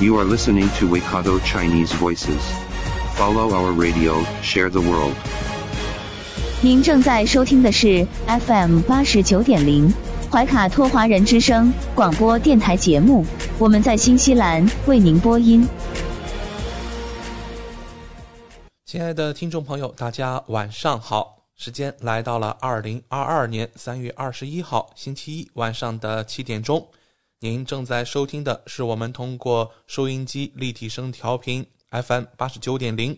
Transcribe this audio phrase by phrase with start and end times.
[0.00, 2.40] You are listening to Waikato Chinese Voices.
[3.16, 5.12] Follow our radio, share the world.
[6.62, 8.06] 您正在收听的是
[8.46, 9.92] FM 八十九点零
[10.30, 13.26] 怀卡托华人之声广播电台节目，
[13.58, 15.66] 我们在新西兰为您播音。
[18.86, 21.38] 亲爱的听众朋友，大家晚上好！
[21.56, 26.86] 时间来到了二零二二年三月二十一号星期一晚上的七点钟。
[27.40, 33.16] 您正在收听的是我们通过收音机立体声调频 FM 八十九点零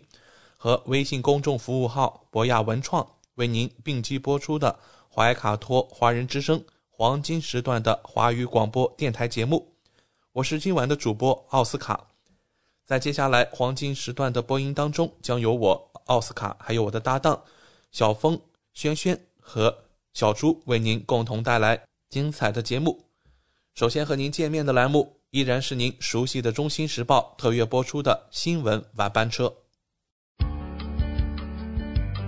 [0.58, 4.78] 和微信公众服务号博雅文创为您并机播出的
[5.08, 9.72] 怀卡托华人之声黄金时段的华语广播电台节目。
[10.32, 12.06] 我是今晚的主播奥斯卡。
[12.84, 17.42] 在接下来黄金时段的播音当中，将由我奥斯卡还有我的搭档
[17.90, 18.38] 小峰、
[18.74, 19.74] 轩轩和
[20.12, 23.02] 小朱为您共同带来精彩的节目。
[23.74, 29.52] 首先和您见面的栏目依然是您熟悉的《中新时报》特约播出的新闻晚班车。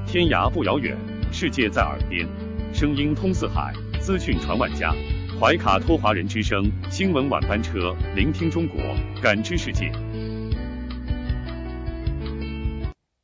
[0.06, 0.96] 天涯不遥远，
[1.32, 2.26] 世界在耳边，
[2.72, 4.94] 声音通四海，资讯传万家。
[5.40, 8.80] 怀卡托华人之声新闻晚班车，聆听中国，
[9.20, 9.90] 感知世界。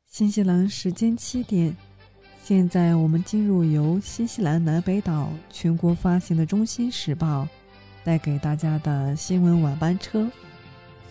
[0.05, 1.75] 新西兰时间七点，
[2.43, 7.43] 现在我们进入由新西兰南北岛全国发行的《中新时报》
[8.09, 10.27] 带给大家的新闻晚班车。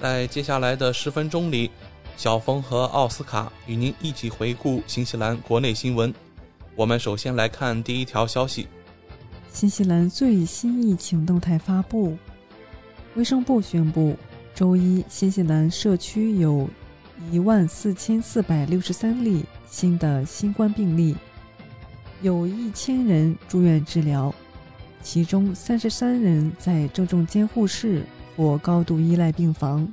[0.00, 1.70] 在接下来的十分钟里，
[2.16, 6.12] 小峰和奥斯卡与您一起回顾新西兰国内新闻。
[6.74, 8.66] 我们首先来看第一条消息：
[9.52, 12.18] 新西兰最新疫情动态发布，
[13.14, 14.16] 卫生部宣布，
[14.52, 16.68] 周一新西兰社区有
[17.30, 21.14] 一万四千四百六十三例新的新冠病例，
[22.22, 24.34] 有一千人住院治疗，
[25.10, 28.04] 其中三十三人在重症监护室
[28.36, 29.90] 或高度依赖病房。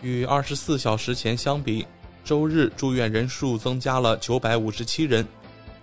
[0.00, 1.84] 与二十四小时前相比，
[2.22, 5.26] 周日住院人数增加了九百五十七人，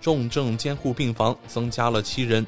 [0.00, 2.46] 重症监护病房增加了七人。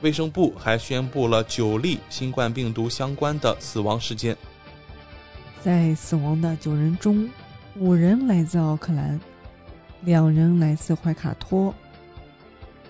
[0.00, 4.36] 卫生部还宣布了九例新冠病毒相关的死亡事件。
[5.60, 7.28] 在死亡的九人中，
[7.76, 9.20] 五人来自奥克兰，
[10.02, 11.74] 两人来自怀卡托。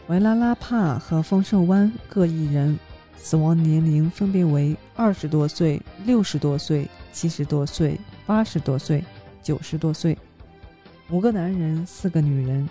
[0.06, 2.76] 怀拉拉帕和丰盛湾各一人，
[3.16, 9.02] 死亡年龄分别为二十多岁、六十多岁、七十多岁、八十多岁、
[9.42, 10.18] 九十多岁，
[11.08, 12.68] 五个男人，四个女人。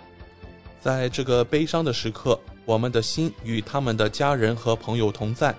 [0.78, 5.54] 在这个悲伤的时刻，我们的心与他们的家人和朋友同在。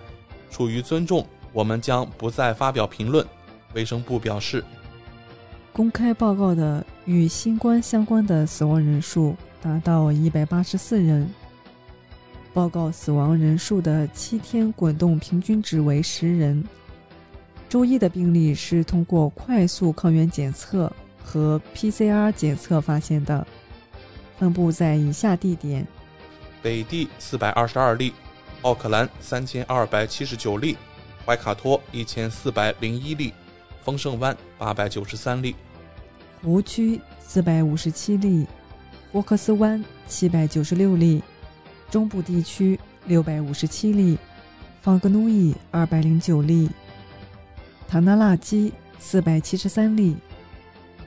[0.52, 3.26] 出于尊重，我们将不再发表评论。
[3.74, 4.64] 卫生部表示，
[5.74, 11.28] 公开报告的与新冠相关的死亡人数达到一百八十四人。
[12.54, 16.64] 报告死亡人数的七天滚动平均值为十人。
[17.68, 20.92] 周一的病例是通过快速抗原检测
[21.24, 23.46] 和 PCR 检测发现的，
[24.38, 25.88] 分布在以下地点：
[26.62, 28.14] 北地四百二十二例，
[28.62, 30.78] 奥克兰三千二百七十九例，
[31.26, 33.34] 怀卡托一千四百零一例，
[33.82, 35.56] 丰盛湾八百九十三例，
[36.44, 38.46] 湖区四百五十七例，
[39.14, 41.24] 沃克斯湾七百九十六例。
[41.94, 44.18] 中部地区六百五十七例，
[44.82, 46.68] 方格努伊二百零九例，
[47.88, 50.18] 塔纳拉基四百七十三例，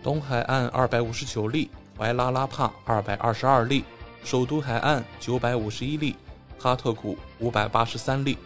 [0.01, 3.83] 东海岸二百五十九例，怀拉拉帕二百二十二例，
[4.23, 6.15] 首都海岸九百五十一例，
[6.57, 8.39] 哈特谷五百八十三例，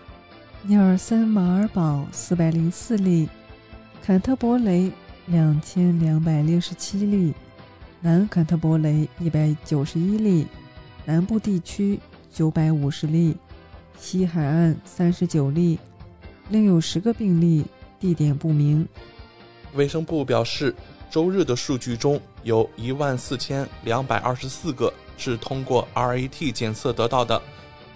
[0.62, 3.28] 尼尔森马尔堡四百零四例，
[4.02, 4.90] 坎特伯雷
[5.26, 7.34] 两千两百六十七例，
[8.00, 10.46] 南坎特伯雷一百九十一例，
[11.04, 12.00] 南部地区。
[12.32, 13.36] 九百五十例，
[13.98, 15.78] 西海岸三十九例，
[16.48, 17.64] 另有十个病例
[17.98, 18.86] 地点不明。
[19.74, 20.74] 卫生部表示，
[21.10, 27.40] 周日的数据中有一万四千两百二十四个是通过 RAT 检测得到的，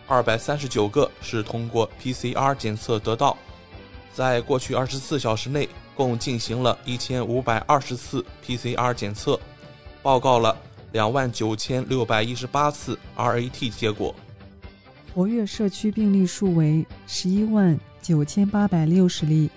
[0.08, 3.37] 二百三十九个是通过 PCR 检测得到。
[4.12, 9.38] 在过去二十四小时内，共进行了一千五百二十次 PCR 检测，
[10.02, 10.56] 报告了
[10.92, 14.14] 两万九千六百一十八次 RAT 结果。
[15.14, 19.49] 活跃社区病例数为十一万九千八百六十例，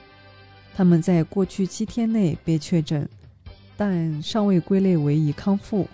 [0.75, 3.09] 他们在过去七天内被确诊。
[3.75, 5.87] 但尚未归类为已康复。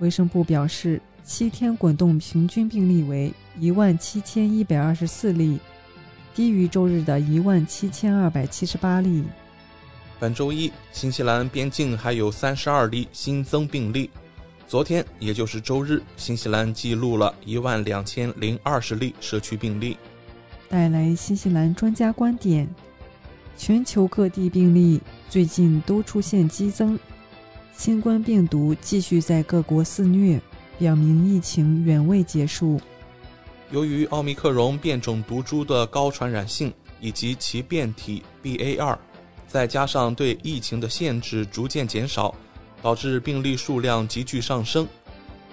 [0.00, 5.60] 卫生部表示，七天滚动平均病例为一万七千一百二十四例，
[6.34, 9.22] 低于周日的一万七千二百七十八例。
[10.18, 14.10] 本周一，新西兰边境还有三十二例新增病例。
[14.68, 19.96] 昨天，也就是周日，新西兰记录了一万两千零二十例社区病例。
[20.68, 22.68] 带来新西兰专家观点：
[23.56, 25.00] 全球各地病例
[25.30, 26.98] 最近都出现激增，
[27.74, 30.38] 新冠病毒继续在各国肆虐，
[30.78, 32.78] 表明疫情远未结束。
[33.70, 38.98] 由于奥密克戎变种毒株的高传染性以及其变体 BA.2，
[39.46, 42.34] 再加上对疫情的限制逐渐减少。
[42.82, 44.86] 导致病例数量急剧上升，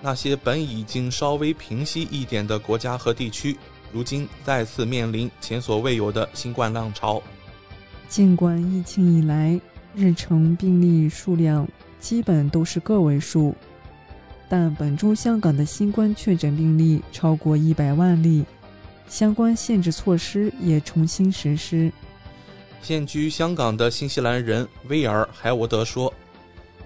[0.01, 3.57] 那些本已经稍微平息一点的国家和地区，
[3.91, 7.21] 如今再次面临前所未有的新冠浪潮。
[8.07, 9.59] 尽管疫情以来
[9.95, 11.67] 日程病例数量
[11.99, 13.55] 基本都是个位数，
[14.47, 18.45] 但本周香港的新冠确诊病例超过一百万例，
[19.09, 21.91] 相关限制措施也重新实施。
[22.83, 26.13] 现居香港的新西兰人威尔·海沃德说。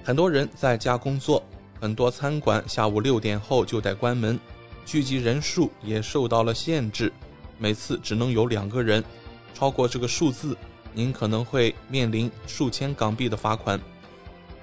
[0.09, 1.43] 很多人在家工作，
[1.79, 4.39] 很多餐馆下午六点后就得关门，
[4.83, 7.13] 聚集人数也受到了限制，
[7.59, 9.03] 每次只能有两个人，
[9.53, 10.57] 超过这个数字，
[10.95, 13.79] 您可能会面临数千港币的罚款。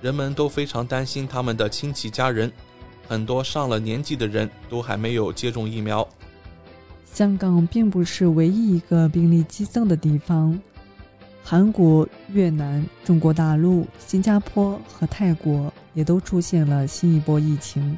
[0.00, 2.50] 人们都非常担心他们的亲戚家人，
[3.06, 6.04] 很多上了年纪的人都还没有接种疫苗。
[7.04, 10.60] 香港并不是唯一一个病例激增的地方。
[11.48, 17.96] 韩国、越南、中国大陆、新加坡和泰国也都出现了新一波疫情。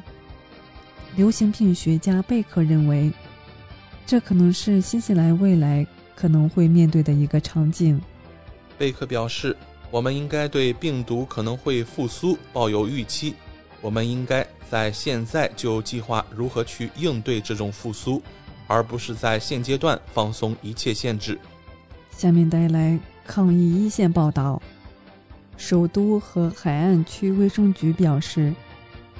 [1.15, 3.11] 流行病学家贝克认为，
[4.05, 5.83] 这可能是新西兰未来
[6.15, 7.99] 可能会面对的一个场景。
[8.77, 9.57] 贝克表示
[9.89, 13.33] ：“我们应该对病毒可能会复苏抱有预期，
[13.81, 18.21] 我们应该在现在就计划如何去应对这种复苏，
[18.67, 21.35] 而不是在现阶段放松一切限制。”
[22.15, 22.99] 下面带来。
[23.29, 24.59] 抗疫一线报道，
[25.55, 28.51] 首都和海岸区卫生局表示，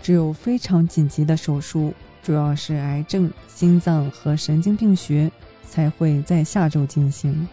[0.01, 5.31] 只有非常紧急的手术，主要是癌症、心脏和神经病学，
[5.63, 7.47] 才会在下周进行。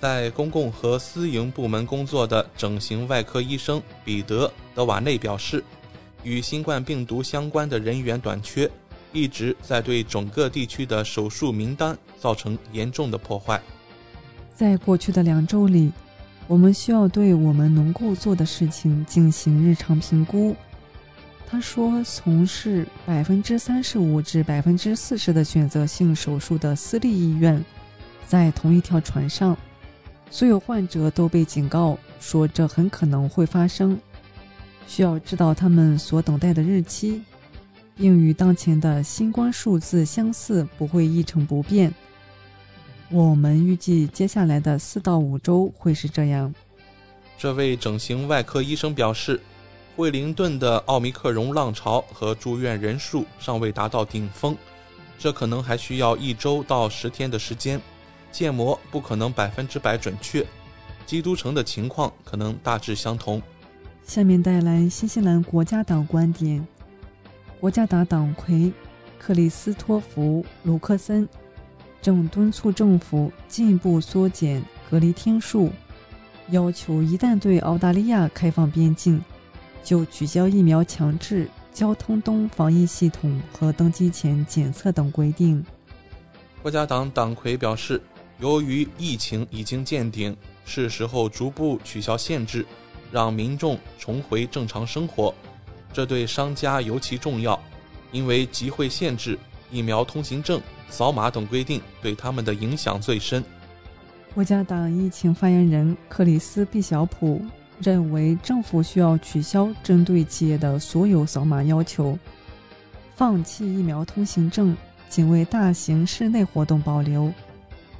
[0.00, 5.62] 在公共和私营部门工作的整形外科医生彼得·德瓦内表示，
[6.22, 8.68] 与新冠病毒相关的人员短缺，
[9.12, 13.60] 一直在对整个地区的手术名单造成严重的破坏。
[14.56, 15.92] 在过去的两周里，
[16.48, 20.56] 我们需要对我们能够做的事情进行日常评估。
[21.46, 27.62] 他说：“从事百分之三十五至百分之四十的选择性手术的私立医院，
[28.26, 29.54] 在同一条船上，
[30.30, 34.00] 所有患者都被警告说这很可能会发生，
[34.86, 37.20] 需要知道他们所等待的日期，
[37.94, 41.92] 并与当前的新冠数字相似，不会一成不变。”
[43.10, 46.52] 我们预计接下来的四到五周会是这样。
[47.38, 49.40] 这位整形外科医生表示，
[49.94, 54.56] 惠灵顿的奥密克戎浪潮和住院人数尚未达到顶峰，
[55.18, 57.80] 这可能还需要一周到十天的时间。
[58.32, 60.44] 建模不可能百分之百准确，
[61.06, 63.40] 基督城的情况可能大致相同。
[64.04, 66.66] 下面带来新西兰国家党观点：
[67.60, 68.70] 国家党党魁
[69.18, 71.26] 克里斯托弗·卢克森。
[72.06, 75.72] 正敦促政府进一步缩减隔离天数，
[76.50, 79.20] 要求一旦对澳大利亚开放边境，
[79.82, 85.66] 就取消疫苗强制、交通灯防疫系统和登机前检测等规定。
[86.62, 88.00] 国家党党魁表示，
[88.38, 92.64] 由于疫情已经见顶，是时候逐步取消限制，
[93.10, 95.34] 让民众重回正常生活。
[95.92, 97.60] 这对商家尤其重要，
[98.12, 99.36] 因为集会限制、
[99.72, 100.62] 疫苗通行证。
[100.88, 103.44] 扫码等规定对他们的影响最深。
[104.34, 107.42] 国家党疫情发言人克里斯·毕小普
[107.80, 112.18] 认为，政府需要取消针对企业的所有扫码要求，
[113.14, 114.76] 放弃疫苗通行证，
[115.08, 117.32] 仅为大型室内活动保留，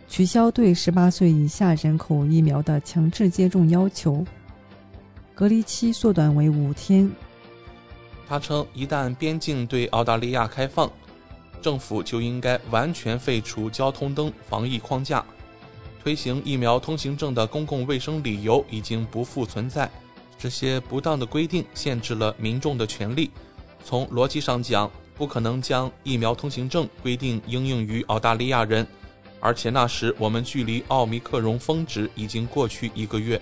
[0.08, 4.24] 取消对十八岁以下人口疫苗的强制接种要求，
[5.34, 7.10] 隔离期缩短为五天。
[8.28, 10.90] 他称，一旦边境对澳大利亚开放，
[11.60, 15.24] 政府就应该完全废除交通灯防疫框架，
[16.02, 19.90] 推行疫苗通行证的公共卫生理由已经不复存在。
[20.38, 23.30] 这些不当的规定限制了民众的权利。
[23.84, 28.86] 从逻辑上讲，不可能将疫苗通行证规定应用于澳大利亚人，
[29.40, 33.40] 而且那时我们距离奥密克戎峰值已经过去一个月。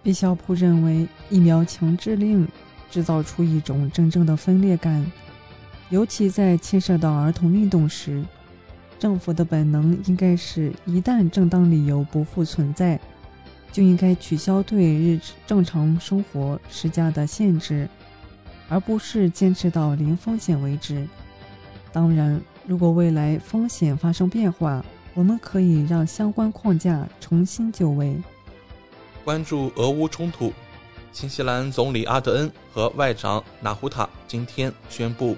[0.00, 2.46] 毕肖普认为，疫苗强制令
[2.88, 5.04] 制造出一种真正的分裂感，
[5.90, 8.22] 尤其在牵涉到儿童运动时，
[8.98, 13.00] 政府的本能应该是一旦正当理由不复存在，
[13.72, 17.88] 就应该取消对日正常生活施加的限制，
[18.68, 21.06] 而不是坚持到零风险为止。
[21.90, 28.14] 当然，如果未来风险发生变化，我们可以让相关框架重新就位。
[29.24, 30.52] 关注俄乌冲突，
[31.12, 35.34] 新西兰总理阿德恩和外长纳胡塔今天宣布，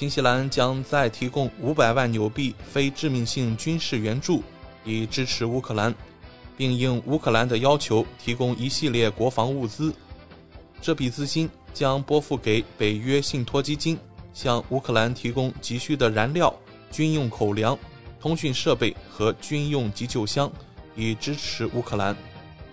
[0.00, 4.42] 新西兰将再提供五百万纽币非致命性军事援助，
[4.82, 5.94] 以支持乌克兰，
[6.56, 9.94] 并应乌克兰的要求提供一系列国防物资。
[10.80, 13.98] 这笔资金将拨付给北约信托基金，
[14.32, 16.50] 向乌克兰提供急需的燃料、
[16.90, 17.78] 军用口粮、
[18.18, 20.50] 通讯设备和军用急救箱，
[20.96, 22.16] 以支持乌克兰。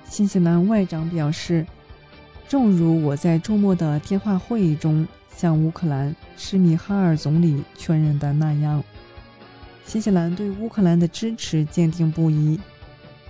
[0.10, 1.67] 新西兰外长表示，
[2.48, 5.05] 正如我在周末的电话会议中
[5.38, 8.84] 像乌克兰施米哈尔总理确认的那样，
[9.86, 12.60] 新西兰对乌克兰的支持坚定不移。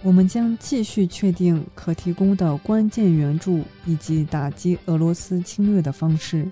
[0.01, 6.49] 我们将继续确定可提供的关键援助以及打击俄罗斯侵略的方式。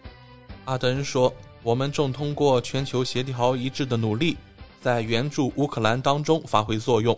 [0.65, 1.33] 阿德恩说
[1.63, 4.35] ：“我们正通过全球协调一致的努力，
[4.81, 7.17] 在援助乌克兰当中发挥作用。”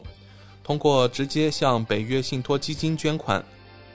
[0.64, 3.44] 通过直接向北约信托基金捐款，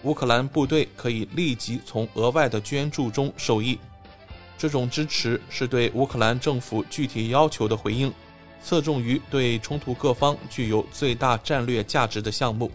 [0.02, 3.78] 乌克兰部队可以立即从额外的捐助中受益。
[4.56, 8.12] 这种支持是对乌克兰政府具体要求的回应，
[8.62, 12.71] 侧重于对冲突各方具有最大战略价值的项目。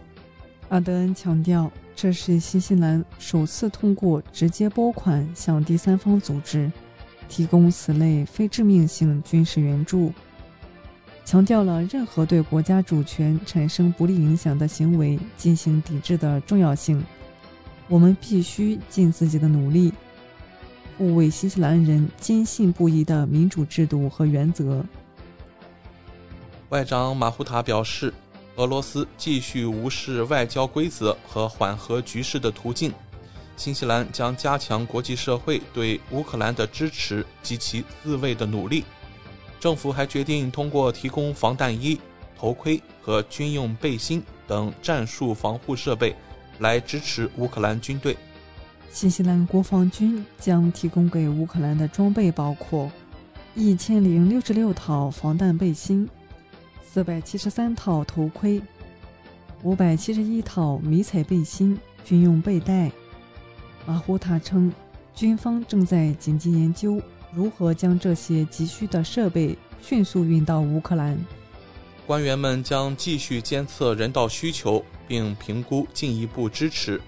[0.70, 6.70] 阿德恩强调，这是新西兰首次通过直接拨款向第三方组织
[7.30, 10.12] 提供此类非致命性军事援助。
[11.24, 17.02] 强调了任何对国家主权产生不利影响的行为进行抵制的重要性。
[17.90, 19.94] 我们必须尽自己的努力，
[20.98, 24.84] 护卫新西兰人坚信不疑的民主制度和原则。
[26.70, 28.14] 外长马胡塔表示，
[28.56, 32.92] 俄罗斯继续无视外交规则和缓和局势的途径。
[33.56, 38.84] 新西兰将加强国际社会对乌克兰的支持及其自卫的努力。
[39.60, 42.00] 政府还决定通过提供防弹衣、
[42.38, 46.16] 头盔和军用背心等战术防护设备，
[46.60, 48.16] 来支持乌克兰军队。
[48.92, 52.92] 新西兰国防军将提供给乌克兰的装备包括
[53.54, 56.10] 一千零六十六套防弹背心、
[56.84, 58.62] 四百七十三套头盔、
[59.64, 62.92] 五百七十一套迷彩背心、军用背带。
[63.86, 64.72] 马胡塔称，
[65.14, 67.02] 军方正在紧急研究。
[67.34, 71.18] 如何将这些急需的设备迅速运到乌克兰？
[72.08, 77.00] 官员们将继续监测人道需求，并评估进一步支持。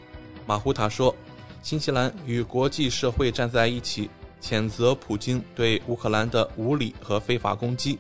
[0.46, 1.16] 马胡塔说
[1.62, 4.10] ：“新西兰与国际社会站在一起，
[4.42, 8.00] 谴责普京对乌克兰的无理和非法攻击。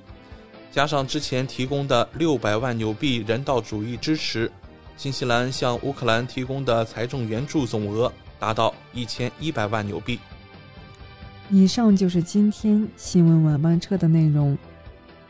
[0.72, 4.51] 加上之前提供的六百万纽币人道主义支持，
[4.96, 10.20] 新西兰向乌克兰提供的财政援助总额达到一千一百万纽币。”
[11.51, 14.58] 以上就是今天新闻晚班车的内容。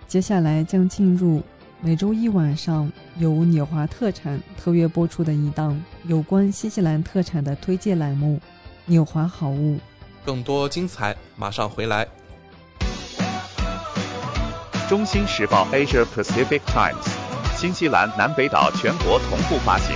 [0.06, 1.42] 接下来将进入
[1.82, 8.36] 每周一晚上由纽华特产特约播出的一档有关新西兰特产的推荐栏目
[8.84, 9.78] 《纽华好物》。
[10.26, 12.06] 更多精彩马上回来。
[14.90, 17.08] 中新时报 Asia Pacific Times，
[17.56, 19.96] 新西兰南北岛全国同步发行。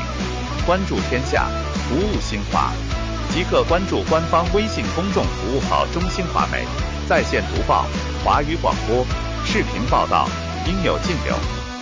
[0.66, 2.72] 关注天下，服务新华。
[3.34, 6.64] 即刻关注官方微信公众服务号“中新华媒”，
[7.10, 7.86] 在线读报、
[8.24, 9.06] 华语广播、
[9.44, 10.30] 视频报道，
[10.66, 11.36] 应有尽有。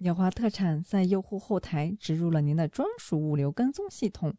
[0.00, 4.32] 纽华特产在用户后台植入了您的专属物流跟踪系统，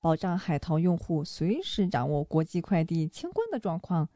[0.00, 4.08] 保障海淘用户随时掌握国际快递清关的状况，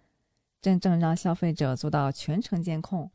[0.62, 3.10] 真正让消费者做到全程监控。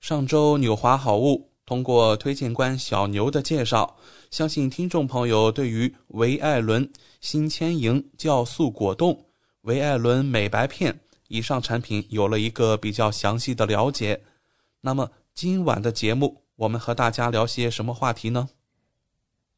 [0.00, 3.96] 上周纽华好物通过推荐官小牛的介绍，
[4.30, 6.88] 相信听众朋友对于维艾伦
[7.20, 9.26] 新千盈酵素果冻、
[9.62, 11.00] 维艾伦美白片。
[11.26, 14.22] 以上产品有了一个比较详细的了解，
[14.80, 18.48] 那么今晚的节目我们和大家聊些什么话题呢？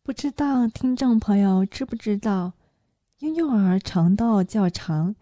[0.02, 2.52] 不知道听众朋友知不知道，
[3.20, 5.14] 婴幼儿肠道较长，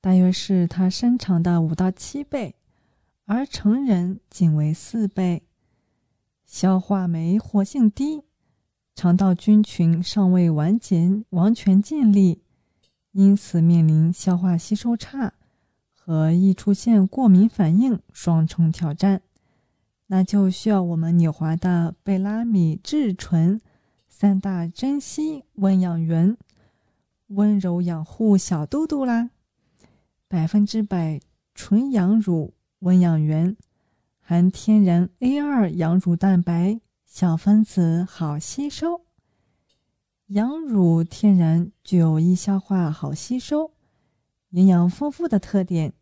[0.00, 2.54] 大约是他身长的五到七倍，
[3.26, 5.42] 而成人仅为四倍。
[6.46, 8.22] 消化酶活性低，
[8.94, 12.40] 肠道菌群尚未完结完全建立，
[13.12, 15.34] 因此面临消化吸收差。
[15.92, 19.20] 和易出现过敏反应双重挑战，
[20.08, 23.60] 那就需要我们纽华的贝拉米至纯
[24.08, 26.36] 三大珍稀温养源，
[27.28, 29.30] 温柔养护小肚肚啦！
[30.26, 31.20] 百分之百
[31.54, 33.56] 纯羊乳温养源，
[34.20, 39.02] 含天然 A 二羊乳蛋白，小分子好吸收。
[40.28, 43.72] 羊乳天然具有易消化、好吸收、
[44.50, 45.92] 营养丰富的特点。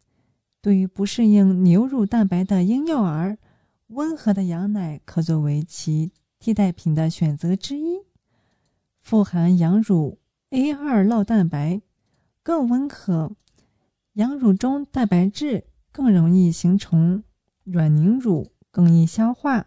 [0.60, 3.38] 对于不适应牛乳蛋白的婴幼儿，
[3.88, 8.00] 温和的羊奶可作为其替代品的选择之一。
[9.00, 10.18] 富含羊乳
[10.50, 11.80] A 二酪蛋白，
[12.42, 13.36] 更温和。
[14.14, 17.22] 羊乳中蛋白质更容易形成
[17.64, 19.66] 软凝乳，更易消化。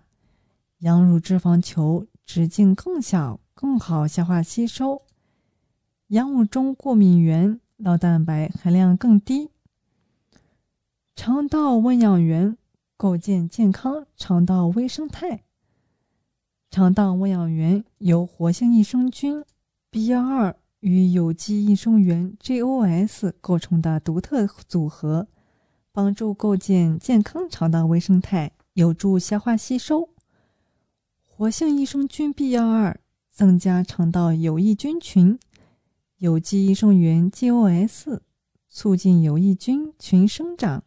[0.80, 5.04] 羊乳脂肪球直径更小，更好消化吸收。
[6.08, 9.52] 羊乳中过敏原酪蛋白含量更低。
[11.16, 12.58] 肠道温养员
[13.00, 15.46] 构建健康肠道微生态。
[16.70, 19.42] 肠道温养元由活性益生菌
[19.90, 25.30] B 幺二与有机益生元 GOS 构成的独特组合，
[25.94, 30.10] 帮助构建健康肠道微生态，有助消化吸收。
[31.26, 33.00] 活性益生菌 B 幺二
[33.32, 35.40] 增加肠道有益菌群，
[36.18, 38.20] 有机益生元 GOS
[38.68, 40.84] 促进有益菌群生长，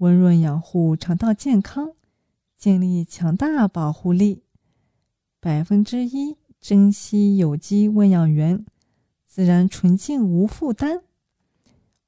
[0.00, 1.92] 温润养护肠道健康，
[2.56, 4.42] 建立强大保护力。
[5.38, 8.64] 百分之一珍稀有机喂养源，
[9.26, 11.02] 自然纯净无负担。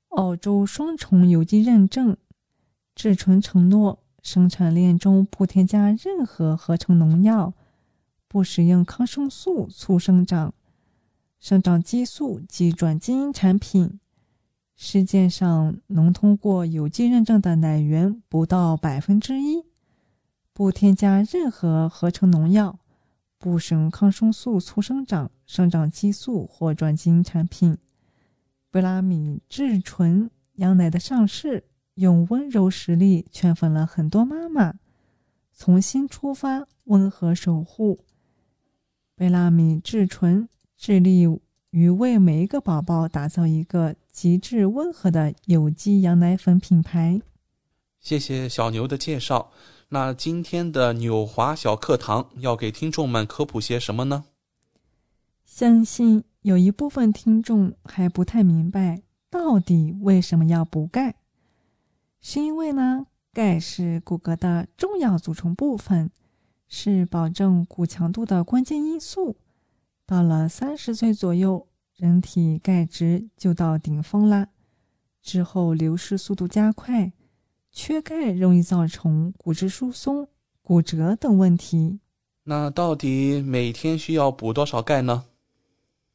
[0.08, 2.16] 澳洲双重有机认证，
[2.94, 7.52] 至纯承诺生产链中不添加任何合成农药，
[8.26, 10.54] 不使用抗生素促生长、
[11.38, 14.00] 生长激素及转基因产品。
[14.74, 19.64] 世界上能通过有机认证的奶源不到百分之一，
[20.52, 22.78] 不添加任何合成农药，
[23.38, 27.78] 不使用抗生素促生长、生长激素或转基因产品。
[28.70, 34.74] 贝拉米至纯羊奶的上市，用温柔实力圈粉了很多妈妈。
[35.52, 38.00] 从新出发，温和守护。
[39.14, 41.28] 贝拉米至纯致力
[41.70, 47.20] 于为每一个宝宝打造一个极致温和的有机羊奶粉品牌。
[47.98, 49.50] 谢谢小牛的介绍。
[49.88, 54.24] 那今天的纽华小课堂要给听众们科普些什么呢？
[55.44, 56.22] 相信。
[56.42, 61.14] 有一部分听众还不太明白，到底为什么要补钙？
[62.20, 66.10] 是因为呢，钙是骨骼的重要组成部分，
[66.66, 69.36] 是保证骨强度的关键因素。
[70.04, 71.68] 到了三十岁左右，
[72.02, 74.48] 人体钙质就到顶峰啦，
[75.22, 77.12] 之后流失速度加快，
[77.70, 80.26] 缺钙容易造成骨质疏松、
[80.62, 82.00] 骨折等问题。
[82.42, 85.26] 那到底每天需要补多少钙呢？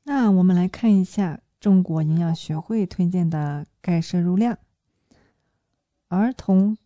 [0.04, 4.58] 那我们来看一下中国营养学会推荐的钙摄入量。
[6.10, 6.78] 儿童、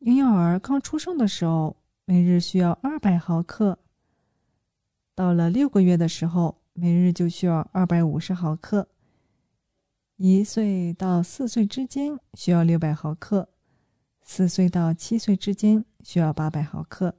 [0.00, 3.76] 婴幼儿刚出生的时候，每日需要二百毫克；
[5.14, 8.86] 到了六个月的时候，每日就需要二百五十毫克；
[10.16, 13.46] 一岁到四岁之间需要六百毫克；
[14.22, 17.10] 四岁到七岁之间需要八百毫克；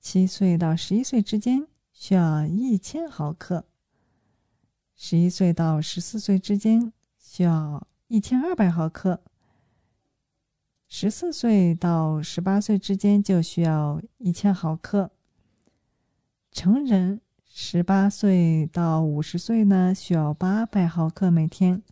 [0.00, 3.64] 七岁到十一岁之间需要一千毫克。
[4.94, 9.20] 十一岁到十四岁之间需要一千二百毫克，
[10.88, 15.10] 十四岁到十八岁之间就需要一千毫克。
[16.52, 17.20] 成人
[17.60, 21.82] 十八岁到五十岁呢，需要八百毫克每天。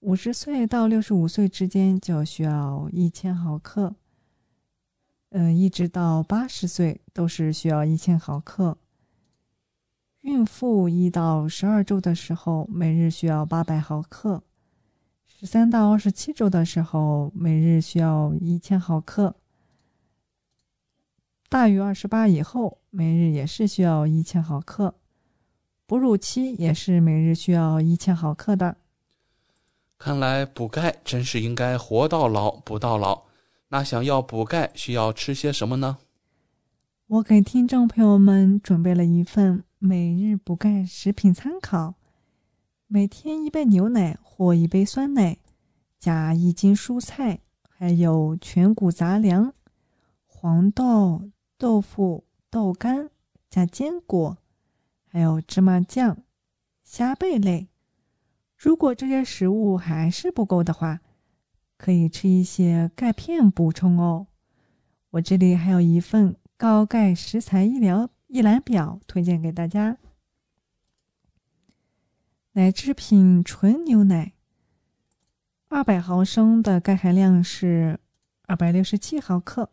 [0.00, 3.94] 五十岁到六十五岁之间就需要一千毫克，
[5.30, 8.76] 嗯，一直到八十岁都是需要一千毫克。
[10.22, 14.42] 孕妇一到十二周的时候，每日需要八百毫克；
[15.24, 19.36] 十三到二十七周的时候，每日需要一千毫克；
[21.48, 24.94] 大于二十八以后，每日也是需要一千毫克；
[25.84, 28.76] 哺乳期也是每日需要一千毫克的。
[29.98, 33.22] 看来补钙真是应该活到老补到老。
[33.66, 35.98] 那想要补钙，需要吃些什么呢？
[37.08, 39.64] 我给听众朋友们准备了一份。
[39.80, 41.94] 每日补钙食品参考：
[42.86, 45.38] 每天一杯牛奶或一杯酸奶，
[45.98, 49.52] 加一斤蔬菜，还有全谷杂粮、
[50.26, 51.28] 黄豆、
[51.58, 52.24] 豆腐、
[52.54, 53.10] 豆干，
[53.50, 54.38] 加坚果，
[55.08, 56.22] 还有芝麻酱、
[56.84, 57.66] 虾贝类。
[58.56, 61.00] 如果这些食物还是不够的话，
[61.76, 64.28] 可以吃一些钙片补充哦。
[65.10, 68.08] 我这里还有一份高钙食材医疗。
[68.28, 69.98] 一览表推荐给大家：
[72.52, 74.34] 奶制品纯牛奶，
[75.66, 77.98] 二百毫升的钙含量是
[78.46, 79.70] 二百六十七毫克；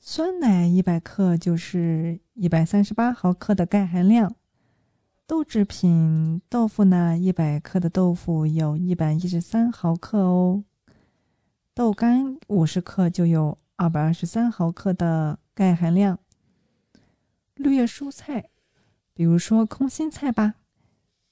[0.00, 4.34] 酸奶一百克就是一百三十八毫克的钙含量。
[5.26, 10.64] 豆制品豆腐呢，一百克的豆腐有一百一十三毫克哦。
[11.74, 16.18] 豆干五十克就有二百二十三毫克的钙含量。
[17.54, 18.48] 绿叶蔬菜，
[19.12, 20.54] 比如说空心菜吧，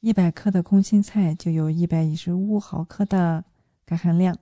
[0.01, 3.45] 一百克的空心菜就有一百一十五毫克的
[3.87, 4.35] 钙含量；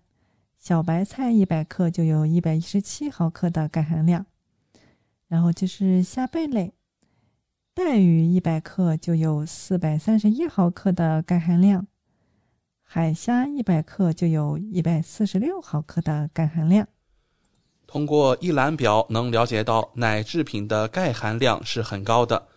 [0.65, 4.25] 小白菜一百克就有一百一十七毫克的钙含量。
[5.29, 6.73] 然后就是虾贝类，
[7.75, 11.87] 带鱼一百克就有四百三十一毫克的钙含量，
[12.83, 16.89] 海虾一百克就有一百四十六毫克的钙含量。
[17.87, 22.49] 通过一览表能了解到奶制品的钙含量是很高的。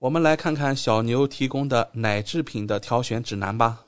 [0.00, 3.86] 我们来看看小牛提供的奶制品的挑选指南吧。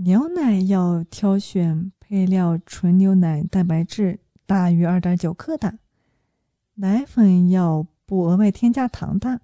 [0.00, 5.78] 牛奶要挑选配料纯牛奶蛋白质大于二点九克的，
[6.76, 9.42] 奶粉要不额外添加糖的。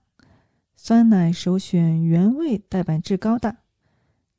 [0.74, 3.58] 酸奶首选原味蛋白质高的，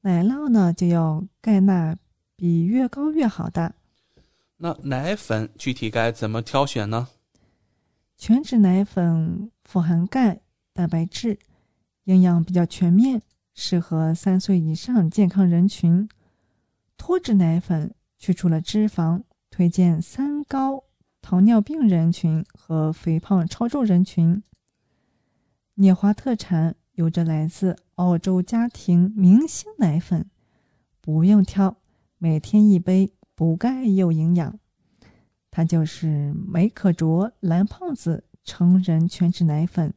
[0.01, 1.95] 奶酪呢就要钙钠
[2.35, 3.75] 比越高越好的。
[4.57, 7.09] 那奶粉具体该怎么挑选呢？
[8.17, 10.41] 全脂奶粉富含钙、
[10.73, 11.37] 蛋白质，
[12.05, 13.21] 营养比较全面，
[13.53, 16.09] 适合三岁以上健康人群。
[16.97, 20.83] 脱脂奶粉去除了脂肪，推荐三高、
[21.21, 24.41] 糖尿病人群和肥胖超重人群。
[25.75, 30.29] 涅华特产有着来自澳洲家庭明星奶粉，
[31.01, 31.77] 不用挑，
[32.17, 34.59] 每天一杯，补钙又营养。
[35.51, 39.93] 它就是美可卓蓝胖子成人全脂奶粉，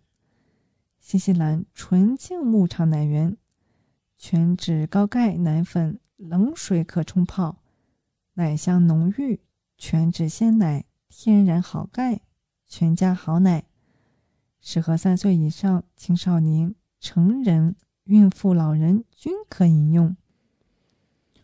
[1.01, 3.37] 新西兰纯净牧场奶源，
[4.17, 7.63] 全脂高钙奶粉，冷水可冲泡，
[8.39, 9.41] 奶香浓郁，
[9.77, 12.21] 全脂鲜奶，天然好钙，
[12.69, 13.65] 全家好奶，
[14.61, 17.75] 适合三岁以上青少年、成人、
[18.05, 20.17] 孕妇、老人均可饮用，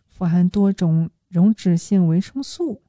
[0.07, 2.81] 富含多种溶脂性维生素。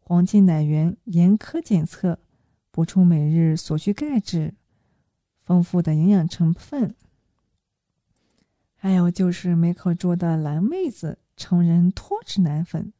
[0.00, 2.18] 黄金奶源严苛检测，
[2.72, 4.54] 补充每日所需钙质，
[5.44, 6.96] 丰富的营养成分。
[8.74, 12.92] 还有就是美可卓的蓝妹子成人脱脂奶粉，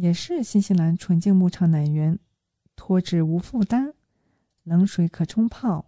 [0.00, 2.20] 也是新西兰纯净牧场奶源，
[2.76, 3.94] 脱脂无负担，
[4.62, 5.86] 冷水可冲泡，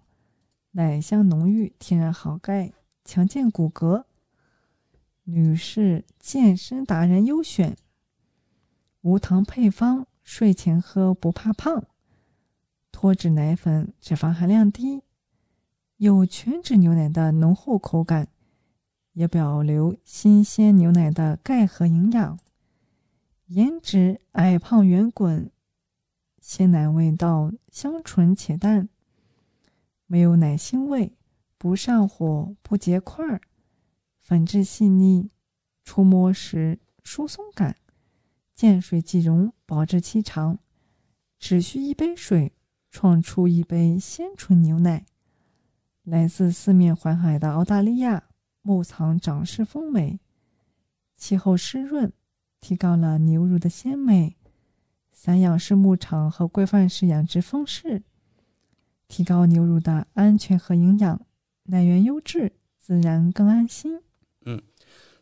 [0.72, 2.72] 奶香浓郁，天然好钙，
[3.04, 4.02] 强健骨骼，
[5.22, 7.76] 女士健身达人优选。
[9.02, 11.84] 无糖配方，睡前喝不怕胖。
[12.90, 15.04] 脱脂奶粉脂肪含量低，
[15.98, 18.26] 有全脂牛奶的浓厚口感，
[19.12, 22.36] 也保留新鲜牛奶的钙和营养。
[23.50, 25.50] 颜值矮胖圆滚，
[26.40, 28.88] 鲜奶味道香醇且淡，
[30.06, 31.16] 没有奶腥味，
[31.58, 33.40] 不上火不结块儿，
[34.20, 35.32] 粉质细腻，
[35.82, 37.74] 触摸时疏松感。
[38.54, 40.60] 见水即溶，保质期长，
[41.36, 42.52] 只需一杯水，
[42.88, 45.04] 创出一杯鲜纯牛奶。
[46.04, 48.28] 来自四面环海的澳大利亚，
[48.62, 50.20] 牧场长势丰美，
[51.16, 52.12] 气候湿润，
[52.60, 54.36] 提高了牛乳的鲜美。
[55.12, 58.02] 散养式牧场和规范式养殖方式，
[59.06, 61.20] 提高牛乳的安全和营养，
[61.64, 64.00] 奶源优质，自然更安心。
[64.46, 64.62] 嗯。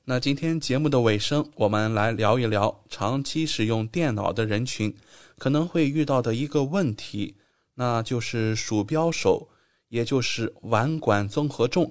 [0.04, 4.96] 那今天节目的尾声，我们来聊一聊长期使用电脑的人群
[5.36, 7.36] 可能会遇到的一个问题，
[7.74, 9.50] 那就是鼠标手，
[9.88, 11.90] 也就是腕管综合症。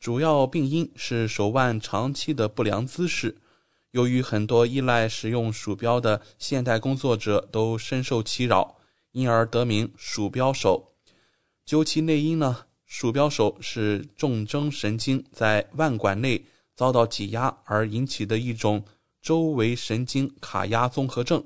[0.00, 3.36] 主要病因是手腕长期的不良姿势。
[3.96, 8.76] 由于很多依赖使用鼠标的现代工作者都深受其扰，
[9.12, 10.92] 因而得名鼠标手。
[11.64, 16.44] 究其内因呢，鼠标手是重征神经在腕管内。
[16.74, 18.84] 遭到挤压而引起的一种
[19.22, 21.42] 周围神经卡压综合症，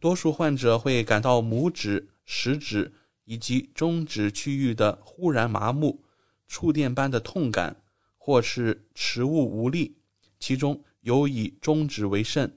[0.00, 2.92] 多数患者会感到拇指、食指
[3.26, 6.02] 以及中指区域的忽然麻木、
[6.48, 7.76] 触电般的痛感，
[8.18, 9.94] 或是持物无力，
[10.40, 12.56] 其中尤以中指为甚。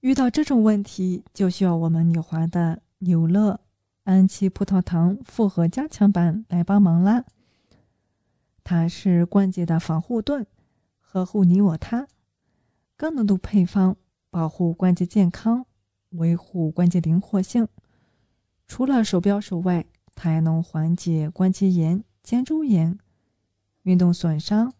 [0.00, 3.60] 遇到这种问题，就需要我们纽华的纽乐
[4.04, 7.24] 安琪葡萄糖复合加强版来帮忙啦。
[8.62, 10.46] 它是关节的防护盾，
[11.00, 12.06] 呵护你我他。
[12.96, 13.96] 高浓度配方
[14.30, 15.66] 保护关节健康，
[16.10, 17.68] 维护关节灵活性。
[18.66, 22.98] 除了手标手外，它还能缓解关节炎、肩周炎、
[23.82, 24.72] 运动损伤。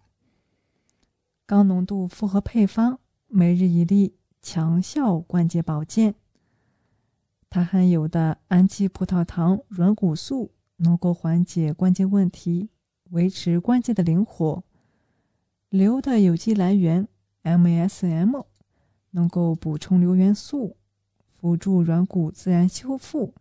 [1.49, 6.17] 高浓度复合配方，每日一粒，强效关节保健。
[7.49, 12.71] 它含有的氨基葡萄糖软骨素能够缓解关节问题。
[13.11, 14.65] 维持关节的灵活，
[15.69, 17.07] 硫的有机来源
[17.45, 18.45] MSM
[19.13, 20.77] 能够补充硫元素，
[21.29, 23.33] 辅助软骨自然修复。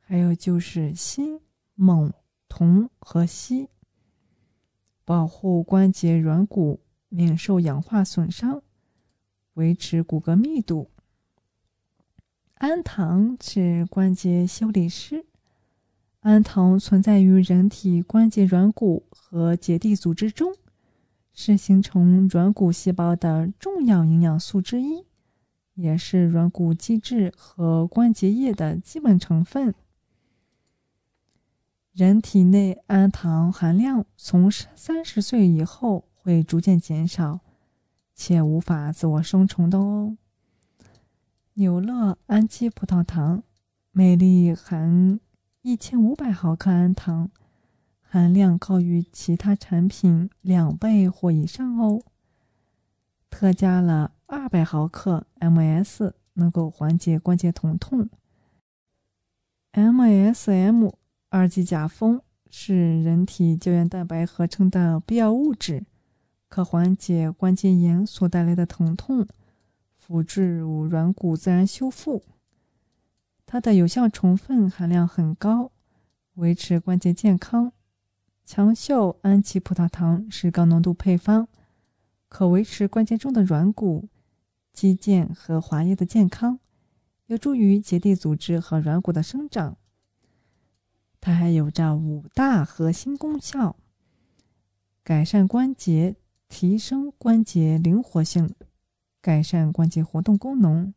[0.00, 1.42] 还有就是锌、
[1.76, 2.10] 锰、
[2.48, 3.68] 铜和硒，
[5.04, 6.80] 保护关节软骨
[7.16, 8.60] 免受氧化损伤，
[9.52, 10.90] 维持骨骼密度。
[12.54, 15.24] 氨糖是关节修理师。
[16.20, 20.52] 氨糖存在于人体关节软骨和结缔组织中，
[21.32, 25.04] 是形成软骨细胞的重要营养素之一，
[25.74, 29.72] 也是软骨基质和关节液的基本成分。
[31.92, 37.40] 人体内氨糖含量从三十岁以后会逐渐减少，
[38.14, 40.16] 且无法自我生成的哦。
[41.52, 43.42] 纽乐氨基葡萄糖。
[43.96, 45.20] 每粒含
[45.62, 47.30] 一千五百毫克氨糖，
[48.00, 52.02] 含量高于其他产品两倍或以上哦。
[53.30, 58.08] 特加了二百毫克 MS，能够缓解关节疼痛。
[59.74, 60.92] MSM
[61.28, 65.84] 二级甲酚是人体胶原蛋白合成的必要物质，
[66.54, 69.26] 可缓解关节炎所带来的疼痛，
[69.96, 70.40] 辅助
[70.84, 72.22] 软骨自然修复。
[73.44, 75.72] 它的有效成分含量很高，
[76.34, 77.72] 维持关节健康。
[78.44, 81.48] 强效氨基葡萄糖是高浓度配方，
[82.28, 84.08] 可维持关节中的软骨、
[84.72, 86.60] 肌腱和滑液的健康。
[87.26, 89.76] 有助于结缔组织和软骨的生长。
[91.20, 93.74] 它还有着五大核心功效：
[95.02, 96.14] 改善关节、
[96.54, 98.54] 提升关节灵活性、
[99.20, 100.94] 改善关节活动功能，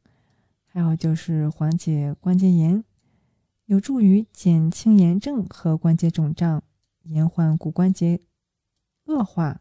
[0.67, 2.84] 还有就是缓解关节炎，
[3.65, 6.62] 有助于减轻炎症和关节肿胀，
[7.06, 8.20] 延缓骨关节
[9.06, 9.60] 恶化，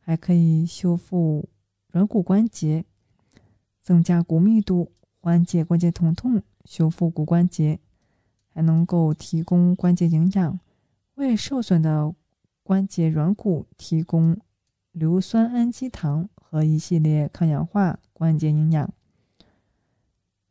[0.00, 1.48] 还可以修复
[1.92, 2.84] 软骨关节，
[3.80, 4.90] 增加骨密度。
[5.20, 7.78] 缓解关节疼痛，修复骨关节，
[8.52, 10.58] 还能够提供关节营养，
[11.14, 12.12] 为受损的
[12.64, 14.36] 关节软骨提供
[14.98, 18.90] 硫酸氨基糖和一系列抗氧化关节营养，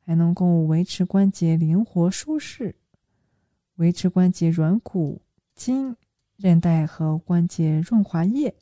[0.06, 2.76] 还能够维持关节灵活舒适，
[3.78, 5.20] 维持关节软骨、
[5.56, 5.96] 筋、
[6.38, 8.54] 韧带和关节润滑液。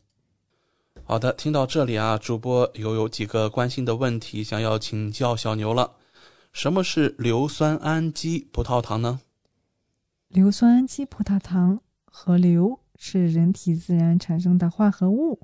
[1.03, 5.97] 好的，听到这里啊，主播又有几个关心的问题想要请教小牛了。
[6.53, 9.19] 什么是硫酸氨基葡萄糖呢？
[10.29, 15.41] 硫酸氨基葡萄糖和硫是人体自然产生的化合物，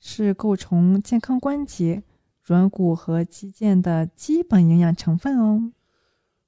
[0.00, 2.02] 是构成健康关节、
[2.42, 5.72] 软骨和肌腱的基本营养成分哦。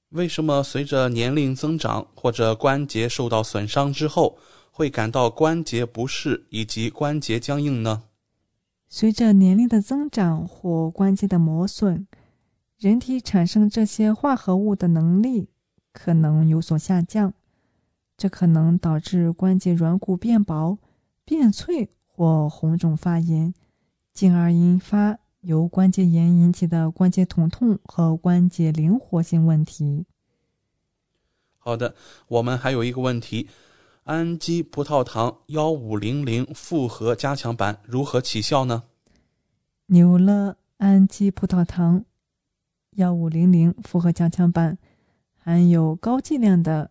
[0.09, 4.37] 为什么随着年龄增长或者关节受到损伤之后，
[4.71, 8.03] 会感到关节不适以及关节僵硬呢？
[8.89, 12.07] 随着年龄的增长或关节的磨损。
[12.79, 15.49] 人体产生这些化合物的能力
[15.93, 17.33] 可能有所下降，
[18.17, 20.79] 这可能导致关节软骨变薄、
[21.25, 23.53] 变脆或红肿发炎，
[24.13, 30.07] 进而引发由关节炎引起的关节疼痛和关节灵活性问题。
[31.59, 31.95] 好的，
[32.29, 33.49] 我们还有一个问题：
[34.05, 38.85] 氨基葡萄糖幺五零零复合加强版如何起效呢？
[39.87, 42.05] 纽乐氨基葡萄糖。
[42.97, 44.77] 幺五零零复合加强版
[45.39, 46.91] 含有高剂量的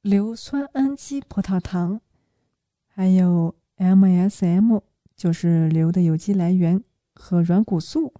[0.00, 2.00] 硫酸氨基葡萄糖，
[2.86, 4.80] 还有 MSM，
[5.16, 8.14] 就是硫的有机来源和软骨素，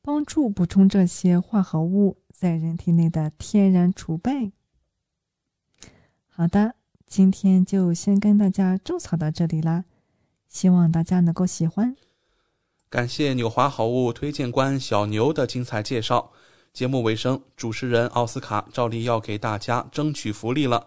[0.00, 4.52] 帮助补充这些化合物在人体内的天然储备。
[6.28, 9.84] 好的，今天就先跟大家种草到这里啦，
[10.48, 11.96] 希望大家能够喜欢。
[12.88, 16.30] 感谢纽华好物推荐官小牛的精彩介绍。
[16.72, 20.86] 节目尾声，主持人奥斯卡照例要给大家争取福利了。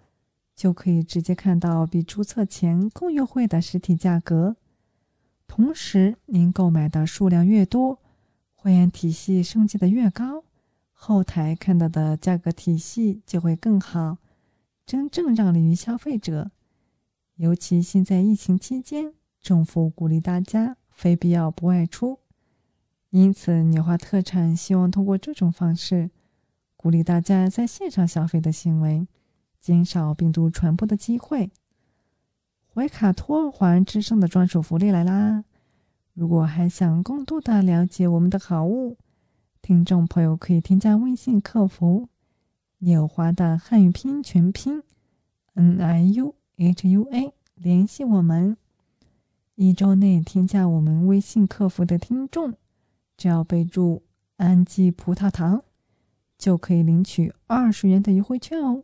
[0.55, 4.55] 就可以直接看到比注册前更优惠的实体价格。
[5.47, 7.99] 同时，您购买的数量越多，
[8.55, 10.43] 会员体系升级的越高，
[10.91, 14.17] 后台看到的价格体系就会更好，
[14.85, 16.51] 真正让利于消费者。
[17.35, 22.19] 尤其现在疫情期间，政府鼓励大家非必要不外出，
[23.09, 26.11] 因此纽华特产希望通过这种方式。
[26.77, 29.07] 鼓励大家在线上消费的行为，
[29.61, 31.51] 减少病毒传播的机会。
[32.73, 35.43] 怀卡托华之声的专属福利来啦！
[36.13, 38.97] 如果还想更多的了解我们的好物，
[39.61, 42.09] 听众朋友可以添加微信客服
[42.79, 44.81] “纽华”的汉语拼音全拼
[45.53, 48.57] “n i u h u a” 联系我们。
[49.55, 52.55] 一周内添加我们微信客服的听众，
[53.15, 54.01] 只要备注
[54.37, 55.63] “氨基葡萄糖”。
[56.37, 58.83] 就可以领取二十元的优惠券哦！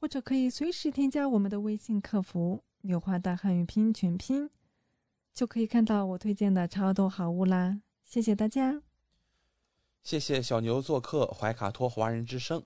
[0.00, 4.48] 或者可以随时添加我们的微信客服“纽华的汉语拼音全拼”，
[5.34, 7.80] 就可以看到我推荐的超多好物啦。
[8.04, 8.80] 谢谢大家。
[10.04, 12.64] 谢谢小牛做客怀卡托华人之声。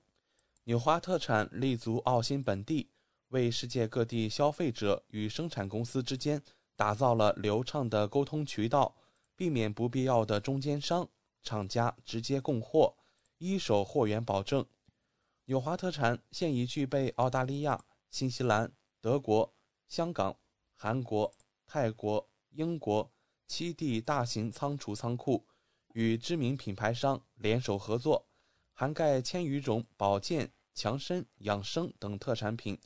[0.64, 2.90] 纽华特产立足澳新本地，
[3.28, 6.40] 为世界各地消费者与生产公司之间
[6.76, 8.94] 打造了流畅的沟通渠道，
[9.34, 11.08] 避免不必要的中间商，
[11.42, 12.94] 厂家直接供货，
[13.38, 14.64] 一手货源保证。
[15.46, 19.54] 纽华特产现已具备澳大利亚、新西兰、德国、
[19.88, 20.38] 香港、
[20.74, 21.34] 韩国、
[21.66, 23.12] 泰国、英国
[23.46, 25.46] 七地大型仓储仓库。
[25.94, 28.26] 与知名品牌商联手合作，
[28.72, 32.80] 涵盖千余种保健、强身、养生等特产品，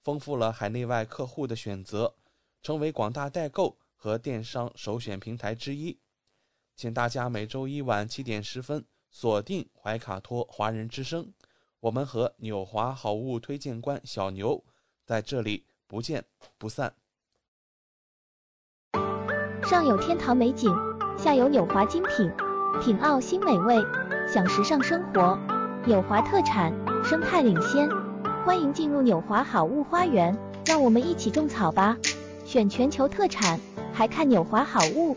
[0.00, 2.14] 丰富了海内外客户的选择，
[2.62, 5.98] 成为广大代购和电商首选平台之一。
[6.76, 11.34] 请大家每周一晚七点十分锁定怀卡托华人之声，
[11.82, 14.62] 我们和纽华好物推荐官小牛
[15.04, 16.24] 在这里不见
[16.56, 16.94] 不散。
[19.64, 20.72] 上有天堂美景，
[21.18, 22.30] 下有纽华精品。
[22.80, 23.82] 品澳新美味，
[24.32, 25.36] 享时尚生活，
[25.84, 26.72] 纽华特产，
[27.04, 27.88] 生态领先。
[28.44, 31.98] 欢迎进入纽华好物花园，让我们一起种草吧！
[32.44, 33.58] 选全球特产，
[33.92, 35.16] 还看纽华好物。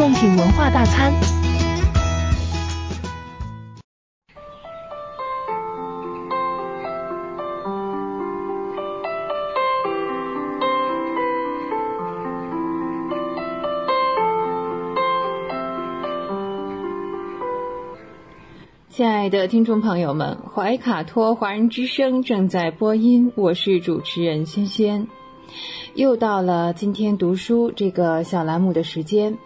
[0.00, 1.12] 贡品文化大餐。
[18.88, 25.06] 亲爱的听众朋友们，怀卡托华人之声正在播音，我是主持人萱萱。
[25.92, 29.36] 又到了今天读书这个小栏目的时间，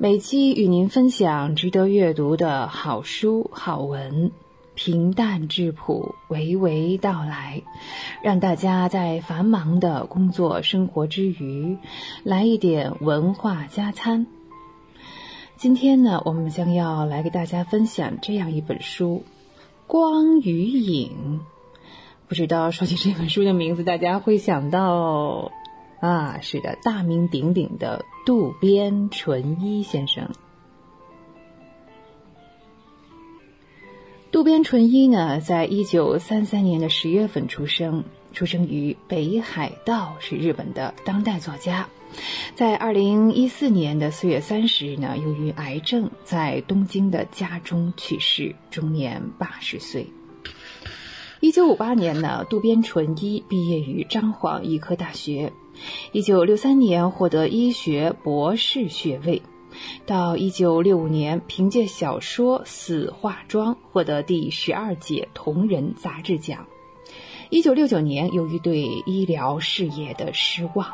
[0.00, 4.30] 每期与您分享值得阅读的好书好文，
[4.76, 7.62] 平淡质朴，娓娓道来，
[8.22, 11.76] 让大家在繁忙的工作生活之余，
[12.22, 14.28] 来一点文化加餐。
[15.56, 19.24] 今天呢，我们将要来给大家分享这样一本书
[19.88, 21.40] 《光与影》。
[22.28, 25.50] 不知道说起这本书的名字，大家会想到
[26.00, 30.30] 啊，是的，大名鼎鼎的渡边淳一先生。
[34.30, 41.88] 渡边淳一呢，在一九三三年的十月份出生，出生于北海道，是日本的当代作家。
[42.54, 50.06] 在二零一四年的四月三十日呢，由于癌症在东京的家中去世，终年八十岁。
[51.40, 55.52] 一九五八年呢，渡边淳一毕业于彰晃医科大学，
[56.12, 59.42] 一九六三年获得医学博士学位，
[60.06, 66.66] 到一九六五年凭借小说《死化妆》获得第十二届同人杂志奖。
[67.50, 70.86] 一九六九年，由于对医疗事业的失望。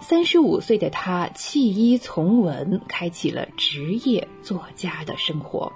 [0.00, 5.72] 三十五岁的他弃医从文，开启了职业作家的生活。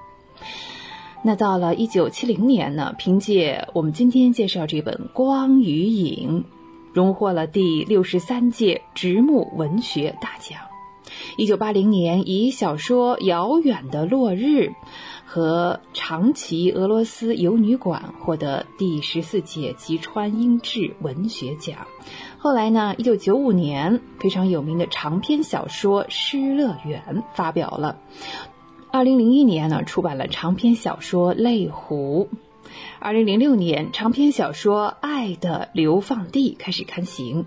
[1.25, 6.45] 那到了一九七零年呢，凭借我们今天介绍这本《光与影》，
[6.93, 10.59] 荣获了第六十三届直木文学大奖。
[11.37, 14.69] 一九八零年，以小说《遥远的落日》
[15.25, 21.87] 和长崎俄罗斯游女馆获得第十四届吉川英治文学奖。
[22.39, 27.03] 后来呢，一九九五年，非常有名的长篇小说《失乐园》
[27.35, 27.99] 发表了。
[28.93, 32.29] 二零零一年呢，出版了长篇小说《泪湖》。
[32.99, 37.47] 二零零六年，长篇小说《爱的流放地》开始刊行。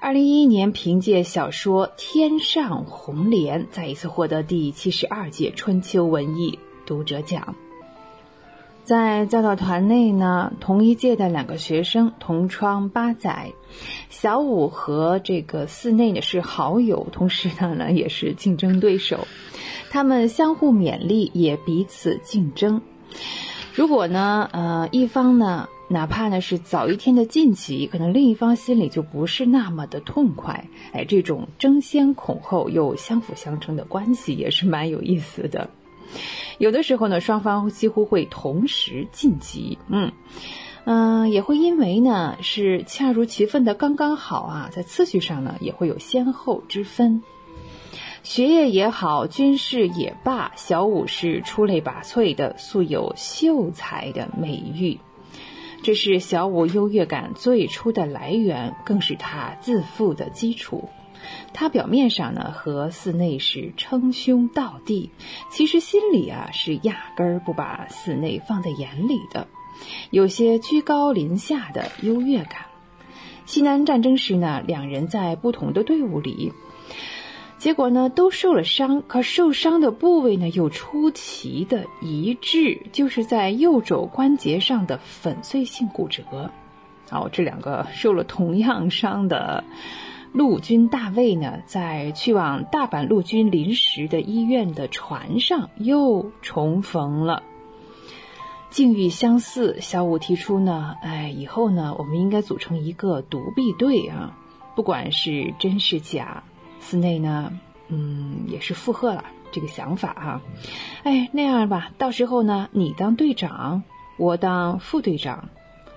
[0.00, 7.54] 二零一一年，凭借小说《天上红莲》再一次获得第七十二届春秋文艺读者奖。
[8.82, 13.52] 在教导团内呢，同一届的两个学生同窗八载，
[14.10, 19.26] 小五和这个寺内呢是好友，同时呢呢 也是竞争对手，
[19.90, 22.82] 他们相互勉励，也彼此竞争。
[23.74, 30.68] 如果呢，呃，一方呢，哪怕呢是早一天的晋级，可能另一方心里就不是那么的痛快。
[30.92, 35.68] 哎，这种争先恐后又相辅相成的关系也是蛮有意思的。
[36.58, 40.12] 有的时候呢，双方几乎会同时晋级，嗯。
[40.86, 47.22] 嗯，也会因为呢是恰如其分的刚刚好啊，在次序上呢也会有先后之分。
[48.24, 54.98] 学业也好，军事也罢，小五是出类拔萃的，素有秀才的美誉。
[55.82, 60.88] 这是小五优越感最初的来源，更是他自负的基础。
[61.52, 65.10] 他表面上呢和寺内是称兄道弟，
[65.50, 69.46] 其实心里啊是压根儿不把寺内放在眼里的。
[70.10, 72.62] 有些居高临下的优越感。
[73.44, 76.54] 西南战争时呢，两人在不同的队伍里，
[77.64, 86.50] 结果呢都受了伤，可受伤的部位呢又出奇的一致，就是在右肘关节上的粉碎性骨折。
[87.10, 89.64] 哦，这两个受了同样伤的
[90.30, 97.42] 陆军大尉呢，在去往大阪陆军临时的医院的船上又重逢了。
[98.68, 104.36] 境遇相似，小五提出呢，哎，以后呢，我们应该组成一个独臂队啊，
[104.76, 106.42] 不管是真是假，
[106.84, 107.50] 寺内呢，
[107.88, 110.42] 嗯，也是附和了这个想法啊，
[111.02, 113.82] 哎，那样吧，到时候呢，你当队长，
[114.18, 115.48] 我当副队长，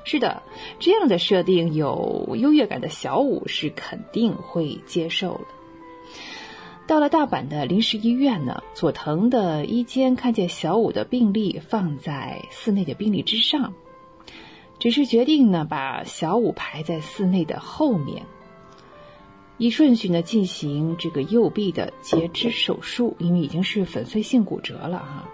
[0.05, 0.41] 是的，
[0.79, 5.45] 这样的设定有优越感的小五是肯定会接受的。
[6.87, 13.73] 到了大阪的临时医院呢，佐藤的医监看见小五的病历放在寺内的病历之上，
[14.79, 18.23] 只是决定呢把小五排在寺内的后面，
[19.57, 25.29] 依顺序呢进行这个右臂的截肢手术，因为已经是粉碎性骨折了哈。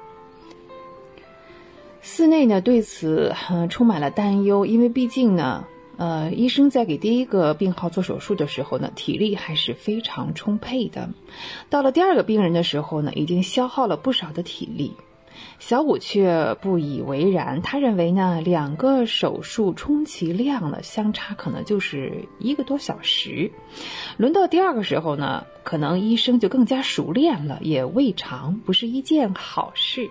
[2.01, 3.34] 寺内呢对此
[3.69, 5.65] 充满了担忧，因为毕竟呢。
[5.95, 11.07] 呃，医生在给第一个病号做手术的时候呢，体力还是非常充沛的。
[11.69, 14.93] 到了第二个病人的时候呢，已经消耗了不少的体力。
[15.59, 23.51] 小五却不以为然，他认为呢，两个手术充其量呢，相差可能就是一个多小时。
[24.17, 30.09] 轮到第二个时候呢，可能医生就更加熟练了，也未尝不是一件好事。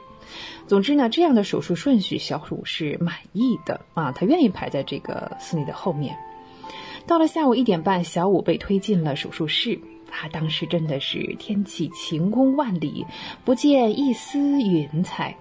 [0.67, 6.17] 总之呢，这样的手术顺序，小五是满意的啊，他愿意排在这个司内的后面。
[7.07, 9.81] 到了下午一点半，小五被推进了手术室，
[10.15, 13.07] 他当时真的是天气晴空万里，
[13.45, 15.35] 不见一丝云彩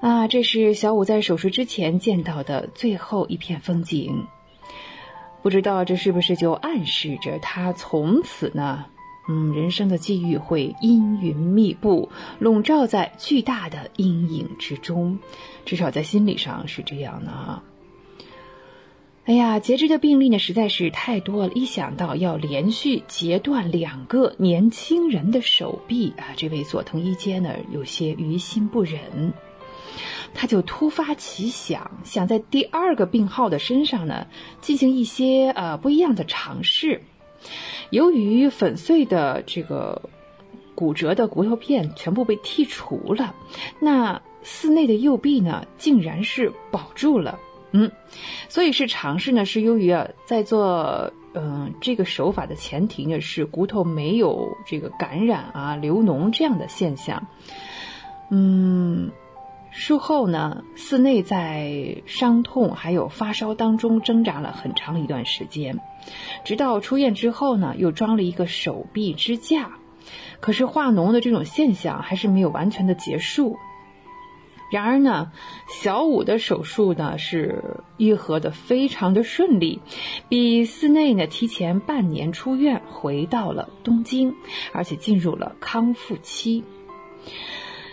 [0.00, 0.26] 啊！
[0.26, 4.26] 这是小五在手术之前见到的最后一片风景，
[5.42, 8.86] 不知道这是不是就暗示着他从此呢？
[9.28, 15.18] 嗯，人生的际遇会阴云密布，笼罩在巨大的阴影之中，
[15.64, 17.62] 至少在心理上是这样的哈。
[19.26, 29.32] 哎呀，截肢的病例呢实在是太多了，一想到要连续截断两个年轻人的手臂啊，这位佐藤一阶呢有些于心不忍，
[30.34, 34.26] 他就突发奇想，想在第二个病号的身上呢
[34.60, 37.00] 进行一些呃不一样的尝试。
[37.88, 40.02] 由于粉碎的这个
[40.74, 43.34] 骨折的骨头片全部被剔除了，
[43.80, 47.38] 那寺内的右臂呢，竟然是保住了。
[47.76, 47.90] 嗯，
[48.48, 57.26] 所以是尝试呢，是由于啊，在做嗯这个手法的前提呢，是骨头没有这个感染啊、流脓这样的现象。
[58.30, 59.10] 嗯。
[59.76, 65.80] 术后呢，寺内在伤痛还有发烧当中挣扎了很长一段时间，
[66.44, 69.72] 直到出院之后呢，又装了一个手臂支架。
[70.38, 73.58] 可是化脓的这种现象还是没有完全的结束。
[74.74, 75.30] 然而呢，
[75.68, 79.80] 小五的手术呢是愈合的非常的顺利，
[80.28, 84.34] 比寺内呢提前半年出院，回到了东京，
[84.72, 86.64] 而且进入了康复期。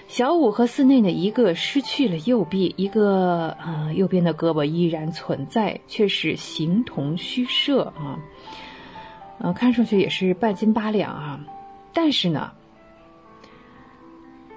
[0.08, 8.18] 小五和寺内呢，一个失去了右臂，一个呃右边的胳膊依然存在，却是形同虚设啊，
[9.38, 11.40] 呃，看上去也是半斤八两啊。
[11.94, 12.54] 但是呢，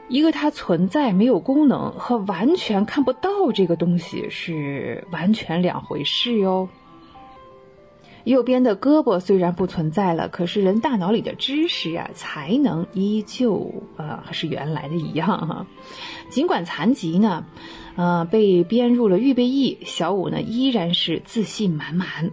[0.09, 6.69] 一个它存在没有功能和完全看不到这个东西是完全两回事哟。
[8.25, 15.67] 右边的胳膊虽然不存在了，可是人大脑里的知识啊、才能依旧呃还是原来的一样哈。
[16.31, 17.45] 尽管残疾呢，
[17.97, 22.31] 呃被编入了预备役，小五呢依然是自信满满，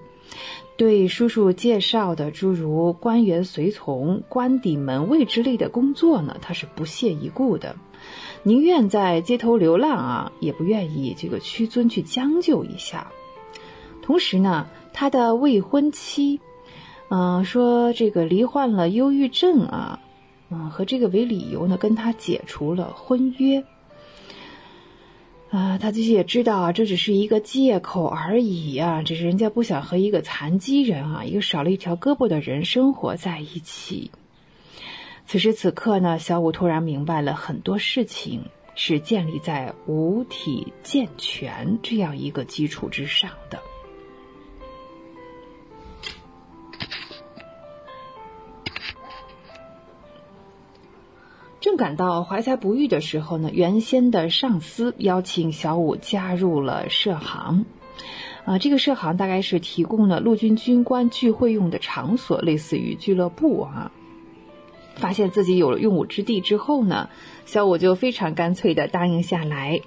[0.77, 7.75] 对叔叔介绍的诸如官员随从、官邸门卫之类的工作呢，他是不屑一顾的。
[8.41, 13.11] 宁愿在街头流浪啊，也不愿意这个屈尊去将就一下。
[14.01, 16.39] 同时呢，他的未婚妻，
[17.09, 19.99] 嗯，说这个罹患了忧郁症啊，
[20.49, 23.63] 嗯，和这个为理由呢，跟他解除了婚约。
[25.51, 34.11] 啊，他自己也知道啊，这只是一个借口而已啊，只是人家不想和一个残疾人啊，一个少了一条胳膊的人生活在一起。
[35.27, 38.41] 此时此刻呢，小五突然明白了很多事情
[38.75, 43.59] 是建立在五体健全这样一个基础之上的。
[51.61, 57.65] 正感到怀才不遇的时候呢，原先的上司邀请小五加入了社行，
[58.45, 63.91] 啊，这个社行大概是提供了陆军军官聚会用的场所，类似于俱乐部啊。
[64.95, 67.09] 发现自己有了用武之地之后呢，
[67.45, 69.81] 小五就非常干脆的答应下来。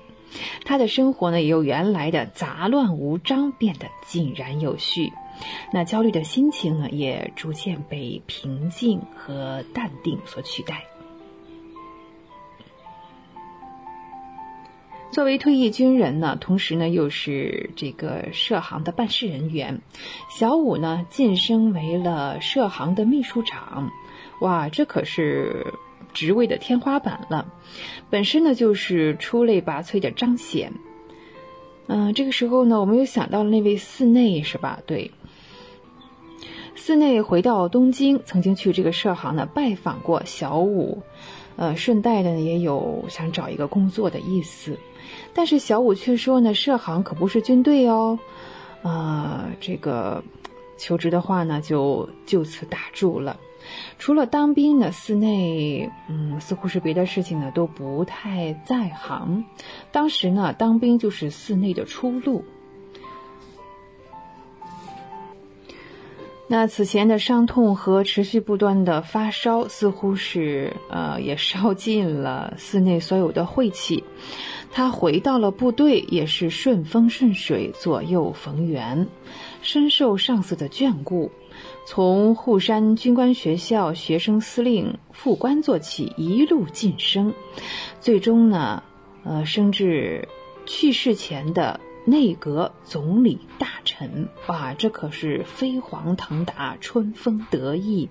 [0.65, 5.13] 他的生活呢，由原来的杂乱无章变得井然有序，
[5.73, 10.85] 那焦虑的心情呢，也逐渐被平静和淡定所取代。
[15.15, 19.81] 作为退役军人呢，同时呢又是这个社行的办事人员，
[20.29, 23.93] 小五呢晋升为了社行的秘书长，
[24.41, 25.73] 哇，这可是
[26.13, 27.47] 职位的天花板了。
[28.11, 30.73] 本身呢就是出类拔萃的彰显。
[31.87, 34.81] 嗯，这个时候呢，我们又想到了那位寺内，是吧？
[34.85, 35.13] 对，
[36.75, 41.05] 寺内回到东京，曾经去这个社行呢拜访过小五，
[41.55, 44.77] 呃，顺带的也有想找一个工作的意思。
[45.35, 48.19] 但是小五却说呢，设行可不是军队哦，
[48.83, 50.23] 啊，这个
[50.79, 53.37] 求职的话呢，就就此打住了。
[53.99, 59.45] 除了当兵呢，寺内嗯，似乎是别的事情呢都不太在行。
[59.91, 62.45] 当时呢，当兵就是寺内的出路。
[66.47, 74.05] 那此前的伤痛和持续不断的发烧，似乎是呃，也烧尽了寺内所有的晦气。
[74.71, 79.07] 他回到了部队，也是顺风顺水，左右逢源，
[79.63, 81.31] 深受上司的眷顾。
[81.87, 87.33] 从沪山军官学校学生司令副官做起，一路晋升，
[88.01, 88.83] 最终呢，
[89.25, 90.29] 呃，升至
[90.67, 94.29] 去世前的内阁总理大臣。
[94.47, 98.09] 哇，这可是飞黄腾达，春风得意。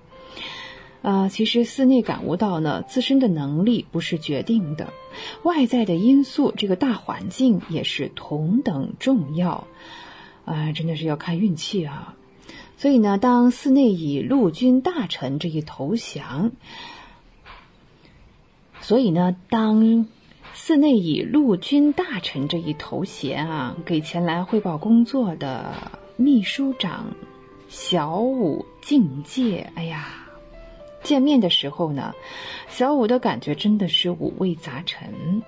[1.02, 4.92] 啊，其实寺内感悟到呢，自身的能力不是决定的，
[5.42, 9.66] 外在的因素，这个大环境也是同等重要。
[10.46, 12.16] 啊，真的是要看运气啊。
[12.76, 16.52] 所以呢，当寺内以陆军大臣这一投降，
[18.80, 20.08] 所以呢，当
[20.56, 25.74] 寺内以陆军大臣这一头衔啊，给前来汇报工作的
[26.16, 27.12] 秘书长
[27.68, 30.20] 小五敬戒，哎呀。
[31.02, 32.14] 见面的时候呢，
[32.68, 35.42] 小五的感觉真的是五味杂陈。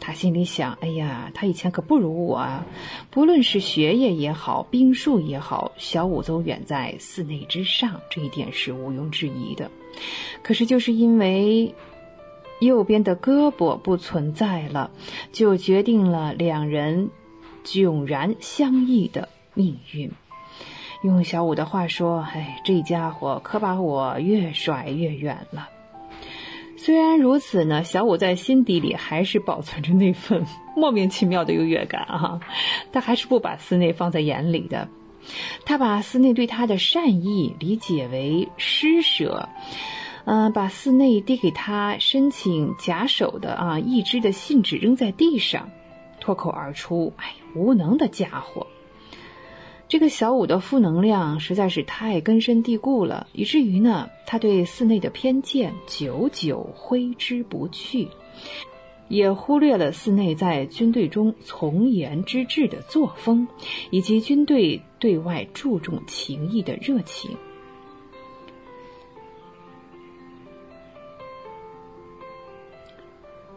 [0.00, 2.66] 他心里想：“哎呀，他以前可不如我啊！
[3.10, 9.70] 不论是学业也好，兵术也好，小五都远在寺内之上，这一点是毋庸置疑的。
[10.42, 11.74] 可是就是因为
[12.60, 14.90] 右边的胳膊不存在了，
[15.32, 17.10] 就决定了两人
[17.64, 20.10] 迥然相异的命运。”
[21.02, 25.68] 用小五的话说：“哎，这家伙可把我越甩越远了。”
[26.78, 30.44] 虽然如此呢，小五在心底里还是保存着那份
[30.76, 32.40] 莫名其妙的优越感啊。
[32.92, 34.88] 他还是不把司内放在眼里的，
[35.64, 39.48] 他把司内对他的善意理解为施舍，
[40.26, 45.70] 嗯，把寺内递给他申请假手的啊一支的信纸扔在地上，
[46.20, 48.66] 脱口而出：“哎，无能的家伙。”
[49.86, 58.08] 这个小五的负能量实在是太根深蒂固了，以至于呢，他对寺内的偏见久久挥之不去，
[59.06, 63.46] 也忽略了寺内在军队中从严之治的作风，
[63.90, 67.36] 以及军队对外注重情谊的热情。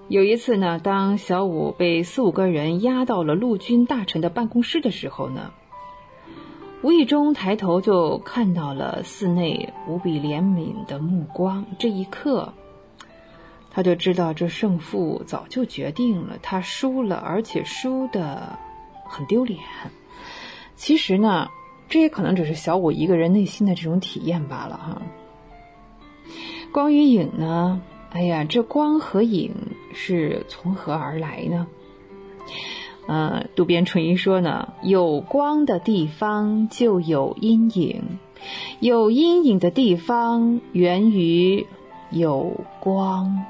[0.09, 5.51] 有一次呢，当小五被四五个人押到了陆军大臣的办公室的时候呢。
[6.81, 12.53] 无意中抬头就看到了寺内无比怜悯的目光，这一刻，
[13.69, 18.57] 他就知道这胜负早就决定了，他输了，而且输的
[19.03, 19.59] 很丢脸。
[20.75, 21.49] 其实呢，
[21.87, 25.01] 这也可能只是小五一个人内心的这种体验罢了哈。
[26.71, 27.81] 光与影呢，
[28.11, 29.53] 哎呀，这光和影
[29.93, 31.67] 是从何而来呢？
[33.07, 38.19] 呃，渡边淳一说呢，有光的地方就有阴影，
[38.79, 41.67] 有阴影的地方源于
[42.09, 43.45] 有光。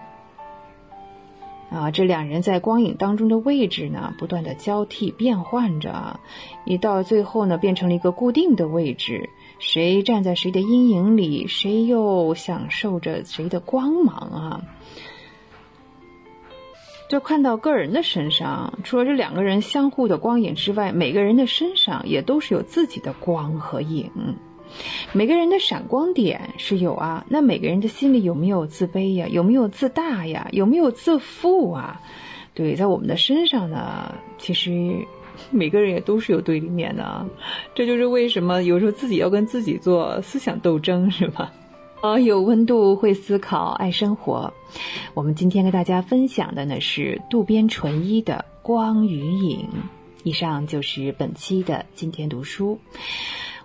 [1.69, 6.19] 啊，这两人在光影当中的位置呢，不断的交替变换着，
[6.65, 9.29] 一到最后呢，变成了一个固定的位置。
[9.59, 14.61] 谁站在谁的阴影里，谁又享受着谁的光芒啊？
[17.09, 24.09] 就看到个人的身上，除了这两个人相互的光影之外，每个人的身上也都是有自己的光和影。
[25.11, 29.27] 每个人的闪光点是有啊，那每个人的心里有没有自卑呀？
[29.27, 30.47] 有没有自大呀？
[30.51, 31.99] 有没有自负啊？
[32.53, 35.05] 对，在我们的身上呢，其实
[35.51, 37.25] 每个人也都是有对立面的啊，
[37.73, 41.51] 这就是为什么有时候自己要跟自己做思想斗争，是吧？
[42.01, 44.53] 啊， 有温度，会思考，爱生活。
[45.13, 49.59] 我们今天跟大家分享的呢是渡边淳一的《光与影》。
[50.23, 52.77] 以上就是本期的今天读书。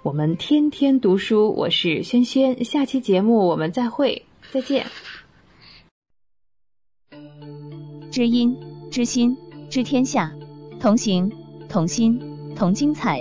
[0.03, 2.64] 我们天天读书，我是轩轩。
[2.64, 4.87] 下期节目我们再会，再见。
[8.12, 8.57] 知音
[8.91, 9.37] 知心
[9.68, 10.33] 知天下，
[10.79, 11.33] 同行
[11.75, 13.20] 同心同精彩。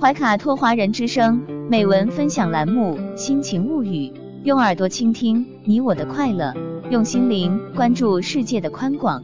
[0.00, 1.36] 怀卡托华人之声
[1.68, 4.08] 美文分享栏目《心情物语》，
[4.42, 6.54] 用耳朵倾听你我的快乐，
[6.90, 9.22] 用心灵关注世界的宽广。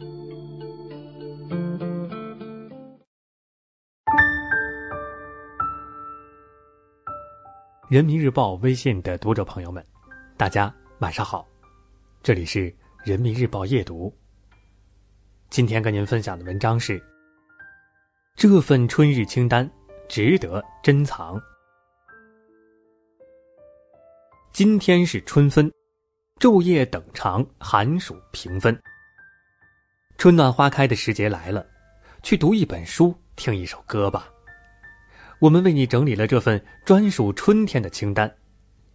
[7.89, 9.83] 人民日报微信的读者朋友们，
[10.37, 11.47] 大家晚上好，
[12.21, 12.71] 这里是
[13.03, 14.13] 人民日报夜读。
[15.49, 17.01] 今天跟您分享的文章是：
[18.37, 19.67] 这份春日清单
[20.07, 21.41] 值得珍藏。
[24.53, 25.73] 今天是春分，
[26.39, 28.79] 昼夜等长，寒暑平分。
[30.19, 31.65] 春暖花开的时节来了，
[32.21, 34.31] 去读一本书，听一首歌吧。
[35.39, 38.31] 我们为你整理了这份专属春天的清单，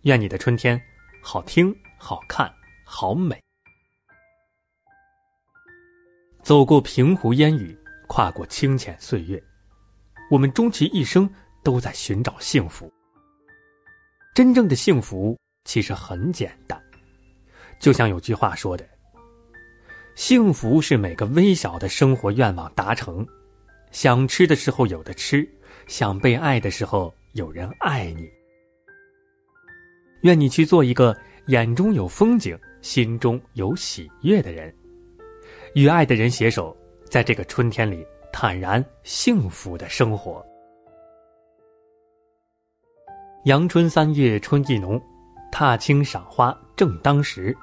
[0.03, 0.81] 愿你的春天
[1.21, 2.49] 好听、好看、
[2.85, 3.43] 好美。
[6.45, 7.77] 走过平湖烟雨，
[8.15, 9.43] 跨过清浅岁月，
[10.31, 11.27] 我们终其一生
[11.63, 12.93] 都在寻找幸福。
[14.35, 15.35] 真正的幸福
[15.65, 16.79] 其实很简单，
[17.81, 18.87] 就像有句话说的
[20.15, 23.27] ：“幸福是每个微小的生活愿望达成，
[23.93, 25.49] 想吃的时候有的吃。”
[25.89, 28.29] 想被爱的时候，有人爱你。
[30.21, 34.73] 愿你去做一个眼中有风景、心中有喜悦的人，
[35.75, 36.77] 与爱的人携手，
[37.13, 40.43] 在这个春天里坦然幸福的生活。
[43.45, 44.99] 阳春三月春意浓，
[45.51, 47.55] 踏青赏花正当时。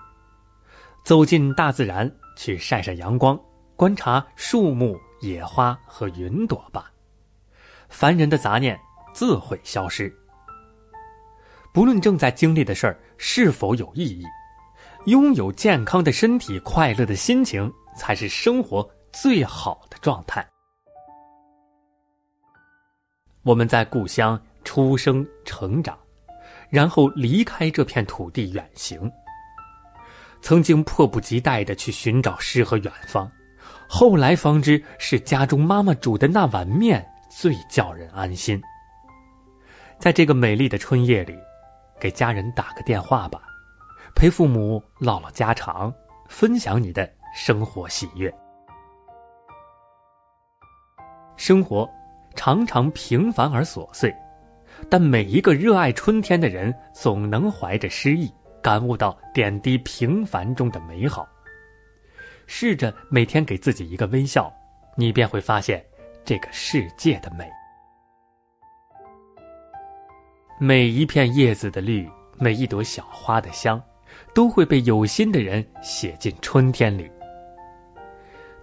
[1.04, 3.36] 走进大自然，去晒晒阳光，
[3.76, 6.92] 观察树木、野花和云朵吧。
[7.88, 8.80] 凡人的杂念
[9.16, 10.16] 自会消失。
[11.74, 14.24] 不论正在经历的事儿是否有意义，
[15.08, 20.48] 拥有健康的身体、快乐的心情，才是生活最好的状态。
[23.44, 25.98] 我们在故乡出生、成长，
[26.70, 29.12] 然后离开这片土地远行。
[30.42, 33.30] 曾经迫不及待的去寻找诗和远方，
[33.88, 37.06] 后来方知是家中妈妈煮的那碗面。
[37.32, 38.60] 最叫人安心。
[40.00, 41.38] 在这个美丽的春夜里，
[42.00, 43.44] 给家人打个电话吧，
[44.16, 45.94] 陪父母唠唠家常，
[46.28, 48.34] 分享你的生活喜悦。
[51.40, 51.90] 生活
[52.36, 54.14] 常常平凡而琐碎，
[54.90, 58.30] 但每一个热爱春天的人，总能怀着诗意，
[58.62, 61.26] 感悟到点滴平凡中的美好。
[62.46, 64.54] 试着每天给自己一个微笑，
[64.98, 65.84] 你便会发现。
[66.26, 67.50] 这个世界的美，
[70.60, 73.82] 每一片叶子的绿，每一朵小花的香，
[74.36, 77.10] 都会被有心的人写进春天里。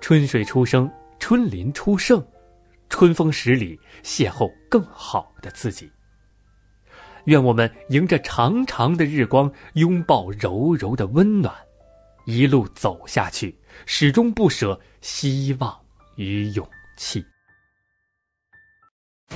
[0.00, 2.24] 春水初生，春林初盛，
[2.88, 5.90] 春风十里，邂逅更好的自己。
[7.24, 11.52] 愿我们迎着长长的日光，拥抱柔柔的温暖，
[12.24, 15.76] 一路走下去，始终不舍希望
[16.14, 17.24] 与勇气。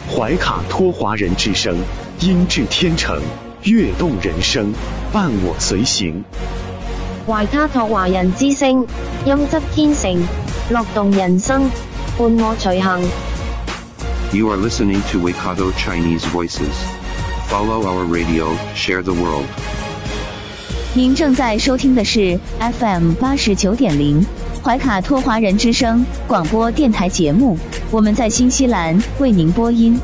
[0.08, 1.76] 怀卡托华人之声，
[2.20, 3.20] 音质天成，
[3.64, 4.72] 悦动人生，
[5.12, 6.22] 伴我随行。
[7.26, 8.86] 怀卡托华人之声，
[9.26, 10.22] 音质天成，
[10.70, 11.68] 乐动人生，
[12.16, 13.02] 伴我随行。
[14.32, 16.70] You are listening to Waikato Chinese Voices.
[17.48, 19.44] Follow our radio, share the world.
[20.94, 24.24] 您正在收听的是 FM 八十九点零
[24.62, 27.58] 怀卡托华人之声广播电台节目，
[27.90, 29.98] 我们在新西兰为您播音。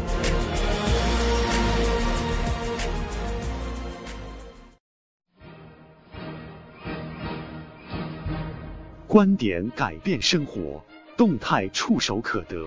[9.06, 10.82] 观点改变生活，
[11.16, 12.66] 动态触手可得。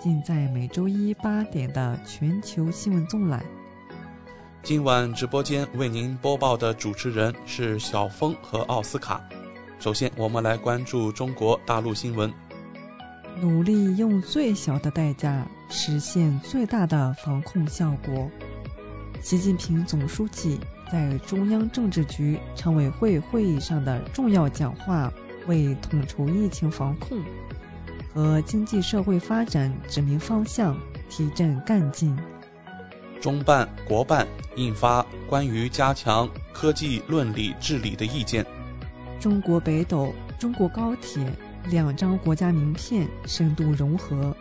[0.00, 3.44] 尽在每周一八点的全球新闻纵览。
[4.62, 9.20] 今晚直播间为您播报的主持人是小峰和奥斯卡。
[9.80, 12.32] 首先，我们来关注中国大陆新闻。
[13.40, 18.30] 努力用最小的代价实现最大的防控效果。
[19.20, 20.60] 习近平总书记
[20.92, 25.12] 在中央政治局常委会会议上的重要讲话，
[25.48, 27.20] 为统筹疫情防控。
[28.18, 30.76] 和经济社会发展指明方向，
[31.08, 32.18] 提振干劲。
[33.20, 38.44] 中办、国办印发关于加强科技论理治理的意见。
[39.20, 41.24] 中国北斗、中国高铁
[41.70, 44.36] 两张国家名片深度融合。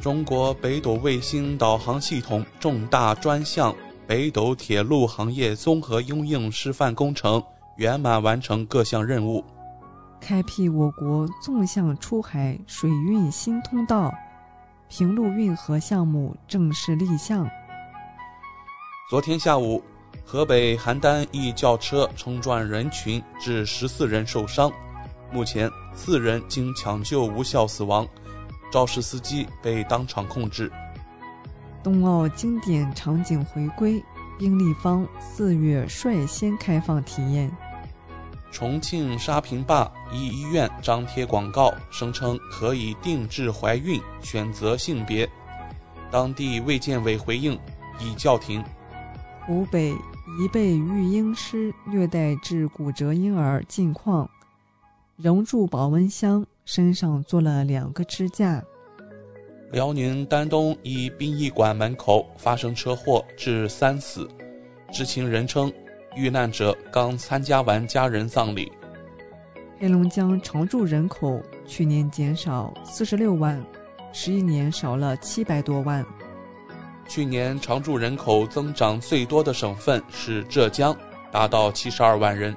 [0.00, 3.74] 中国北斗卫星导航系统重大专项
[4.06, 7.42] 北斗铁路行业综合应用示范工程
[7.76, 9.44] 圆满完成各项任务。
[10.24, 14.10] 开辟我国纵向出海水运新通道，
[14.88, 17.46] 平陆运河项目正式立项。
[19.10, 19.84] 昨天下午，
[20.24, 24.72] 河北邯郸一轿车冲撞人群，致十四人受伤，
[25.30, 28.08] 目前四人经抢救无效死亡，
[28.72, 30.72] 肇事司机被当场控制。
[31.82, 34.02] 冬奥经典场景回归，
[34.38, 37.54] 冰立方四月率先开放体验。
[38.54, 45.28] 重庆沙坪坝一医院张贴广告，声称可以定制怀孕、选择性别。
[46.08, 47.58] 当地卫健委回应
[47.98, 48.62] 已叫停。
[49.44, 49.92] 湖北
[50.38, 54.30] 一被育婴师虐待致骨折婴儿近况，
[55.16, 58.62] 仍住保温箱，身上做了两个支架。
[59.72, 64.28] 辽宁丹东一殡仪馆门口发生车祸，致三死，
[64.92, 65.72] 知情人称。
[66.14, 68.70] 遇难者刚参加完家人葬礼。
[69.78, 73.62] 黑龙江常住人口去年减少四十六万，
[74.12, 76.04] 十一年少了七百多万。
[77.06, 80.96] 去年常住人口增长最多的省份是浙江，
[81.30, 82.56] 达到七十二万人。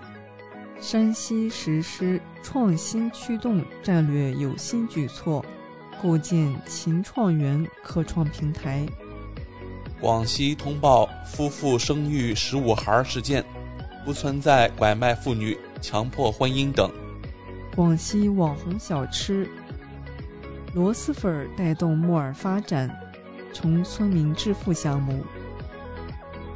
[0.80, 5.44] 山西实施创新驱动战略有新举措，
[6.02, 8.86] 构建秦创园科创平台。
[10.00, 13.44] 广西通报夫妇生育十五孩事件，
[14.06, 16.92] 不存在拐卖妇女、强迫婚姻等。
[17.76, 19.50] 广西网红小吃
[20.74, 22.96] 螺蛳粉带动木耳发展，
[23.52, 25.24] 从村民致富项目。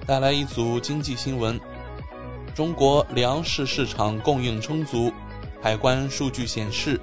[0.06, 1.60] 带来一组经济新闻：
[2.54, 5.12] 中国粮食市场供应充足，
[5.60, 7.02] 海关数据显示，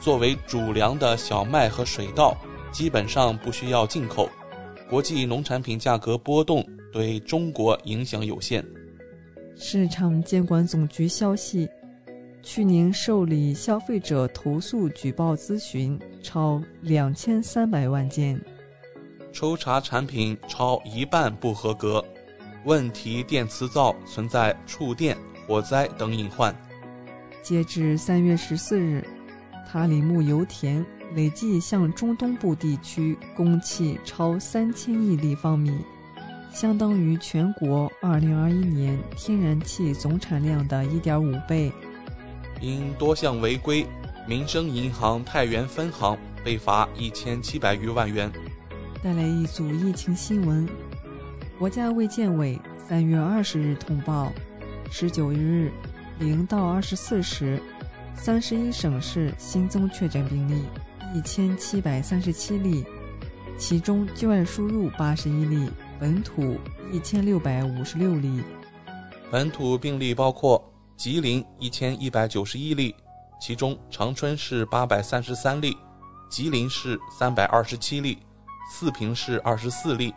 [0.00, 2.36] 作为主粮的小麦和水稻
[2.72, 4.28] 基本上不需要进口。
[4.88, 8.64] 国际农产品价格波动对中国影响有限。
[9.56, 11.68] 市场监管总局消息，
[12.42, 18.40] 去年受理消费者投诉举报咨询超两千三百万件，
[19.32, 22.04] 抽查产品超一半不合格，
[22.64, 25.16] 问题电磁灶存在触电、
[25.46, 26.54] 火灾等隐患。
[27.42, 29.04] 截至三月十四日，
[29.66, 30.84] 塔里木油田。
[31.16, 35.72] 累计向中东部地区供气超三千亿立方米，
[36.52, 41.72] 相当于全国2021年天然气总产量的一点五倍。
[42.60, 43.86] 因多项违规，
[44.28, 48.30] 民生银行太原分行被罚一千七百余万元。
[49.02, 50.68] 带来一组疫情新闻：
[51.58, 54.30] 国家卫健委三月二十日通报，
[54.90, 55.72] 十九日
[56.18, 57.58] 零到二十四时，
[58.14, 60.62] 三十一省市新增确诊病例。
[61.16, 62.84] 一千七百三十七例，
[63.56, 66.58] 其中境外输入八十一例，本土
[66.92, 68.42] 一千六百五十六例。
[69.30, 70.62] 本土病例包括
[70.94, 72.94] 吉林一千一百九十一例，
[73.40, 75.74] 其中长春市八百三十三例，
[76.28, 78.18] 吉林市三百二十七例，
[78.70, 80.12] 四平市二十四例，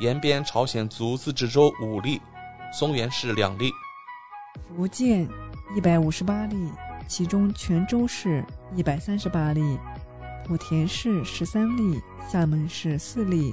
[0.00, 2.20] 延边朝鲜族自治州五例，
[2.78, 3.72] 松原市两例。
[4.76, 5.26] 福建
[5.74, 6.70] 一百五十八例，
[7.08, 9.78] 其中泉州市一百三十八例，
[10.48, 13.52] 莆田市十三例，厦门市四例，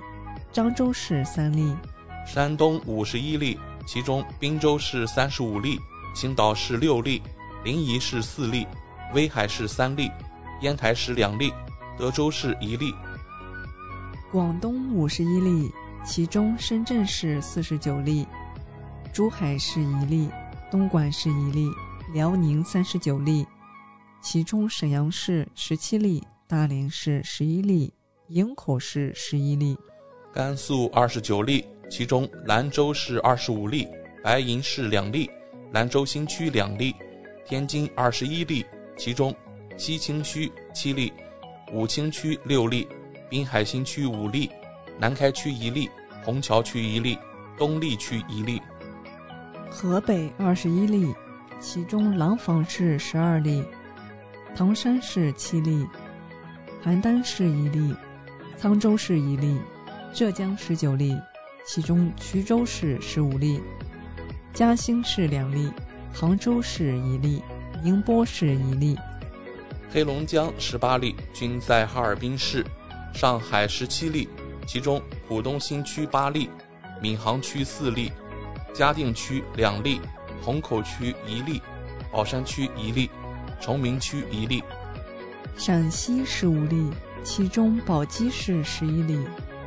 [0.54, 1.76] 漳州市三例。
[2.24, 5.80] 山东五十一例，其中滨州市三十五例，
[6.14, 7.20] 青岛市六例，
[7.64, 8.68] 临沂市四例，
[9.12, 10.12] 威海市三例，
[10.62, 11.52] 烟台市两例，
[11.98, 12.94] 德州市一例。
[14.32, 15.74] 广东五十一例，
[16.06, 18.28] 其中深圳市四十九例，
[19.12, 20.30] 珠海市一例，
[20.70, 21.72] 东莞市一例，
[22.14, 23.48] 辽宁三十九例，
[24.22, 27.94] 其中沈阳市十七例，大连市十一例，
[28.28, 29.78] 营口市十一例。
[30.34, 33.88] 甘肃二十九例，其中兰州市二十五例，
[34.24, 35.30] 白银市两例，
[35.72, 36.94] 兰州新区两例，
[37.46, 38.66] 天津二十一例，
[38.98, 39.34] 其中
[39.78, 41.12] 西青区七例，
[41.72, 42.88] 武清区六例。
[43.30, 44.48] 滨海新区五例，
[45.00, 45.89] 南开区一例，
[46.24, 47.18] 虹桥区一例，
[47.58, 48.62] 东丽区一例。
[49.72, 51.12] 河北二十一例，
[51.60, 53.64] 其中廊坊市十二例，
[54.56, 55.88] 唐山市七例，
[56.84, 57.95] 邯郸市一例，
[58.59, 59.57] 沧州市一例，
[60.13, 61.17] 浙江十九例，
[61.65, 63.61] 其中衢州市十五例，
[64.53, 65.71] 嘉兴市两例，
[66.13, 67.41] 杭州市一例，
[67.81, 68.97] 宁波市一例。
[69.93, 72.65] 黑龙江十八例，均在哈尔滨市。
[73.13, 74.27] 上海十七例，
[74.67, 76.49] 其中浦东新区八例，
[77.01, 78.11] 闵行区四例，
[78.73, 80.01] 嘉定区两例，
[80.41, 81.61] 虹口区一例，
[82.11, 83.09] 宝山区一例，
[83.61, 84.61] 崇明区一例。
[85.56, 86.89] 陕西十五例，
[87.24, 89.18] 其中宝鸡市十一例，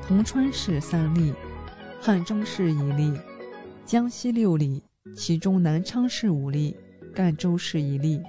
[0.07, 1.33] 铜川市三例，
[2.01, 3.19] 汉中市一例。
[3.85, 4.83] 江西六例，
[5.15, 6.77] 其中南昌市五例，
[7.15, 8.21] 赣州市一例。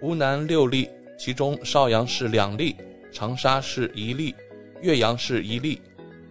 [0.00, 0.88] 湖南六例，
[1.18, 2.74] 其中邵阳市两例，
[3.12, 4.34] 长沙市一例。
[4.80, 5.80] 岳阳市一例，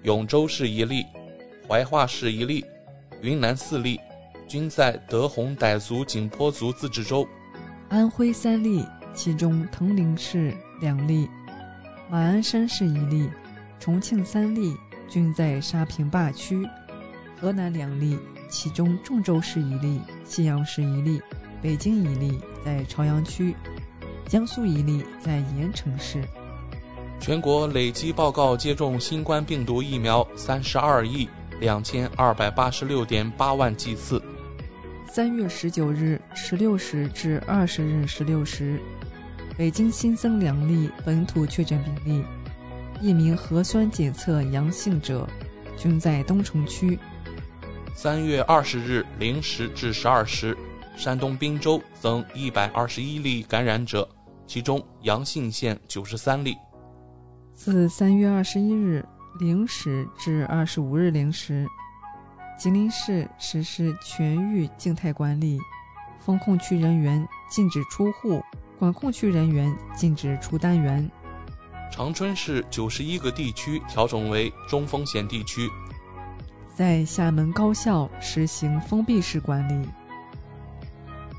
[0.04, 1.06] 永州市一例，
[1.68, 2.66] 怀化市一例，
[3.22, 4.00] 云南四例，
[4.48, 7.28] 均在德宏傣族景颇族自治州。
[7.90, 8.84] 安徽三例，
[9.16, 11.28] 其中铜陵市两例，
[12.10, 13.30] 马鞍山市一例，
[13.80, 14.76] 重庆三例，
[15.08, 16.68] 均在沙坪坝区。
[17.40, 21.22] 河南两例，其中郑州市一例，信阳市一例，
[21.62, 23.56] 北京一例在朝阳区，
[24.28, 26.22] 江苏一例在盐城市。
[27.18, 31.28] 全国累计报告接种新冠病毒疫苗三十二亿
[31.62, 34.22] 两千二百八十六点八万剂次。
[35.08, 38.80] 三月十九日十六时至二十日十六时，
[39.58, 42.26] 北京新增两例本土确诊病例，
[43.00, 45.26] 一名核酸检测阳性者，
[45.78, 47.00] 均在东城区。
[47.94, 50.58] 三月二十日零时至十二时，
[50.98, 54.06] 山东滨州增一百二十一例感染者，
[54.46, 56.58] 其中阳性县九十三例。
[57.54, 59.06] 自三月二十一日
[59.40, 61.66] 零时至二十五日零时，
[62.60, 65.58] 吉林市实施全域静态管理，
[66.20, 68.44] 封控区人员禁止出户，
[68.78, 71.10] 管控区人员禁止出单元。
[71.92, 75.70] 长春市九十一个地区调整为中风险地区。
[76.74, 79.88] 在厦门高校实行封闭式管理。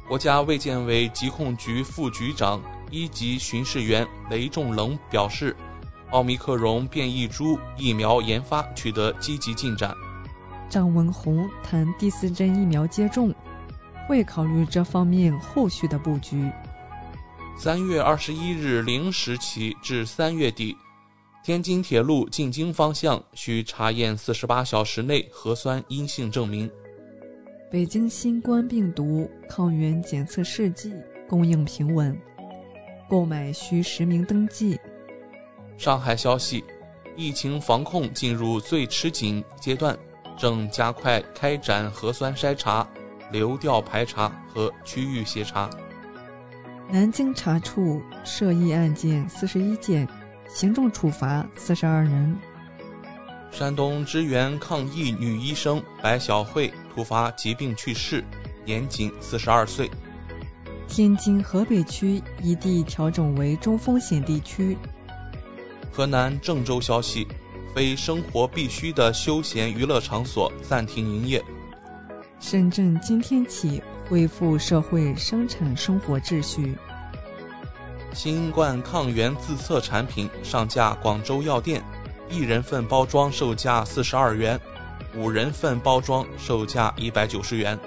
[0.09, 5.55] 国家卫健委疾控局副局长、一级巡视员雷仲龙表示。
[6.12, 9.93] 奥密克戎变异株疫苗研发取得积极进展。
[10.68, 13.34] 张文宏谈第四针疫苗接种，
[14.07, 16.49] 会考虑这方面后续的布局。
[17.59, 20.76] 三月二十一日零时起至三月底，
[21.42, 26.70] 天津铁路进京方向需查验四十八小时内核酸阴性证明。
[27.70, 30.92] 北京新冠病毒抗原检测试剂
[31.26, 32.16] 供应平稳，
[33.09, 34.78] 购买需实名登记。
[35.78, 36.62] 上海消息，
[37.16, 39.98] 疫情防控进入最吃紧阶段，
[40.36, 42.86] 正加快开展核酸筛查、
[43.32, 45.70] 流调排查和区域协查。
[46.89, 50.07] 南京查处涉疫案件四十一件，
[50.49, 52.37] 行政处罚四十二人。
[53.51, 58.22] 山东支援抗疫女医生白小慧突发疾病去世，
[58.64, 59.91] 年仅四十二岁。
[60.87, 64.78] 天津河北区一地调整为中风险地区。
[65.91, 67.26] 河南郑州消息，
[67.74, 71.43] 非生活必需的休闲娱乐场所暂停营业。
[72.39, 76.76] 深圳今天起恢复社会生产生活秩序。
[78.12, 81.82] 新冠抗原自测产品上架广州药店，
[82.30, 84.59] 一人份包装售价四十二元，
[85.16, 87.78] 五人份包装售价一百九十元。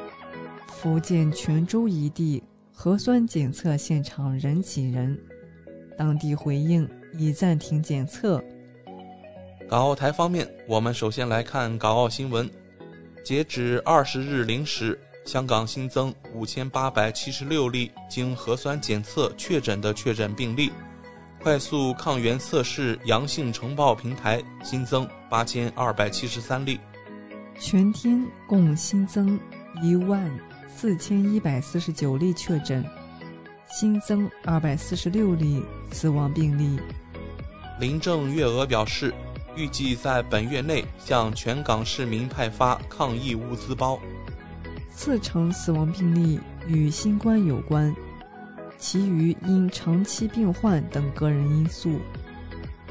[0.67, 2.43] 福建泉州一地
[2.73, 5.19] 核酸检测现场人挤人，
[5.97, 6.87] 当地回应。
[7.17, 8.39] 已暂停检测。
[9.67, 12.47] 港澳台方面，我们首先来看港澳新闻。
[13.25, 14.99] 截止二十日零时，
[15.29, 20.71] 香港新增五千八百七十六例经核酸检测确诊的确诊病例，
[21.39, 26.79] 快速抗原测试阳性呈报平台新增八千二百七十三例。
[27.59, 29.39] 全天共新增
[29.83, 30.27] 一万
[30.67, 32.83] 四千一百四十九例确诊，
[33.71, 36.79] 新增二百四十六例死亡病例。
[37.79, 39.13] 林郑月娥表示，
[39.55, 43.99] 预计在本月内向全港市民派发抗疫物资包。
[45.01, 46.37] 四成死亡病例
[46.67, 47.95] 与新冠有关，
[48.77, 52.01] 其余因长期病患等个人因素。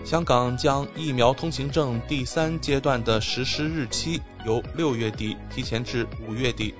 [0.05, 6.75] 香港将疫苗通行证第三阶段的实施日期由六月底提前至五月底。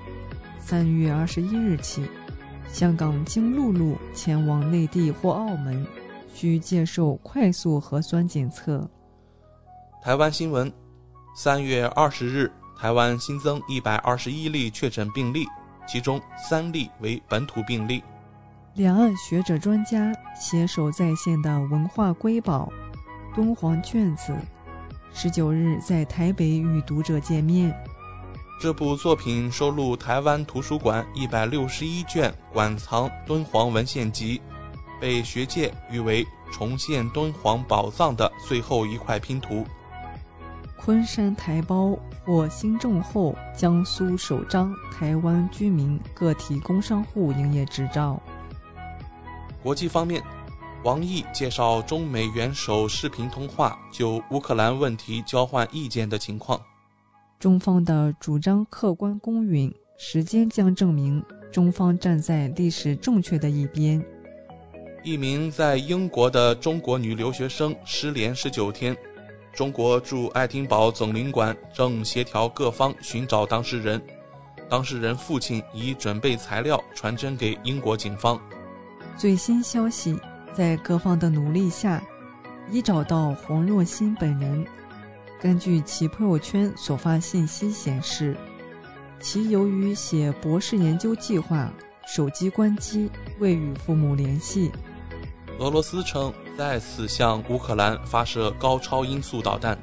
[0.57, 2.03] 三月二十一日起，
[2.67, 5.85] 香港经陆路前往内地或澳门，
[6.33, 8.89] 需接受快速核酸检测。
[10.01, 10.73] 台湾新闻，
[11.35, 12.51] 三月二十日。
[12.79, 15.45] 台湾新增一百二十一例确诊病例，
[15.85, 18.01] 其中三例为本土病例。
[18.75, 22.71] 两岸学者专家携手在线的文化瑰宝
[23.35, 24.31] 《敦煌卷子》，
[25.13, 27.75] 十九日在台北与读者见面。
[28.61, 34.41] 这部作品收录台湾图书馆一百六十一卷馆藏敦煌文献集，
[35.01, 39.65] 被学界誉为重现敦煌宝藏的最后一块拼图。
[40.81, 48.19] 昆山台胞获新政后江苏首张台湾居民个体工商户营业执照。
[49.61, 50.23] 国际方面，
[50.85, 56.59] 王毅介绍中美元首视频通话就乌克兰问题交换意见的情况。
[57.37, 61.21] 中方的主张客观公允，时间将证明
[61.51, 64.03] 中方站在历史正确的一边。
[65.03, 68.95] 一名在英国的中国女留学生失联十九天。
[69.53, 74.01] 中国驻爱丁堡总领馆正协调各方寻找当事人，
[74.69, 78.39] 当事人父亲已准备材料传真给英国警方。
[79.17, 80.17] 最新消息，
[80.53, 82.01] 在各方的努力下，
[82.71, 84.65] 已找到黄若欣本人。
[85.41, 88.37] 根据其朋友圈所发信息显示，
[89.19, 91.69] 其由于写博士研究计划，
[92.07, 94.71] 手机关机，未与父母联系。
[95.57, 99.79] 俄罗斯称再次向乌克兰发射高超音速导弹。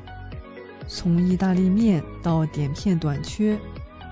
[0.87, 3.59] 从意大利面到碘片短缺，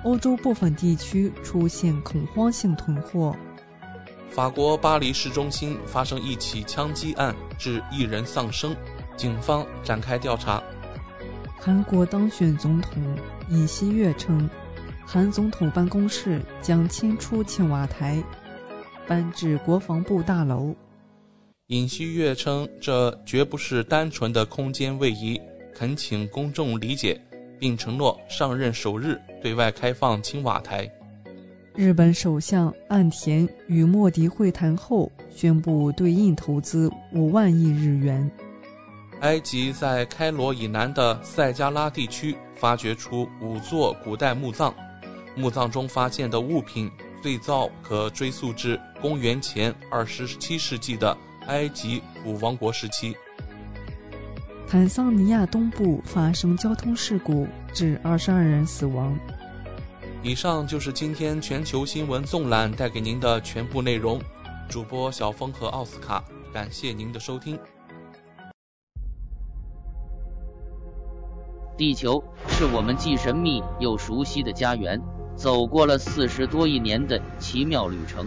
[0.02, 3.36] 欧洲部分地区出现恐慌性囤货。
[4.30, 8.74] 法国巴黎市中心发生一起枪击案，致一人丧生，
[9.14, 10.62] 警方展开调查。
[11.60, 13.02] 韩国当选总统
[13.50, 14.48] 尹锡悦称，
[15.04, 18.24] 韩总统办公室将迁出青瓦台，
[19.06, 20.74] 搬至国防部大楼。
[21.68, 25.40] 尹锡悦称，这绝不是单纯的空间位移，
[25.74, 27.18] 恳请公众理解，
[27.58, 30.86] 并承诺上任首日对外开放青瓦台。
[31.74, 38.30] 日本首相岸田与莫迪会谈后，宣布对印投资五万亿日元。
[39.20, 44.74] 埃及在开罗以南的塞加拉地区发掘出五座古代墓葬，
[45.34, 46.90] 墓葬中发现的物品
[47.22, 51.16] 最早可追溯至公元前二十七世纪的。
[51.46, 53.14] 埃及古王国时期，
[54.66, 59.16] 坦桑尼亚东部发生交通事故，致二十二人死亡。
[60.22, 64.18] 以上就是今天全球新闻纵览带给您的全部内容。
[64.68, 67.58] 主播小峰和奥斯卡，感谢您的收听。
[71.76, 74.98] 地球是我们既神秘又熟悉的家园，
[75.36, 78.26] 走过了四十多亿年的奇妙旅程。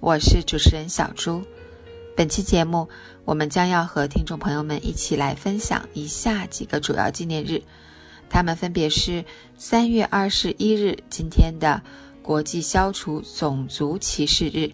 [0.00, 1.44] 我是主持人小朱，
[2.16, 2.88] 本期节目
[3.26, 7.62] 我们将要和听众朋友们一起来分享以下几个主要纪念日，
[8.30, 9.22] 它们分别是
[9.58, 11.82] 三月二十一日今天的
[12.22, 14.72] 国际消除种族歧视日、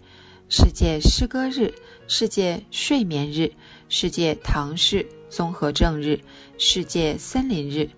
[0.48, 1.74] 世界诗歌日、
[2.06, 3.52] 世界睡眠日、
[3.88, 6.20] 世界唐氏综合症日、
[6.56, 7.90] 世界森林日。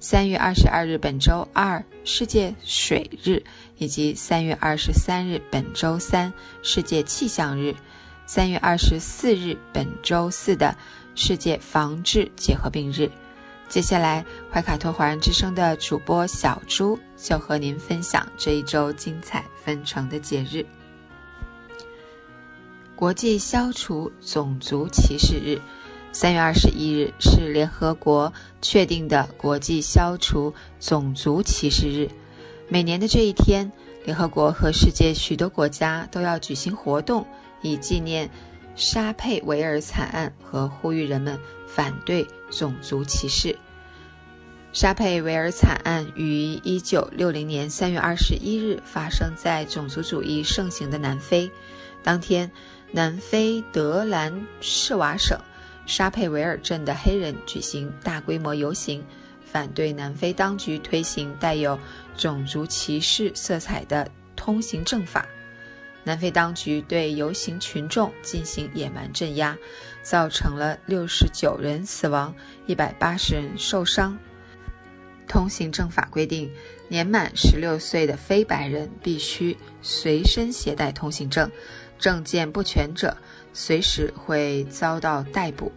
[0.00, 3.42] 三月二十二日，本周二世界水日，
[3.78, 7.74] 以及三月二十三日，本周三世界气象日，
[8.24, 10.76] 三月二十四日，本周四的
[11.16, 13.10] 世界防治结核病日。
[13.68, 20.64] 接下来，怀卡托华人之声的主播小朱就和您分享这一周精彩纷呈的节日——
[22.94, 25.60] 国际消除种族歧视日。
[26.20, 32.10] 三月二十一日是联合国确定的国际消除种族歧视日。
[32.66, 33.70] 每年的这一天，
[34.04, 37.24] 联合国和世界许多国家都要举行活动，
[37.62, 38.28] 以纪念
[38.74, 41.38] 沙佩维尔惨案和呼吁人们
[41.68, 43.56] 反对种族歧视。
[44.72, 51.48] 沙佩维尔惨案于一九六零年三月二十一日发生在种族主义盛行的南非。
[52.02, 52.50] 当天，
[52.90, 55.38] 南非德兰士瓦省
[55.88, 59.02] 沙佩维尔镇的黑人举行大规模游行，
[59.42, 61.78] 反对南非当局推行带有
[62.14, 65.26] 种族歧视色彩的通行证法。
[66.04, 69.56] 南非当局对游行群众进行野蛮镇压，
[70.02, 72.34] 造成了六十九人死亡，
[72.66, 74.18] 一百八十人受伤。
[75.26, 76.50] 通行证法规定，
[76.88, 81.50] 年满十六岁的非白人必须随身携带通行证，
[81.98, 83.16] 证件不全者
[83.60, 85.72] 随时会遭到逮捕。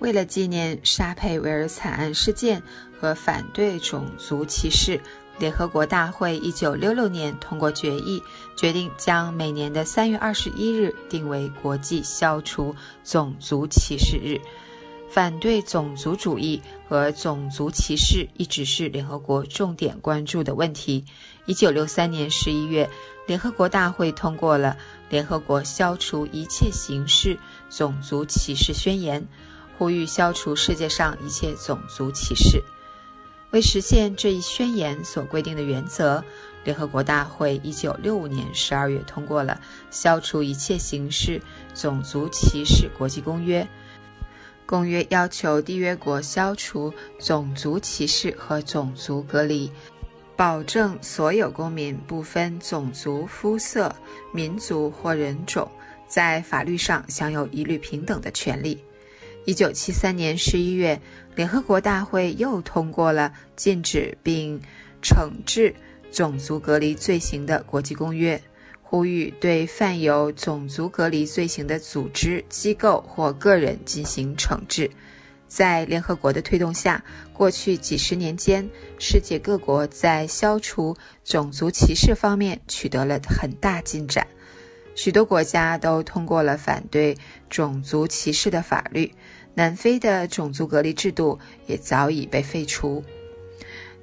[0.00, 2.60] 为了纪念沙佩维尔惨案事件
[2.98, 5.00] 和反对种族歧视，
[5.38, 8.20] 联合国大会一九六六年通过决议，
[8.56, 14.40] 决定将每年的三月二十一日定为国际消除种族歧视日。
[15.08, 21.04] 反对种族主义和种族歧视一直是联合国重点关注的问题。
[21.44, 22.88] 一九六三年十一月，
[23.26, 24.76] 联合国大会通过了
[25.12, 29.20] 《联合国消除一切形式种族歧视宣言》，
[29.76, 32.62] 呼吁消除世界上一切种族歧视。
[33.50, 36.24] 为实现这一宣言所规定的原则，
[36.64, 39.60] 联合国大会一九六五年十二月通过了
[39.90, 41.42] 《消除一切形式
[41.74, 43.62] 种族歧视国际公约》。
[44.64, 49.70] 公约要求缔约国消除种族歧视和种族隔离，
[50.42, 53.94] 保证所有公民不分种族、肤色、
[54.32, 55.70] 民族或人种，
[56.08, 58.82] 在法律上享有一律平等的权利。
[59.44, 61.00] 一九七三年十一月，
[61.36, 64.60] 联合国大会又通过了禁止并
[65.00, 65.72] 惩治
[66.10, 68.42] 种族隔离罪行的国际公约。
[68.82, 74.90] 呼吁对犯有种族隔离罪行的组织、机构或个人进行惩治。
[75.54, 77.04] 在联合国的推动下，
[77.34, 78.66] 过去几十年间，
[78.98, 84.26] 世界各国在消除种族歧视方面取得了很大进展。
[84.94, 87.18] 许多国家都通过了反对
[87.50, 89.12] 种族歧视的法律。
[89.52, 93.04] 南非的种族隔离制度也早已被废除。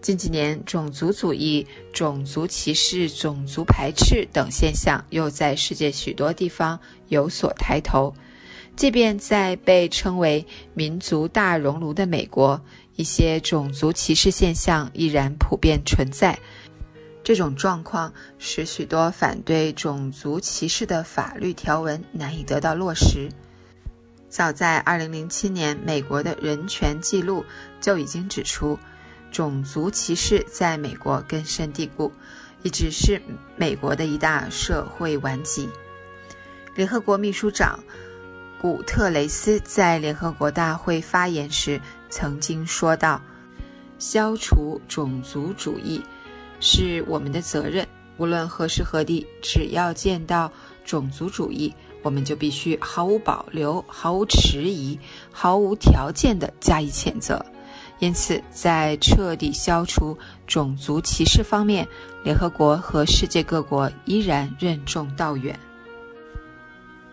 [0.01, 8.13] 近几年，种族主义、种族歧视、种族排斥等现象又在世界许多地方有所抬头。
[8.80, 12.61] 即便在被称为“民族大熔炉”的美国，
[12.95, 16.39] 一些种族歧视现象依然普遍存在。
[17.22, 23.27] 这种状况使许多反对种族歧视的法律条文难以得到落实。
[24.30, 27.43] 早在2007年，美国的人权记录
[27.81, 28.80] 就已经指出。
[29.30, 32.10] 种族歧视在美国根深蒂固，
[32.64, 33.22] 一直是
[33.57, 35.68] 美国的一大社会顽疾。
[36.76, 37.77] 联合国秘书长
[38.61, 41.80] 古特雷斯在联合国大会发言时
[42.10, 43.22] 曾经说道
[43.98, 46.03] ：“消除种族主义
[46.60, 47.88] 是我们的责任，
[48.18, 50.52] 无论何时何地，只要见到
[50.84, 51.73] 种族主义，
[52.03, 54.99] 我们就必须毫无保留、毫无迟疑、
[55.31, 57.44] 毫无条件地加以谴责。”
[57.99, 61.88] 因此，在彻底消除种族歧视方面，
[62.26, 65.57] 联合国和世界各国依然任重道远。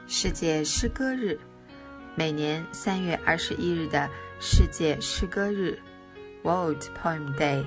[0.09, 1.37] 世界诗歌日，
[2.15, 4.09] 每年三月二十一日的
[4.39, 5.77] 世界诗歌日
[6.45, 7.66] （World Poem Day）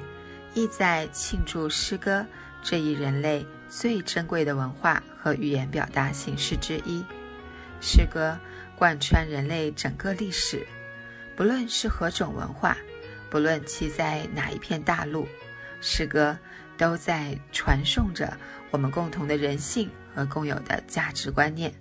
[0.54, 2.26] 意在庆祝诗歌
[2.64, 7.04] 这一人类最珍贵的文化和语言表达形式之一。
[7.82, 8.40] 诗歌
[8.78, 10.66] 贯穿人类整个历史，
[11.36, 12.78] 不论是何种文化。
[13.30, 15.28] 不论其在哪一片大陆，
[15.82, 16.36] 诗歌
[16.78, 18.36] 都在传颂着
[18.72, 21.72] 我们共同的人性和共有的价值观念，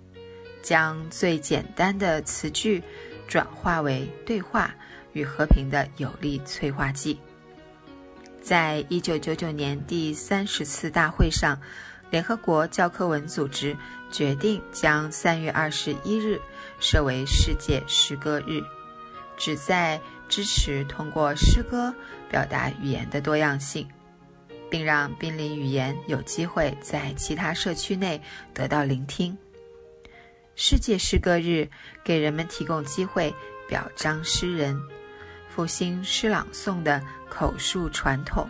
[0.61, 2.83] 将最简单的词句
[3.27, 4.73] 转化为对话
[5.13, 7.19] 与和平的有力催化剂。
[8.41, 11.59] 在一九九九年第三十次大会上，
[12.09, 13.75] 联合国教科文组织
[14.11, 16.39] 决定将三月二十一日
[16.79, 18.61] 设为世界诗歌日，
[19.37, 19.99] 旨在。
[20.29, 21.91] 支持通过诗歌
[22.29, 23.89] 表达语言的多样性，
[24.69, 28.21] 并让濒临语言有机会在其他社区内
[28.53, 29.35] 得到聆听。
[30.61, 31.69] 世界诗歌日
[32.03, 33.33] 给人们提供机会
[33.65, 34.77] 表彰诗人。
[35.47, 38.45] 复兴诗朗诵的口述传统，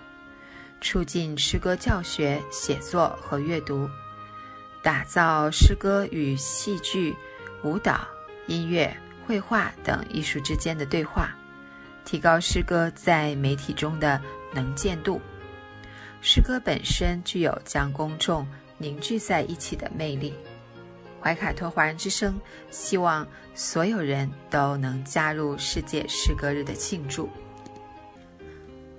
[0.81, 3.87] 促进诗歌教学、写作和阅读，
[4.81, 7.15] 打造诗歌与戏剧、
[7.63, 8.07] 舞蹈、
[8.47, 8.91] 音乐、
[9.27, 11.29] 绘画等艺术之间的对话，
[12.05, 14.19] 提高诗歌在媒体中的
[14.51, 15.21] 能见度。
[16.21, 18.47] 诗歌本身具有将公众
[18.79, 20.33] 凝聚在一起的魅力。
[21.21, 22.39] 怀卡托华人之声
[22.71, 27.29] 希望所有人都能加入世界诗歌日的庆祝。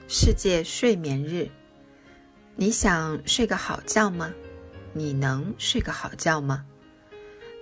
[0.06, 1.48] 世界睡眠日，
[2.56, 4.32] 你想睡个好觉吗？
[4.92, 6.66] 你能睡个好觉吗？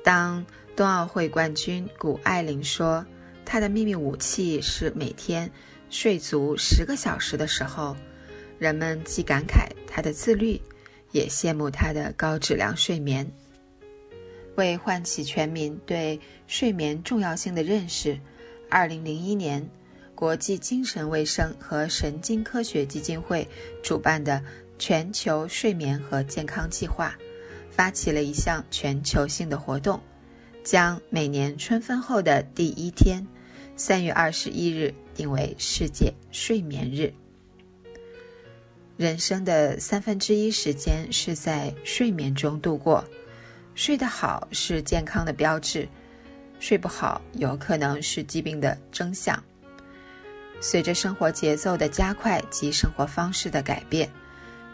[0.02, 0.44] 当
[0.74, 3.04] 冬奥会冠军谷爱凌说
[3.44, 5.50] 她的秘密武器是每天
[5.90, 7.94] 睡足十个小时的时候，
[8.58, 10.60] 人们既感慨她的自律，
[11.12, 13.30] 也羡慕她的高质量睡眠。
[14.58, 18.18] 为唤起全民对睡眠重要性的认识，
[18.68, 19.64] 二零零一年，
[20.16, 23.46] 国际精神卫生和神经科学基金会
[23.84, 24.42] 主办的
[24.76, 27.16] 全球睡眠和健康计划，
[27.70, 30.00] 发起了一项全球性的活动，
[30.64, 33.24] 将每年春分后的第一天，
[33.76, 37.14] 三月二十一日定为世界睡眠日。
[38.96, 43.04] 人生的三分之一时间是在睡眠中度过。
[43.78, 45.88] 睡得好是健康的标志，
[46.58, 49.40] 睡不好有可能是疾病的征象。
[50.60, 54.10] 随着生活节奏的加快及生活方式的改变，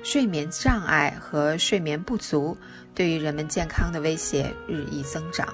[0.02, 2.56] 睡眠障碍和睡眠不足
[2.94, 5.46] 对于人们健康的威胁日益增长。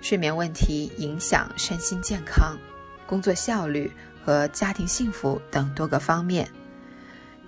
[0.00, 2.56] 睡眠问题影响身心健康、
[3.04, 3.90] 工作效率
[4.24, 6.48] 和家庭幸福等多个方面，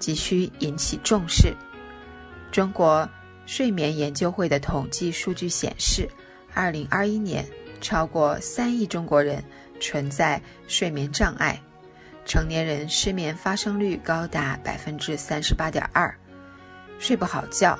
[0.00, 1.54] 急需引起重视。
[2.50, 3.08] 中国。
[3.46, 6.08] 睡眠研究会的统计数据显示
[6.54, 7.46] ，2021年
[7.80, 9.44] 超过3亿中国人
[9.80, 11.60] 存在睡眠障碍，
[12.24, 16.14] 成年人失眠发生率高达38.2%。
[16.98, 17.78] 睡不好觉，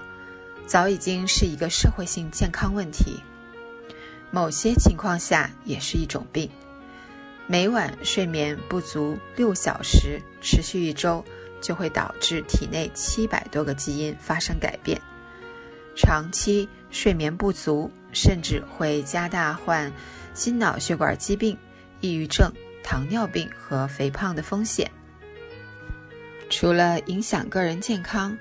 [0.67, 3.19] 早已经是一个社会性健康问题，
[4.31, 6.51] 某些情况下也是一种病。
[7.47, 11.25] 每晚睡眠不足六小时，持续一周，
[11.61, 15.01] 就会导致体内700多个基因发生改变。
[15.97, 19.93] 长期睡眠不足，甚至会加大患
[20.35, 21.57] 心脑血管疾病、
[22.01, 22.51] 抑郁症、
[22.83, 24.91] 糖尿病和肥胖的风险。
[26.51, 28.37] 除了影响个人健康，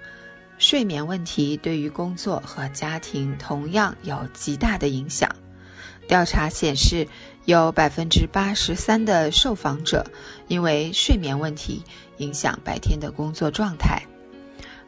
[0.57, 5.29] 睡眠问题对于工作和家庭同样有极大的影响。
[6.07, 7.07] 调查显示，
[7.45, 10.05] 有百分之八十三的受访者
[10.47, 11.83] 因为睡眠问题
[12.17, 14.01] 影响白天的工作状态。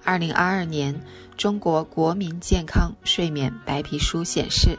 [0.03, 0.99] 二零二二年。
[1.37, 4.77] 中国国民健康睡眠白皮书显示，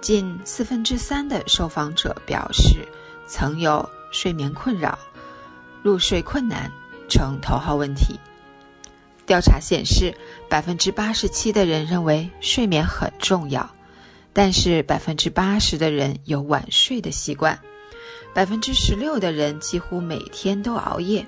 [0.00, 2.86] 近四分之三的受访者表示
[3.26, 4.98] 曾有睡眠困扰，
[5.82, 6.70] 入睡困难
[7.08, 8.18] 成头号问题。
[9.26, 10.14] 调查显示，
[10.48, 13.68] 百分之八十七的人认为睡眠很重要，
[14.32, 17.58] 但是百分之八十的人有晚睡的习惯，
[18.32, 21.26] 百分之十六的人几乎每天都熬夜，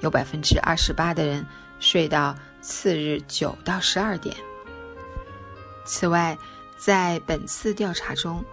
[0.00, 1.44] 有百分之二十八的人
[1.80, 2.36] 睡到。
[2.60, 4.34] 次日九到十二点。
[5.84, 6.36] 此外，
[6.76, 8.44] 在本次调查中，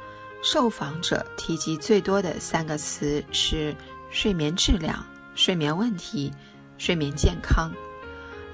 [0.42, 3.76] 受访者提及最多的三个词是
[4.10, 5.06] 睡眠质量、
[5.36, 6.32] 睡眠问题、
[6.78, 7.72] 睡眠健康，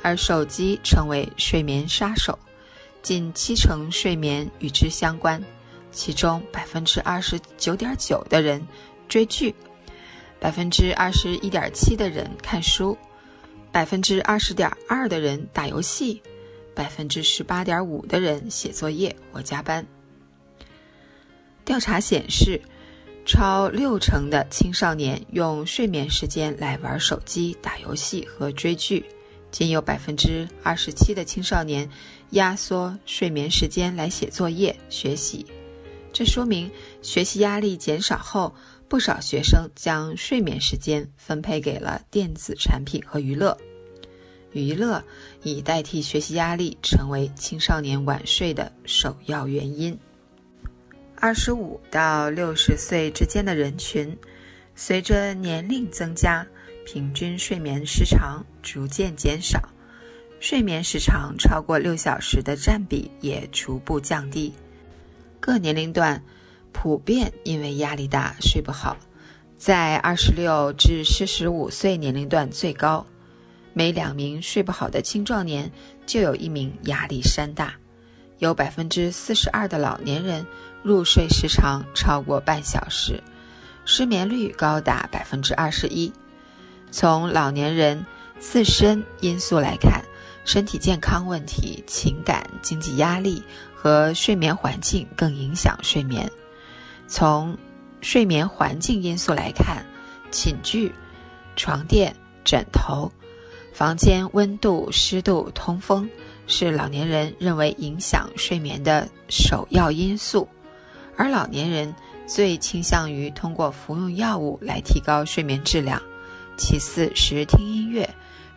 [0.02, 2.38] 而手机成为睡眠杀手，
[3.02, 5.42] 近七成睡眠与之相关。
[5.92, 8.66] 其中百分之二十九点九的人
[9.08, 9.54] 追剧，
[10.40, 12.98] 百分之二十一点七的人看书。
[13.74, 16.22] 百分之二十点二的人打游戏，
[16.76, 19.84] 百分之十八点五的人写作业或加班。
[21.66, 22.62] 调查显示，
[23.26, 29.04] 超六成的青少年用睡眠时间来玩手机、打游戏和追剧，
[29.50, 31.90] 仅有百分之二十七的青少年
[32.30, 35.44] 压缩睡眠时间来写作业、学习。
[36.14, 36.70] 这说明
[37.02, 38.54] 学习压力减少后。
[38.94, 43.58] 不少学生将睡眠时间分配给了电子产品和娱乐，
[44.52, 45.04] 娱乐
[45.42, 49.98] 以代替学习压力，成为青少年晚睡的首要原因。
[51.16, 54.16] 二十五到六十岁之间的人群，
[54.76, 56.46] 随着年龄增加，
[56.86, 59.60] 平均睡眠时长逐渐减少，
[60.40, 64.54] 睡眠时长超过六小时的占比也逐步降低。
[65.40, 66.24] 各年龄段。
[66.74, 68.98] 普遍因为压力大睡不好，
[69.58, 73.06] 在二十六至四十五岁年龄段最高，
[73.72, 75.72] 每两名睡不好的青壮年
[76.06, 77.74] 就有一名压力山大，
[78.40, 80.46] 有百分之四十二的老年人
[80.84, 83.24] 入睡时长超过半小时，
[83.86, 86.12] 失眠率高达百分之二十一。
[86.92, 88.06] 从老年人
[88.40, 90.04] 自身因素来看，
[90.44, 93.42] 身体健康问题、情感、经济压力
[93.74, 96.30] 和睡眠环境更影响睡眠。
[97.16, 97.56] 从
[98.02, 99.86] 睡眠环境因素来看，
[100.32, 100.92] 寝具、
[101.56, 102.12] 床垫、
[102.44, 103.12] 枕头、
[103.72, 106.10] 房间温度、湿度、通风
[106.48, 110.50] 是老年人认为影响睡眠的首要因素，
[111.16, 111.94] 而老年人
[112.26, 116.02] 最倾向于通过服用药物来提高睡眠质量，
[116.58, 118.10] 其次是听音乐、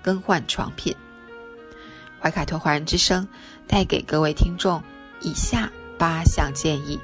[0.02, 0.96] 更换床品。
[2.18, 3.28] 怀卡托华人之声
[3.68, 4.82] 带给各位听众
[5.20, 6.98] 以下八项建议，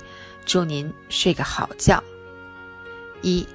[0.45, 2.03] 祝您睡个好觉。
[3.23, 3.47] 一、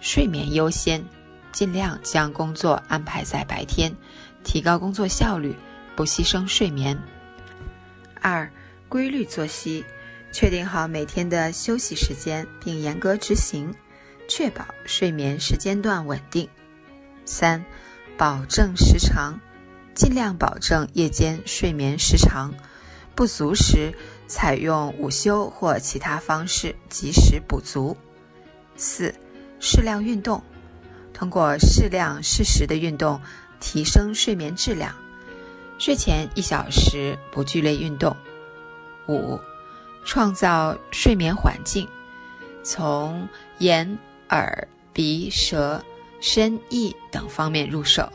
[0.00, 1.04] 睡眠优先，
[1.52, 3.94] 尽量将工作安排在白天，
[4.42, 5.54] 提高工作效率，
[5.94, 6.98] 不牺牲睡眠。
[8.20, 8.50] 二、
[8.88, 9.84] 规律作息，
[10.32, 13.74] 确定好每天的休息时间，并严格执行，
[14.28, 16.48] 确保睡眠时间段稳定。
[17.24, 17.64] 三、
[18.16, 19.38] 保证时长，
[19.94, 22.54] 尽量保证夜间睡眠时长，
[23.14, 23.92] 不足时
[24.32, 27.94] 采用午休或其他方式及时补足。
[28.76, 29.14] 四、
[29.60, 30.42] 适量运动，
[31.12, 33.20] 通过适量适时的运动
[33.60, 34.96] 提升睡眠质量。
[35.78, 38.16] 睡前一小时不剧烈运动。
[39.06, 39.38] 五、
[40.06, 41.86] 创造睡眠环境，
[42.62, 43.28] 从
[43.58, 43.98] 眼、
[44.30, 45.84] 耳、鼻、舌、
[46.22, 48.10] 身、意等方面入手，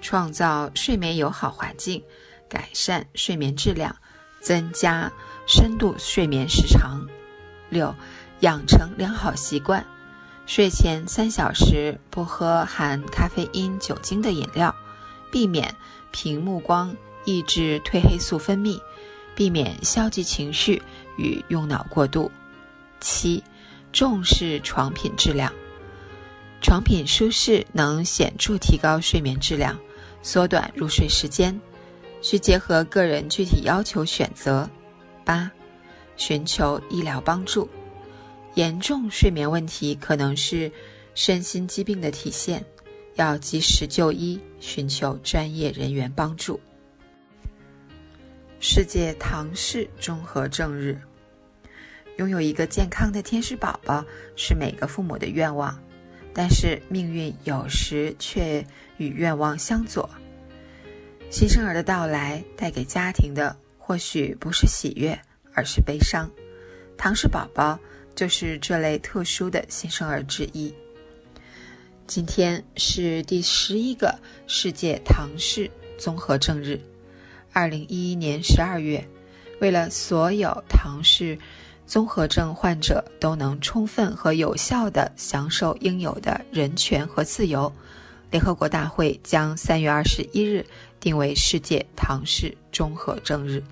[0.00, 2.02] 创造睡眠友好环境，
[2.48, 3.94] 改善睡眠质量，
[4.40, 5.12] 增加
[5.46, 7.06] 深度睡眠时长。
[7.70, 7.94] 六、
[8.40, 9.84] 养成良好习惯。
[10.44, 14.74] 睡前三小时不喝含咖啡因、酒精的饮料，
[15.30, 15.74] 避免
[16.10, 16.94] 屏幕光
[17.24, 18.80] 抑制褪黑素分泌，
[19.36, 20.82] 避免消极情绪
[21.16, 22.30] 与用脑过度。
[23.00, 23.42] 七，
[23.92, 25.52] 重视床品质量，
[26.60, 29.78] 床品舒适能显著提高睡眠质量，
[30.22, 31.58] 缩短入睡时间，
[32.20, 34.68] 需结合个人具体要求选择。
[35.24, 35.50] 八，
[36.16, 37.68] 寻求医疗帮助。
[38.54, 40.70] 严重睡眠问题可能是
[41.14, 42.64] 身心疾病的体现，
[43.14, 46.60] 要及时就医，寻求专业人员帮助。
[48.60, 51.00] 世界唐氏综合症日，
[52.18, 54.04] 拥有一个健康的天使宝宝
[54.36, 55.76] 是每个父母的愿望，
[56.32, 58.64] 但是命运有时却
[58.98, 60.08] 与愿望相左。
[61.30, 63.56] 新生儿的到来带给家庭的
[63.92, 65.20] 或许不是喜悦，
[65.52, 66.30] 而是悲伤。
[66.96, 67.78] 唐氏宝宝。
[68.14, 70.72] 就是这类特殊的新生儿之一。
[72.06, 74.14] 今天是第十一个
[74.46, 76.78] 世界唐氏综合症日。
[77.54, 79.02] 二零一一年十二月，
[79.60, 81.38] 为了所有唐氏
[81.86, 87.72] 综合症患者都能充分和有效地享受应有的人权和自由，
[88.30, 90.64] 联合国大会将三月二十一日
[91.00, 93.64] 定为世界唐氏综合症日。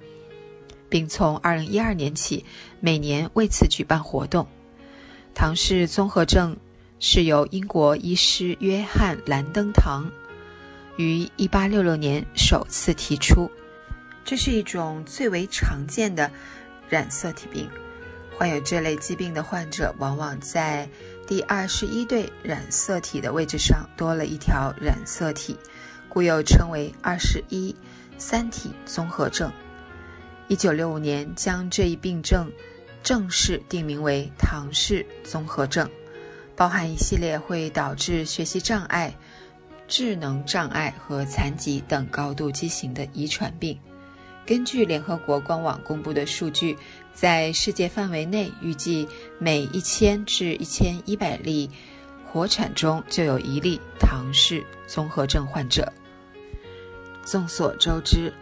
[0.91, 2.45] 并从二零一二年起，
[2.81, 4.47] 每年为此举办活动。
[5.33, 6.57] 唐氏综合症
[6.99, 10.11] 是由英国医师约翰·兰登堂
[10.97, 13.49] 于一八六六年首次提出。
[14.25, 16.31] 这是一种最为常见的
[16.89, 17.71] 染色体病。
[18.37, 20.89] 患有这类疾病的患者往往在
[21.27, 25.57] 第二十一对染色体的位置上多了一条染色体，
[26.09, 27.75] 故又称为“二十一
[28.19, 29.53] 三体综合症”。
[30.51, 32.51] 一九六五年，将这一病症
[33.05, 35.89] 正式定名为唐氏综合症，
[36.56, 39.14] 包含一系列会导致学习障碍、
[39.86, 43.78] 智能障碍和残疾等高度畸形的遗传病。
[44.44, 46.77] 根据联合国官网公布的数据，
[47.14, 49.06] 在世界范围内，预计
[49.39, 51.70] 每一千至一千一百例
[52.27, 55.93] 活产中就有一例唐氏综合症患者。
[57.24, 58.35] 众所周知。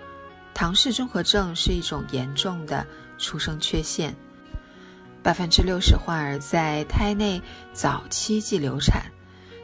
[0.61, 2.85] 唐氏综合症是一种严重的
[3.17, 4.13] 出生缺陷，
[5.23, 7.41] 百分之六十患儿在胎内
[7.73, 9.05] 早期即流产，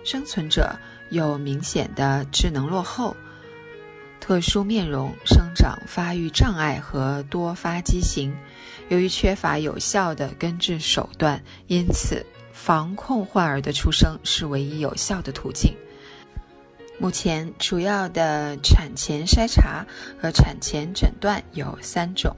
[0.04, 0.72] 生存者
[1.10, 3.16] 有明显的智能落后、
[4.20, 8.32] 特殊面容、生长发育障碍和多发畸形。
[8.88, 15.74] 由于缺乏有效的根治手段，因此防控患儿的出生是唯一有效的途径。
[16.98, 19.84] 目前主要的产前筛查
[20.20, 22.34] 和产前诊断有三种，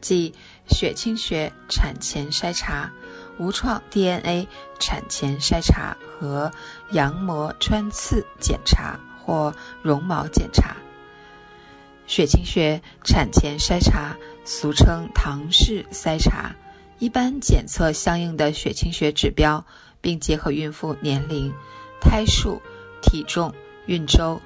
[0.00, 0.32] 即
[0.68, 2.92] 血清学产前筛查、
[3.38, 4.46] 无创 DNA
[4.78, 6.50] 产前筛查和
[6.92, 9.52] 羊膜穿刺检查或
[9.82, 10.76] 绒毛检查。
[12.06, 16.54] 血清学产前筛查俗称唐氏筛查，
[16.98, 19.66] 一般检测相应的血清学指标，
[20.00, 21.52] 并结合孕妇年龄、
[22.00, 22.62] 胎数、
[23.02, 23.52] 体重、
[23.88, 24.40] 孕周、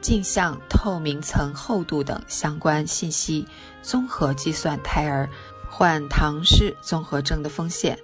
[0.00, 3.46] 镜像透明层厚度等相关信息，
[3.82, 5.30] 综合计算胎儿
[5.70, 7.96] 患唐氏综合症的风险，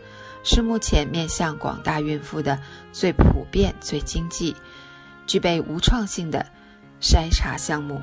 [0.44, 2.56] 是目前面向广大孕妇的
[2.92, 4.54] 最普遍、最经济、
[5.26, 6.46] 具备无创性的
[7.00, 8.00] 筛查项目。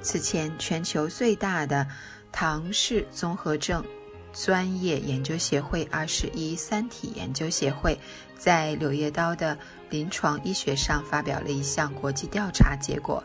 [0.00, 1.86] 此前，全球最大的
[2.32, 3.84] 唐氏综合症
[4.32, 8.00] 专业研究协会——二十一三体研究协会，
[8.38, 9.58] 在《柳叶刀的
[9.90, 13.22] 临床医学》上发表了一项国际调查结果。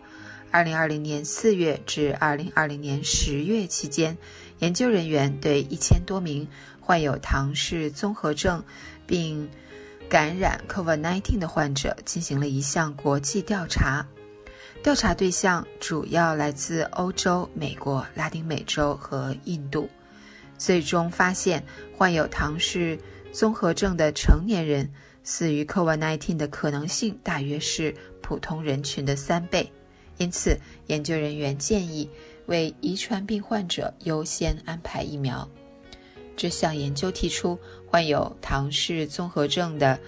[0.52, 4.18] 二零二零年四月至二零二零年十月期间，
[4.60, 6.48] 研究人员对一千多名
[6.80, 8.64] 患有唐氏综合症
[9.06, 9.50] 并
[10.08, 14.06] 感染 COVID-19 的患者进行了一项国际调查。
[14.82, 19.90] 调查对象主要来自欧洲、美国、拉丁美洲和印度。
[20.58, 21.66] 最终发现，
[21.98, 22.98] 患有唐氏
[23.34, 24.90] 综合症的成年人
[25.26, 29.69] 死于 COVID-19 的可能性大约是普通人群的三倍。
[30.18, 30.57] 因此，
[30.88, 32.10] 研究人员建议
[32.45, 35.45] 为遗传病患者优先安排疫苗。
[36.38, 39.99] 这项研究提出，患有唐氏综合症的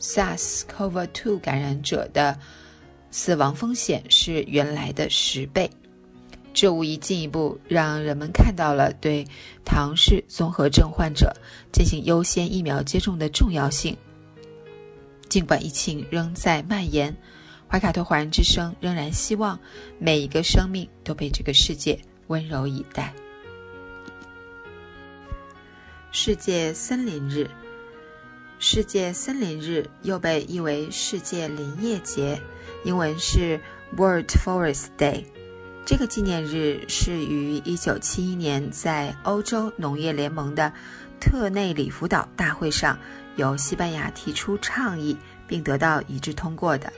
[0.00, 2.38] SARS-CoV-2 感染者的
[3.10, 5.70] 死亡风险是原来的十倍，
[6.52, 9.26] 这无疑进一步让人们看到了对
[9.64, 11.34] 唐氏综合症患者
[11.72, 13.96] 进行优先疫苗接种的重要性。
[15.28, 17.16] 尽管疫情仍在蔓延，
[17.68, 19.58] 怀卡托华人之声仍然希望
[19.98, 21.98] 每一个生命都被这个世界
[22.28, 23.12] 温柔以待。
[26.12, 27.50] 世界森林日，
[28.58, 32.40] 世界森林日又被译为世界林业节。
[32.84, 33.60] 英文是
[33.96, 35.24] World Forest Day。
[35.84, 40.72] 这个纪念日是于1971年在欧洲农业联盟的
[41.20, 42.98] 特内里弗岛大会上
[43.36, 46.92] 由西班牙提出倡议，并得到一致通过的。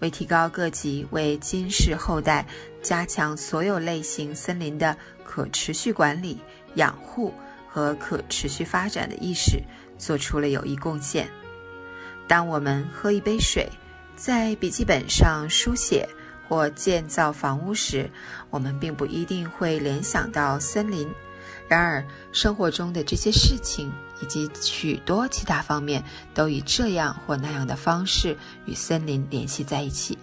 [0.00, 2.46] 为提高各级为今世后代
[2.82, 6.38] 加强所有类型森林的可持续管理、
[6.74, 7.32] 养护
[7.68, 9.62] 和可持续发展的意识，
[9.96, 11.28] 做出了有益贡献。
[12.26, 13.68] 当我们喝一杯水。
[14.20, 16.04] 在笔记本上书写
[16.48, 18.10] 或建造房屋时，
[18.50, 21.08] 我们并不一定会联想到森林。
[21.68, 26.02] 然而，生活中的这些事情以及许多其他方面，
[26.34, 28.36] 都以这样或那样的方式
[28.66, 30.18] 与森林联系在一起。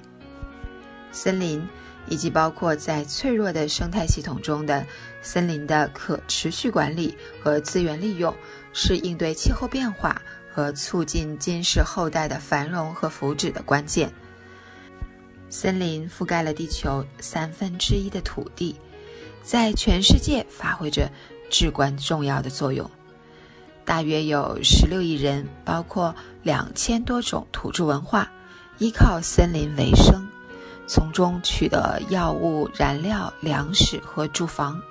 [1.11, 1.67] 森林
[2.07, 4.85] 以及包括在脆弱的生态系统中的
[5.21, 8.35] 森林的可持续管理和资源利用，
[8.73, 10.21] 是应对气候变化。
[10.55, 14.09] 和促进今世后代的繁荣和福祉的关键。
[15.49, 18.73] 森林覆盖了地球三分之一的土地，
[19.43, 21.11] 在全世界发挥着
[21.49, 22.89] 至关重要的作用。
[23.85, 26.13] 大约有十六亿人，包括
[26.43, 28.29] 两千多种土著文化，
[28.79, 30.27] 依靠森林为生，
[30.87, 34.81] 从中取得药物、燃料、粮食和住房。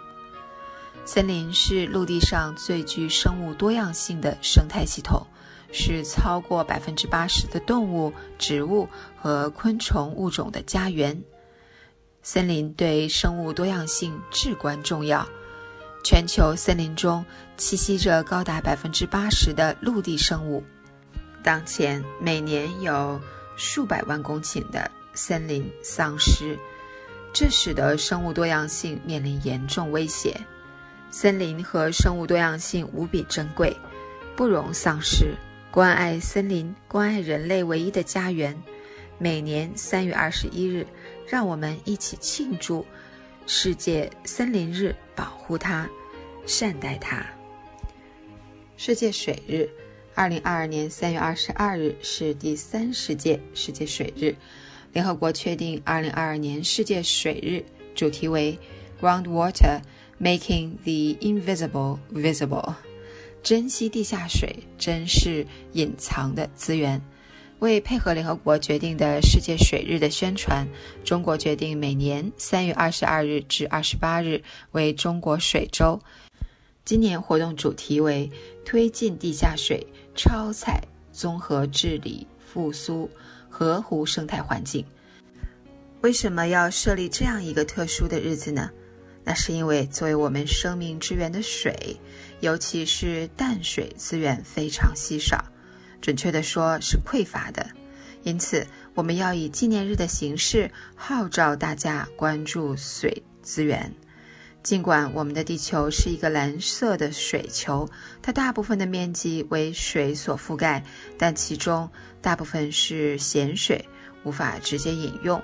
[1.05, 5.27] 森林是陆地上最具生物多样性的生态系统。
[5.77, 8.89] 是超过百分之八十的动物、植物
[9.21, 11.21] 和昆虫物种的家园。
[12.23, 15.27] 森林对生物多样性至关重要。
[16.05, 17.25] 全球森林中
[17.57, 20.63] 栖息着高达百分之八十的陆地生物。
[21.43, 23.21] 当前，每年有
[23.57, 26.59] 数百万公顷的森林丧失，
[27.33, 30.35] 这使得生物多样性面临严重威胁。
[31.11, 33.77] 森林和生物多样性无比珍贵，
[34.35, 35.35] 不容丧失。
[35.71, 38.61] 关爱森林，关爱人类唯一的家园。
[39.19, 40.87] 每年三月二十一日，
[41.29, 42.85] 让我们一起庆祝
[43.47, 45.89] 世界森林日，保护它，
[46.47, 47.25] 善待它。
[48.77, 49.69] 世界水日，
[50.15, 54.35] 二零二二年三月二十二日是第三十届世界水日。
[54.93, 57.65] 联合国确定二零二二年世界水日
[57.95, 58.59] 主题为
[59.01, 59.81] “Groundwater
[60.21, 62.75] Making the Invisible Visible”。
[63.45, 67.01] 珍惜地下水，珍视隐藏的资源。
[67.61, 70.67] 为配合联合国决定的世界水日的宣传，
[71.05, 74.43] 中国决定每年三月二十二日至二十八日
[74.73, 76.01] 为中国水周。
[76.85, 78.31] 今年活动主题为
[78.63, 80.83] 推进地下水超采、
[81.13, 83.11] 综合治理、复苏、
[83.49, 84.85] 河湖生态环境。
[86.03, 88.71] 为什么要设立这样一个特殊的日子呢？
[89.25, 91.99] 那是因为作为我们生命之源的水。
[92.41, 95.43] 尤其是淡水资源非常稀少，
[96.03, 97.67] 准确的说是匮乏的。
[98.23, 103.91] 因此，我们要以纪念日的形式号召大家关注水资源。
[104.65, 107.87] 尽管我们的地球是一个蓝色的水球，
[108.23, 110.83] 它大部分的面积为水所覆盖，
[111.19, 111.87] 但其中
[112.23, 113.87] 大部分是咸水，
[114.23, 115.41] 无法直接饮用。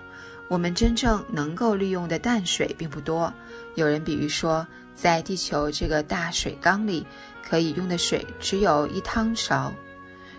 [0.49, 3.31] 我们真正能够利用的淡水并不多。
[3.75, 7.07] 有人比喻说，在地球这个大水缸里，
[7.47, 9.71] 可以用的水只有一汤勺。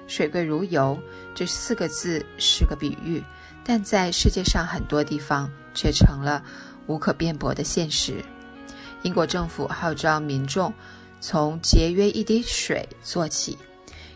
[0.07, 0.99] 水贵如油，
[1.35, 3.23] 这四个字是个比喻，
[3.63, 6.43] 但在世界上很多地方却成了
[6.87, 8.15] 无可辩驳的现实。
[9.03, 10.73] 英国政府号召民众
[11.19, 13.57] 从节约一滴水做起。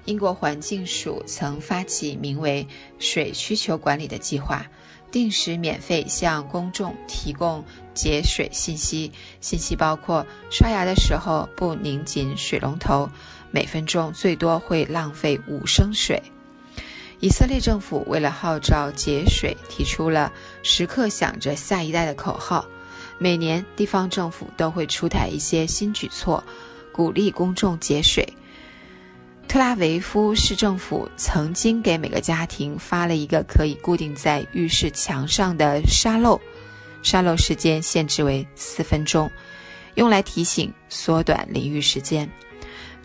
[0.05, 2.67] 英国环境署曾发起名为
[2.99, 4.63] “水需求管理”的计划，
[5.11, 7.63] 定时免费向公众提供
[7.95, 9.11] 节水信息。
[9.41, 13.09] 信息包括刷牙的时候不拧紧水龙头，
[13.49, 16.21] 每分钟最多会浪费五升水。
[17.19, 20.31] 以色列政府为了号召节水，提出了
[20.61, 22.63] “时刻想着下一代”的口号。
[23.17, 26.43] 每年，地方政府都会出台一些新举措，
[26.91, 28.27] 鼓励公众节水。
[29.47, 36.39] 特拉维夫市政府曾经给每个家庭发了一个可以固定在浴室墙上的沙漏，
[37.03, 39.31] 沙漏时间限制为四分钟，
[39.93, 42.29] 用来提醒缩短淋浴时间。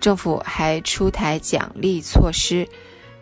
[0.00, 2.66] 政府还出台奖励措施，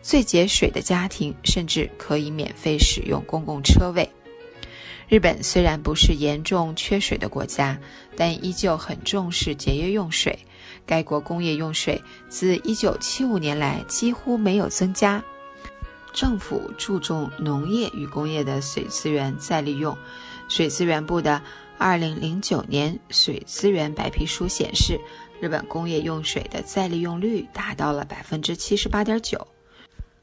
[0.01, 4.09] 最节水的家庭甚至可以免费使用公共车位。
[5.09, 7.79] 日本虽然不是严重缺水的国家，
[8.15, 10.39] 但依旧很重视节约用水。
[10.85, 15.23] 该国工业用水自1975年来几乎没有增加。
[16.13, 19.97] 政府注重农业与工业的水资源再利用。
[20.49, 21.41] 水资源部的
[21.79, 25.01] 2009年水资源白皮书显示，
[25.41, 29.41] 日本工业用水的再利用率达到了78.9%。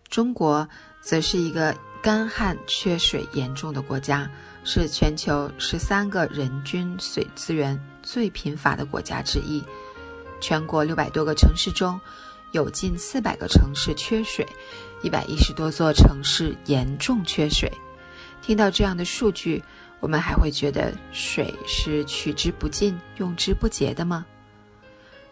[0.09, 0.67] 中国
[1.01, 4.29] 则是一个干旱缺水严重的国家。
[4.67, 9.63] 是全球十三个人均水资源最贫乏的国家之一。
[10.41, 12.01] 全国六百多个城市中，
[12.51, 14.45] 有近四百个城市缺水，
[15.03, 17.71] 一百一十多座城市严重缺水。
[18.41, 19.63] 听到这样的数据，
[19.99, 24.25] 我们还会觉得水是取之不尽、用之不竭的吗？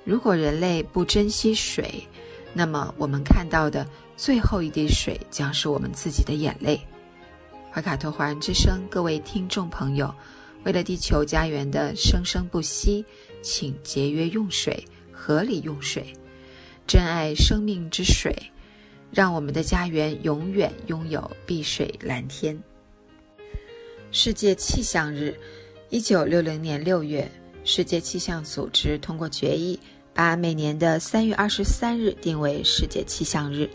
[0.06, 2.08] 如果人类不珍惜水，
[2.54, 3.86] 那么我们看到的
[4.16, 6.80] 最后一滴水将是我们自己的眼泪。
[7.74, 10.14] 怀卡托华人之声，各位听众朋友，
[10.64, 13.04] 为了地球家园的生生不息，
[13.42, 16.14] 请节约用水，合理用水，
[16.86, 18.32] 珍爱生命之水，
[19.10, 22.56] 让我们的家园永远拥有碧水蓝天。
[24.12, 25.36] 世界气象日，
[25.90, 27.28] 一九六零年六月，
[27.64, 29.80] 世界气象组织通过决议，
[30.14, 33.68] 把每年的三月二十三日定为世界气象日，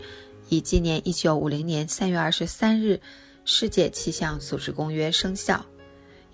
[0.47, 2.97] 以纪念一九五零年三月二十三日。
[3.51, 5.65] 世界气象组织公约生效。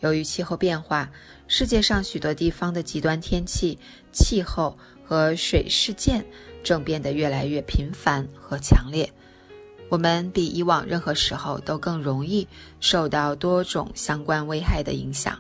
[0.01, 1.09] 由于气候变化，
[1.47, 3.79] 世界上许多地方的极端天气、
[4.11, 6.25] 气候和水事件
[6.61, 9.09] 正变得越来越频繁和强烈。
[9.87, 12.45] 我们比以往任何时候都更容易
[12.81, 15.39] 受到多种相关危害的影响。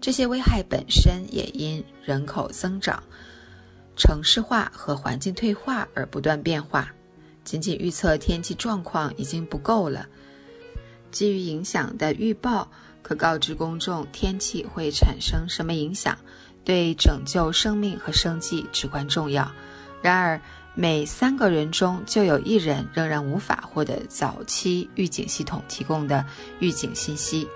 [0.00, 3.00] 这些危害本身也因人口增长、
[3.96, 6.92] 城市化和环境退化而不断变化。
[7.44, 10.04] 仅仅预测天气状况已经不够了。
[11.14, 12.68] 基于影响的预报，
[13.00, 16.18] 可告知公众天气会产生什么影响，
[16.64, 19.48] 对拯救生命和生计至关重要。
[20.02, 20.40] 然而，
[20.74, 26.26] 每三个人中就有一人仍然无法获得早期预警系统提供的
[26.58, 27.48] 预警信息。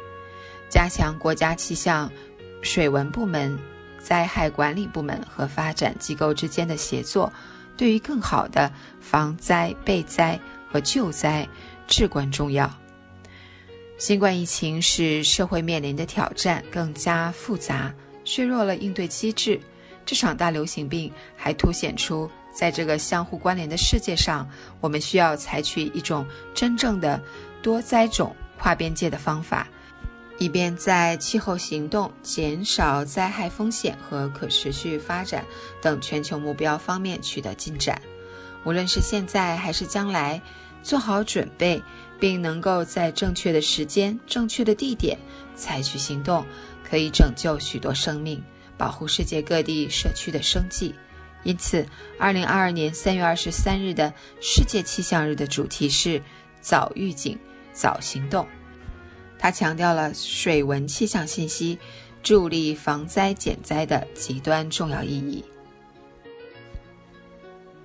[0.70, 2.08] 加强国家气象、
[2.62, 3.58] 水文部门、
[3.98, 7.32] 灾害管理部门和发展机构之间的协作，
[7.76, 8.70] 对于更好的
[9.00, 10.38] 防灾、备灾
[10.70, 11.48] 和救灾
[11.88, 12.72] 至关重要。
[13.98, 17.92] 新冠疫情使社会面临的挑战更加复杂，
[18.24, 19.60] 削弱了应对机制。
[20.06, 24.48] 这场大流行病还凸显出，在这个相互关联的世界上，
[24.80, 27.20] 我们需要采取一种真正的
[27.60, 29.66] 多灾种、跨边界的方法，
[30.38, 35.44] 以便在气候行动、减少灾害风险和可持续发展
[35.82, 38.00] 等全球目标方面取得进展。
[38.64, 40.40] 无论是现在还是将来，
[40.84, 41.82] 做好准备。
[42.18, 45.18] 并能够在正确的时间、正确的地点
[45.54, 46.44] 采取行动，
[46.82, 48.42] 可以拯救许多生命，
[48.76, 50.94] 保护世界各地社区的生计。
[51.44, 51.86] 因此，
[52.18, 56.20] 二零二二年三月二十三日的世界气象日的主题是
[56.60, 57.38] “早预警，
[57.72, 58.46] 早行动”。
[59.38, 61.78] 它强调了水文气象信息
[62.24, 65.44] 助力防灾减灾的极端重要意义。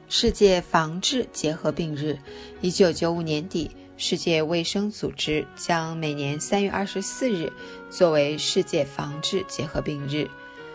[0.09, 2.17] 世界防治结核病日，
[2.61, 3.69] 一九九五年底。
[4.05, 7.49] 世界卫生组织将每年三月二十四日
[7.89, 10.29] 作为世界防治结核病日。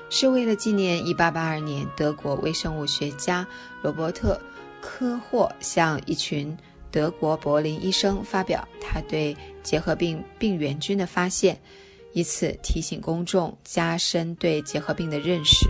[0.09, 3.47] 是为了纪念1882年德国微生物学家
[3.83, 4.41] 罗伯特·
[4.83, 6.57] 科霍向一群
[6.91, 11.61] 德国柏林医生发表他对结核病病原菌的发现，
[12.15, 15.69] 以此提醒公众加深对结核病的认识。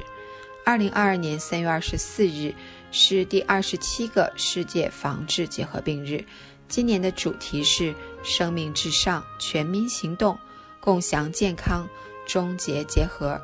[0.64, 2.54] 2022年3月24日
[2.92, 6.24] 是第二十七个世界防治结核病日，
[6.68, 10.38] 今年的主题是“生命至上，全民行动，
[10.80, 11.88] 共享健康，
[12.26, 13.40] 终结结核”。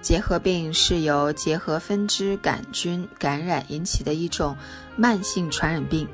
[0.00, 4.56] 结核病是由结核分支杆菌感染引起的一种
[4.96, 6.08] 慢性传染病，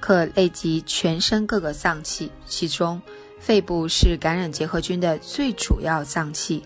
[0.00, 3.00] 可累及全身各个脏器，其中
[3.38, 6.62] 肺部是感染结核菌的最主要脏器，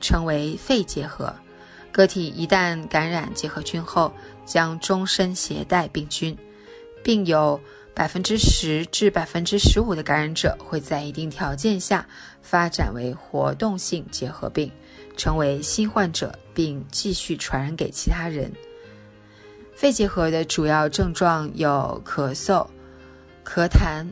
[0.00, 1.34] 称为肺结核。
[1.90, 4.12] 个体一旦感染结核菌后，
[4.46, 6.38] 将终身携带病菌，
[7.02, 7.60] 并有
[7.94, 12.06] 百分之十至百分之十五的感染者会在一定条件下
[12.40, 14.70] 发展为活动性结核病。
[15.16, 18.50] 成为新患者，并继续传染给其他人。
[19.74, 22.66] 肺结核的主要症状有咳嗽、
[23.44, 24.06] 咳痰、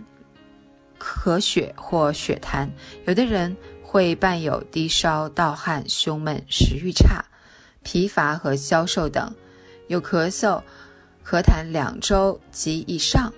[0.98, 2.68] 咳血或血痰，
[3.06, 7.24] 有的人会伴有低烧、盗汗、胸闷、食欲差、
[7.82, 9.34] 疲乏和消瘦等。
[9.86, 10.62] 有咳嗽、
[11.24, 13.32] 咳痰两周及以上、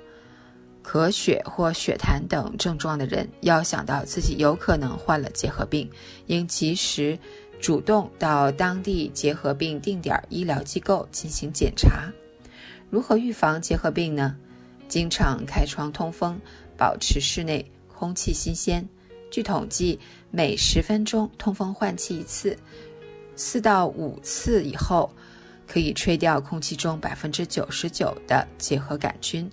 [0.90, 5.88] 咳血或血痰等症状的人，要想到自己有可能患了结核病，
[6.26, 7.16] 应及时。
[7.60, 12.10] 主动到当地结核病定点医疗机构进行检查。
[12.88, 14.34] 如何预防结核病呢？
[14.88, 16.40] 经常开窗通风，
[16.76, 18.88] 保持室内空气新鲜。
[19.30, 20.00] 据统计，
[20.30, 22.56] 每十分钟通风换气一次，
[23.36, 25.14] 四到五次以后，
[25.68, 29.48] 可以吹掉空气中百分之九十九的结核杆菌。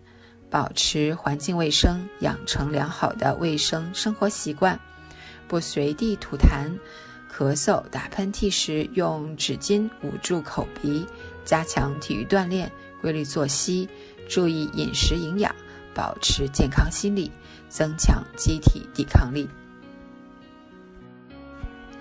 [0.50, 4.80] 保持环境卫生，养成良好的卫生生活习惯，
[5.48, 6.70] 不随地吐痰。
[7.30, 11.06] 咳嗽、打喷嚏时用纸巾捂住口鼻，
[11.46, 12.72] 加强体育锻炼，
[13.02, 13.88] 规律作息，
[14.28, 15.54] 注意饮食营养，
[15.94, 17.32] 保持健康心理，
[17.70, 19.48] 增强机体抵抗力。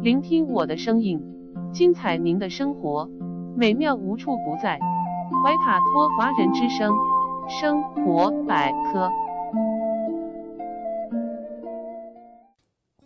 [0.00, 1.20] 聆听我的声音，
[1.72, 3.10] 精彩您的生活，
[3.56, 4.78] 美妙无处不在。
[5.42, 6.94] 怀卡托华人之声，
[7.48, 9.10] 生活百科。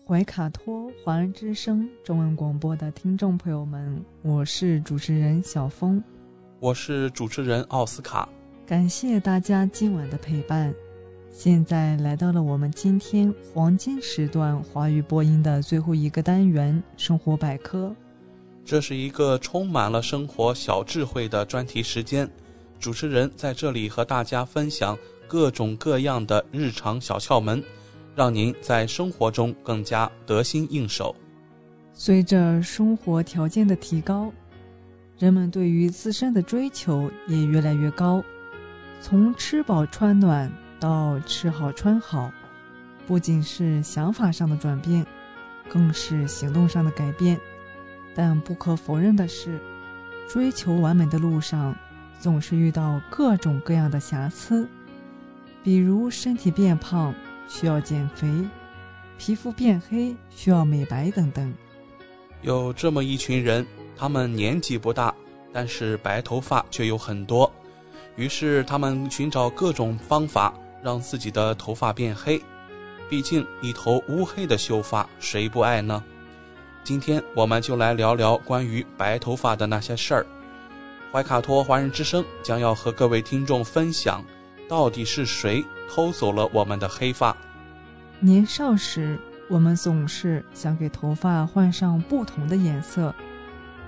[0.07, 6.03] 怀卡托华人之声中文广播的听众朋友们，我是主持人小峰，
[6.61, 8.29] 我是主持人奥斯卡，
[8.67, 10.75] 感谢大家今晚的陪伴。
[11.33, 17.93] 现在来到了我们今天黄金时段华语播音的最后一个单元——生活百科。
[18.65, 22.31] 这是一个充满了生活小智慧的专题时间，
[22.79, 24.97] 主持人在这里和大家分享
[25.27, 27.63] 各种各样的日常小窍门。
[28.15, 31.17] 让您在生活中更加得心应手。
[31.95, 34.31] 随着生活条件的提高，
[35.19, 38.23] 人们对于自身的追求也越来越高。
[39.01, 40.53] 从吃饱穿暖
[40.83, 42.29] 到吃好穿好，
[43.07, 45.07] 不仅是想法上的转变，
[45.69, 47.39] 更是行动上的改变。
[48.17, 49.61] 但不可否认的是，
[50.29, 51.73] 追求完美的路上，
[52.19, 54.69] 总是遇到各种各样的瑕疵，
[55.63, 57.15] 比如身体变胖。
[57.49, 58.27] 需要减肥，
[59.19, 61.53] 皮肤变黑需要美白等等。
[62.41, 65.15] 有这么一群人，他们年纪不大，
[65.53, 67.53] 但是白头发却有很多。
[68.17, 72.43] 于是他们寻找各种方法让自己的头发变黑。
[73.09, 76.03] 毕竟一头乌黑的秀发，谁不爱呢？
[76.83, 80.27] 今天我们就来聊聊关于白头发的那些事儿。
[81.13, 84.25] 怀卡托华人之声将要和各位听众分享，
[84.69, 85.65] 到底是谁？
[85.89, 87.37] 偷走了我们的黑发。
[88.19, 93.15] 年少时，我们总是想给头发换上不同的颜色，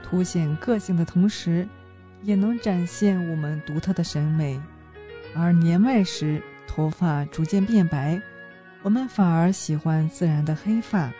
[0.02, 1.66] 凸显个性的同时，
[2.22, 4.60] 也能展现我们独特的审美。
[5.34, 6.42] 而年迈时，
[6.74, 8.20] 头发逐渐变白，
[8.82, 11.12] 我们反而喜欢自然的黑发。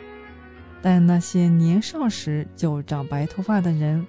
[0.82, 4.05] 但那些年少时就长白头发的人，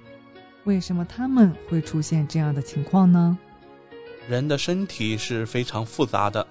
[0.64, 3.38] 为什么他们会出现这样的情况呢？
[4.28, 6.46] 人的身体是非常复杂的。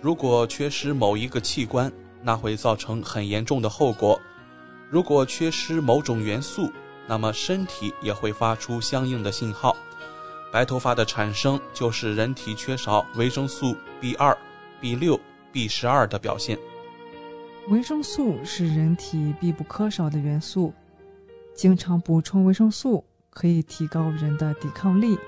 [0.00, 1.92] 如果缺失某一个器官，
[2.22, 4.18] 那会造成很严重的后果。
[4.88, 6.72] 如果缺失某种元素，
[7.06, 9.76] 那么身体也会发出相应的信号。
[10.50, 14.36] 白头发的产生就是人体缺少维生素 B 二、
[14.80, 15.18] B 六、
[15.52, 16.58] B 十二的表现。
[17.68, 20.72] 维生素是人体必不可少的元素，
[21.54, 25.18] 经常补充维生素可以提高人的抵抗力。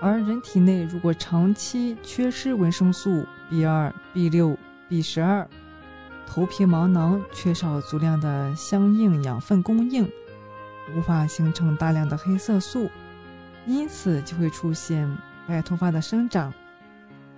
[0.00, 4.56] 而人体内如果长期缺失维生素 B 二、B 六、
[4.88, 5.48] B 十二，
[6.26, 10.10] 头皮毛囊缺少足量的相应养分供应，
[10.94, 12.90] 无法形成大量的黑色素。
[13.66, 15.06] 因此就会出现
[15.46, 16.52] 白头发的生长。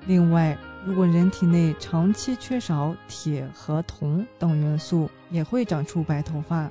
[0.07, 6.69] 另外，如果人体内长期缺少铁和铜等元素，也会长出白头发。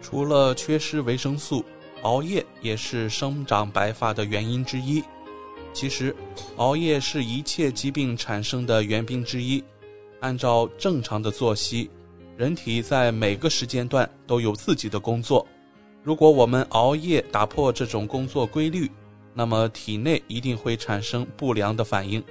[0.00, 1.64] 除了缺失维生素，
[2.02, 5.02] 熬夜也是生长白发的原因之一。
[5.72, 6.14] 其实，
[6.56, 9.62] 熬夜是一切疾病产生的原病之一。
[10.20, 11.90] 按照正常的作息，
[12.36, 15.46] 人体在每个时间段都有自己的工作。
[16.02, 18.90] 如果我们熬夜打破这种工作规律，
[19.34, 22.22] 那么体内一定会产生不良的反应。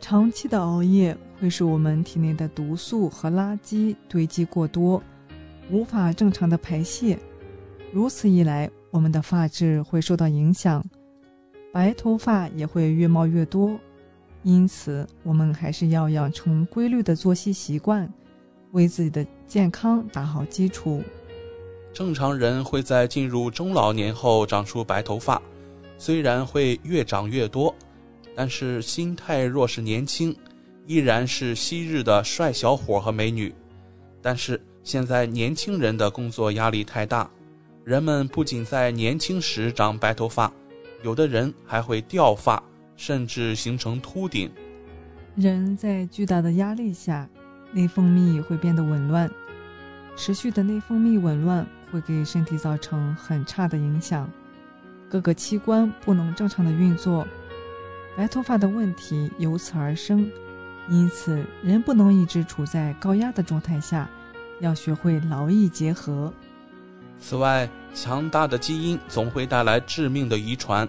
[0.00, 5.02] 长期的熬夜会使我们体内的毒素和垃圾堆积过多，
[5.70, 7.18] 无法正常的排泄。
[7.92, 10.84] 如此一来，我们的发质会受到影响，
[11.72, 13.78] 白头发也会越冒越多。
[14.44, 18.10] 因此，我们还是要养成规律的作息习惯，
[18.72, 21.02] 为自己的健康打好基础。
[21.92, 25.42] 正常人会在进入中老年后长出白头发，
[25.98, 27.74] 虽然会越长越多，
[28.38, 30.32] 但是心态若是年轻，
[30.86, 33.52] 依然是昔日的帅小伙和美女。
[34.22, 37.28] 但是现在年轻人的工作压力太大，
[37.82, 40.52] 人们不仅在年轻时长白头发，
[41.02, 42.62] 有的人还会掉发，
[42.94, 44.48] 甚至形成秃顶。
[45.34, 47.28] 人在巨大的压力下，
[47.72, 49.28] 内分泌会变得紊乱，
[50.14, 51.66] 持续的内分泌紊乱。
[51.90, 54.30] 会给身体造成很差的影响，
[55.08, 57.26] 各个器官不能正常的运作，
[58.18, 60.28] 白头发的问题由此而生。
[60.88, 64.10] 因此，人不能一直处在高压的状态下，
[64.58, 66.32] 要学会劳逸结合。
[67.20, 70.88] 此外，强大的基因总会带来致命的遗传，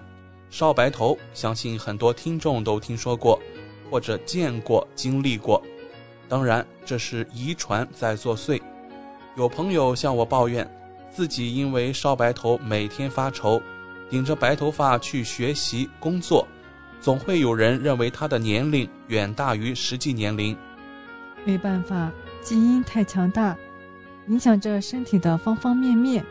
[0.50, 3.40] 少白头，相信很多听众都听说过，
[3.88, 5.62] 或者见过、经历过。
[6.28, 8.60] 当然，这是遗传在作祟。
[9.36, 10.68] 有朋友向我抱怨。
[11.12, 13.62] 自己因为少白头，每天发愁，
[14.08, 16.46] 顶着白头发去学习工作，
[17.00, 20.56] 总会有人认为他的年龄远大于实际年龄。
[21.44, 22.12] 没办法，
[22.42, 23.56] 基因太强大，
[24.28, 26.24] 影响着身体的方方面面。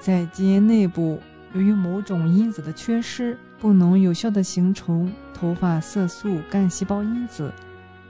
[0.00, 1.20] 在基因内部，
[1.52, 7.52] 由于某种因子的缺失，不能有效的形成头发色素干细胞因子，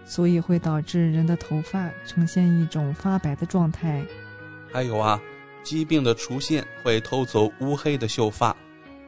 [0.04, 4.04] 所以会导致人的头发呈现一种发白的状态。
[4.72, 5.20] 还有啊。
[5.62, 8.56] 疾病的出现会偷走乌黑的秀发，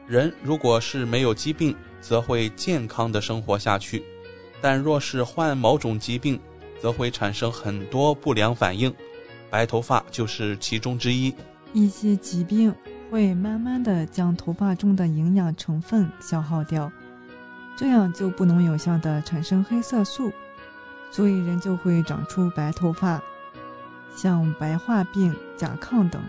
[0.05, 4.03] 人如果是没有疾病，则会健康的生活下去；
[4.61, 6.37] 但若是患某种疾病，
[6.81, 8.93] 则会产生很多不良反应，
[9.49, 11.33] 白头发就是其中之一。
[11.71, 12.75] 一些疾病
[13.09, 16.91] 会慢慢的将头发中的营养成分消耗掉，
[17.77, 20.31] 这样就不能有效的产生黑色素，
[21.09, 23.23] 所以人就会长出白头发，
[24.15, 26.21] 像白化病、甲亢等。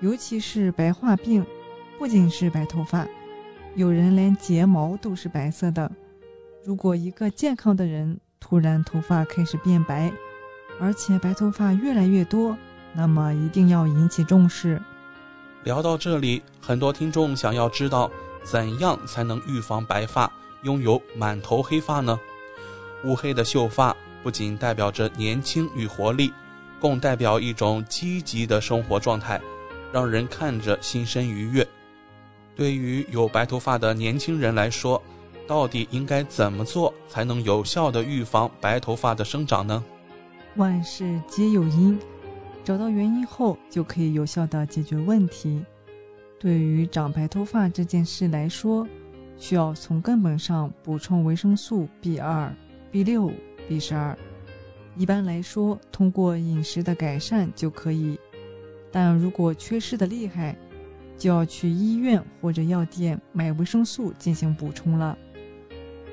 [0.00, 1.46] 尤其是白化病，
[1.98, 3.06] 不仅是白头发，
[3.74, 5.90] 有人连睫毛都是白色的。
[6.62, 10.12] 如果一个健康的人突然头发开始变白，
[10.78, 12.56] 而且白头发越来越多，
[12.92, 14.80] 那么一定要引起重视。
[15.64, 18.10] 聊到这里，很多听众想要知道
[18.42, 20.30] 怎样才能预防白发，
[20.64, 22.18] 拥有满头黑发呢？
[23.04, 26.30] 乌黑的秀发不仅代表着年轻与活力，
[26.78, 29.40] 更代表一种积极的生活状态。
[29.92, 31.66] 让人看着心生愉悦。
[32.54, 35.02] 对于有白头发的年轻人来说，
[35.46, 39.82] 到底应该怎么做才能有效的预防白头发的生长呢？
[40.56, 41.98] 万事皆有因，
[42.62, 45.64] 找到原因后就可以有效的解决问题。
[46.38, 48.86] 对于长白头发这件事来说，
[49.38, 52.54] 需要从根本上补充维生素 B 二、
[52.90, 53.32] B 六、
[53.68, 54.16] B 十二。
[54.96, 58.18] 一般来说，通过饮食的改善就可以。
[58.90, 60.54] 但如果缺失的厉害，
[61.22, 65.16] 就要去医院或者药店买维生素进行补充了。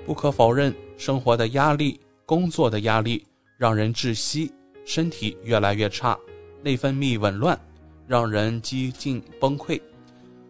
[0.06, 3.26] 不可否认，生活的压力、工作的压力
[3.58, 4.54] 让人窒息，
[4.86, 6.16] 身体越来越差，
[6.62, 7.60] 内分泌紊乱，
[8.06, 9.82] 让人几近崩溃。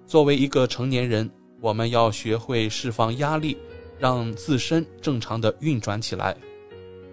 [0.06, 1.32] 作为一个成年人，
[1.62, 3.58] 我们要学会释放压力，
[3.98, 6.36] 让自身正常的运转起来。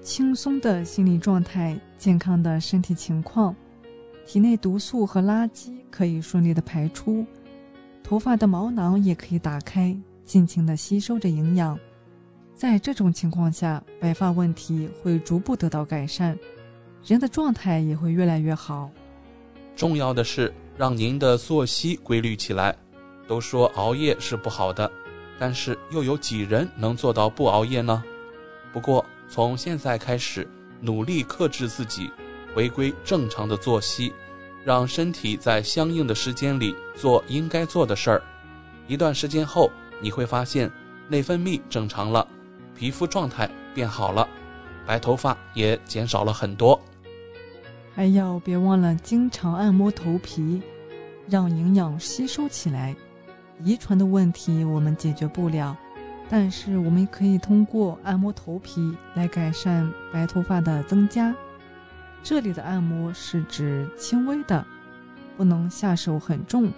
[0.02, 3.54] 轻松的心理状态，健康的身体情况。
[4.26, 7.24] 体内毒素和垃圾可以顺利的排出，
[8.06, 9.92] 头发的毛囊也可以打开，
[10.24, 11.76] 尽情的吸收着营养。
[12.54, 16.38] 在这种情况下，白发问题会逐步得到改善，
[17.04, 18.88] 人的状态也会越来越好。
[19.74, 22.76] 重要的是让您的作息规律起来。
[23.26, 24.88] 都说熬夜是不好的，
[25.36, 28.04] 但是又有几人能做到不熬夜呢？
[28.72, 30.48] 不过从现在开始，
[30.80, 32.08] 努力克制自己，
[32.54, 34.12] 回归正常的作息，
[34.66, 38.22] 让身体在相应的时间里做应该做的事儿。
[38.88, 39.70] 一段时间后，
[40.02, 40.68] 你会发现
[41.08, 42.26] 内分泌正常了。
[42.76, 44.28] 皮肤状态变好了，
[44.84, 46.80] 白头发也减少了很多。
[47.94, 50.60] 还要别忘了经常按摩头皮，
[51.28, 52.92] 让营养吸收起来。
[53.62, 55.76] 遗传的问题我们解决不了，
[56.28, 61.32] 但是我们可以通过按摩头皮来改善白头发的增加。
[62.28, 64.66] 这里的按摩是指轻微的，
[65.36, 66.72] 不能下手很重，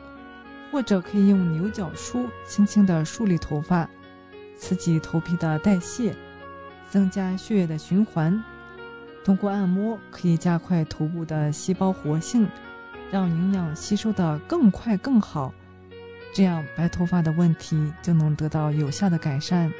[0.70, 3.88] 或者可以用牛角梳轻轻地梳理头发。
[4.58, 6.14] 刺激头皮的代谢，
[6.90, 8.44] 增加血液的循环。
[9.24, 12.46] 通过按摩可以加快头部的细胞活性，
[13.10, 15.54] 让营养吸收的更快更好。
[16.34, 19.72] 这样白头发的问题就能得到有效的改善。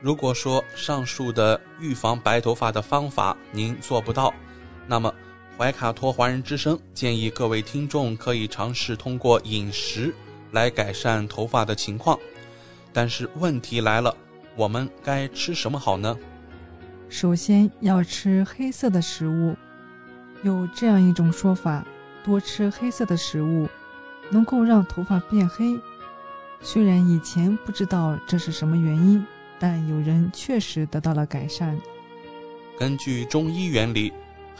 [0.00, 4.32] 如果说上述的预防白头发的方法您做不到，
[4.90, 5.14] 那么
[5.56, 10.12] 怀卡托华人之声建议各位听众可以尝试通过饮食
[10.50, 12.18] 来改善头发的情况。
[12.92, 14.12] 但是问题来了，
[14.56, 16.18] 我们该吃什么好呢？
[17.08, 19.54] 首先要吃黑色的食物，
[20.42, 21.86] 有这样一种说法：
[22.24, 23.68] 多吃黑色的食物，
[24.28, 25.78] 能够让头发变黑。
[26.60, 29.24] 虽然以前不知道这是什么原因，
[29.56, 31.80] 但有人确实得到了改善。
[32.76, 34.12] 根据中医原理，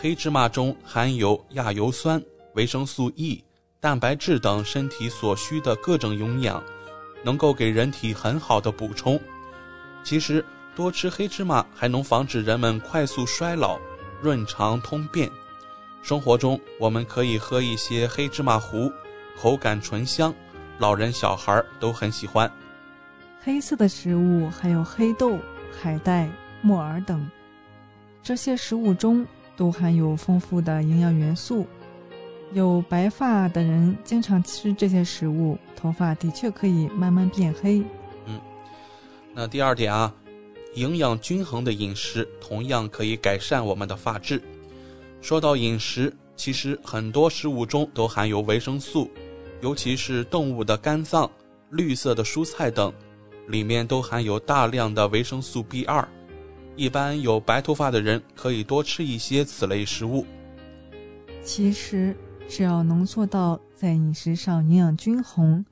[0.03, 2.23] 黑芝麻中含有亚油酸、
[2.55, 3.45] 维生素 E、
[3.81, 6.63] 蛋白质等身体所需的各种营养。
[7.23, 9.21] 能够给人体很好的补充。
[10.03, 10.43] 其实
[10.75, 13.79] 多吃黑芝麻还能防止人们快速衰老、
[14.23, 15.31] 润肠通便。
[16.01, 18.91] 生活中我们可以喝一些黑芝麻糊，
[19.39, 20.35] 口感醇香，
[20.79, 22.51] 老人小孩都很喜欢。
[23.43, 25.39] 黑色的食物还有黑豆、
[25.79, 26.27] 海带、
[26.63, 27.31] 木耳等，
[28.23, 29.27] 这些食物中
[29.61, 31.67] 都含有丰富的营养元素。
[32.55, 37.85] 有白发的人经常吃这些食物，头发的确可以慢慢变黑。
[38.25, 38.41] 嗯，
[39.35, 40.11] 那第二点啊，
[40.77, 44.43] 营养均衡的饮食同样可以改善我们的发质。
[45.21, 49.11] 说到饮食，其实很多食物中都含有维生素，
[49.61, 51.31] 尤其是动物的肝脏、
[51.69, 52.91] 绿色的蔬菜等，
[53.49, 56.09] 里面都含有大量的维生素 B 二。
[56.81, 60.25] 一般有白头发的人可以多吃一些此类食物。
[61.45, 62.17] 其实。
[62.49, 65.65] 只要能做到在饮食上营养均衡，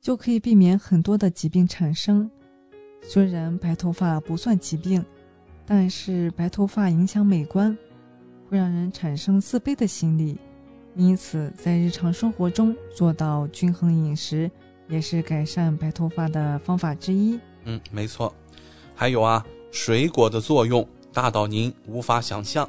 [0.00, 2.30] 就可以避免很多的疾病产生。
[3.02, 5.04] 虽然白头发不算疾病，
[5.66, 7.76] 但是白头发影响美观，
[8.48, 10.38] 会让人产生自卑的心理。
[10.94, 14.48] 因此，在日常生活中做到均衡饮食，
[14.86, 17.36] 也是改善白头发的方法之一。
[17.64, 18.32] 嗯，没错。
[18.94, 19.44] 还有啊，
[19.74, 22.66] 水果的作用大到您无法想象。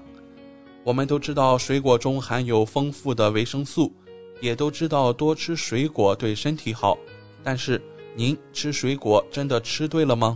[0.84, 3.94] 我们都知道水果中含有丰富的维生素，
[4.42, 6.98] 也都知道多吃水果对身体好。
[7.44, 7.80] 但是
[8.16, 10.36] 您吃水果真的吃对了吗？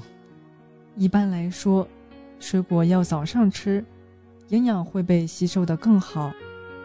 [0.96, 1.88] 一般来说，
[2.40, 3.84] 水果要早上吃，
[4.50, 6.32] 营养会被吸收的更好。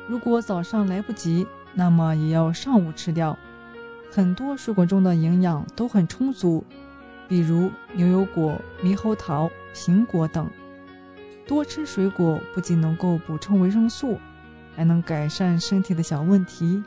[0.09, 3.37] 如果早上来不及，那么也要上午吃掉。
[4.11, 6.65] 很多水果中的营养都很充足，
[7.29, 10.49] 比如牛油果、猕猴桃、苹果等。
[11.47, 14.19] 多吃水果不仅能够补充维生素，
[14.75, 16.83] 还能改善身体的小问题，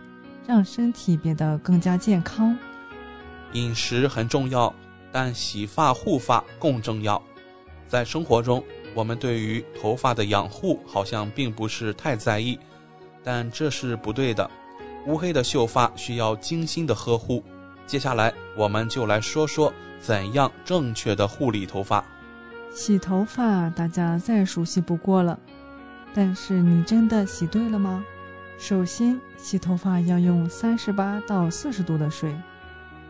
[0.48, 2.58] 让身体变得更加健康。
[3.54, 4.74] 饮食很重要，
[5.12, 7.22] 但洗发护发更重要。
[7.88, 8.64] 在生活中，
[8.96, 12.58] 我们对于头发的养护好像并不是太在意，
[13.24, 14.50] 但这是不对的。
[15.06, 17.44] 乌黑的秀发需要精心的呵护。
[17.86, 22.04] 接下来，我们就来说说怎样正确的护理头发。
[22.72, 25.40] 洗头发大家再熟悉不过了，
[26.14, 28.06] 但是你真的洗对了吗？
[28.60, 32.36] 首先，洗头发要用三十八到四十度的水，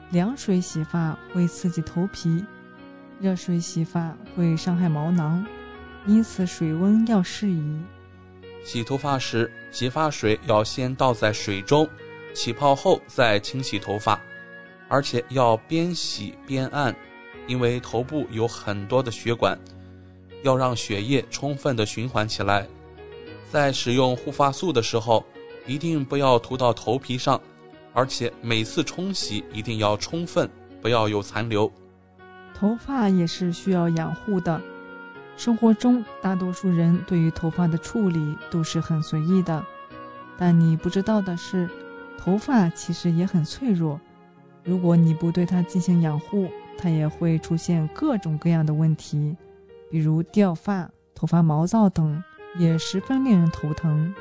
[0.09, 2.45] 凉水洗发会刺激头皮，
[3.19, 5.45] 热水洗发会伤害毛囊，
[6.05, 7.81] 因此水温要适宜。
[8.63, 11.87] 洗头发时，洗发水要先倒在水中，
[12.33, 14.19] 起泡后再清洗头发，
[14.89, 16.93] 而且要边洗边按。
[17.47, 19.57] 因为头部有很多的血管，
[20.43, 22.67] 要让血液充分的循环起来。
[23.49, 25.25] 在使用护发素的时候，
[25.65, 27.39] 一定不要涂到头皮上，
[27.93, 30.49] 而且每次冲洗一定要充分，
[30.81, 31.71] 不要有残留。
[32.53, 34.61] 头发也是需要养护的，
[35.37, 39.63] 生活中大多数人对于头发的处理都是很随意的，
[40.37, 41.69] 但你不知道的是，
[42.17, 43.99] 头发其实也很脆弱。
[44.63, 49.35] 如果你不对它进行养护，它也会出现各种各样的问题，
[49.89, 52.23] 比如掉发、头发毛躁等，
[52.57, 54.13] 也十分令人头疼。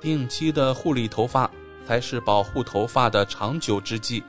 [0.00, 1.50] 定期的护理头发
[1.86, 4.22] 才是保护头发的长久之计。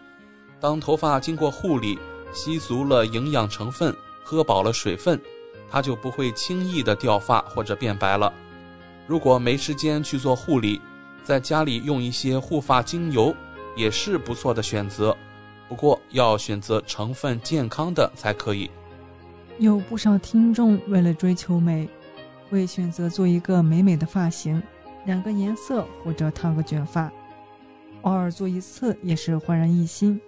[0.59, 1.99] 当头发经过护理，
[2.33, 5.21] 吸足了营养成分，喝饱了水分，
[5.69, 8.31] 它就不会轻易的掉发或者变白了。
[9.05, 10.81] 如果没时间去做护理，
[11.23, 13.35] 在家里用一些护发精油
[13.75, 15.15] 也是不错的选择。
[15.67, 18.69] 不过要选择成分健康的才可以。
[19.57, 21.87] 有不少听众为了追求美，
[22.49, 24.61] 会选择做一个美美的发型，
[25.05, 27.11] 染个颜色或者烫个卷发，
[28.01, 30.19] 偶尔做一次也是焕然一新。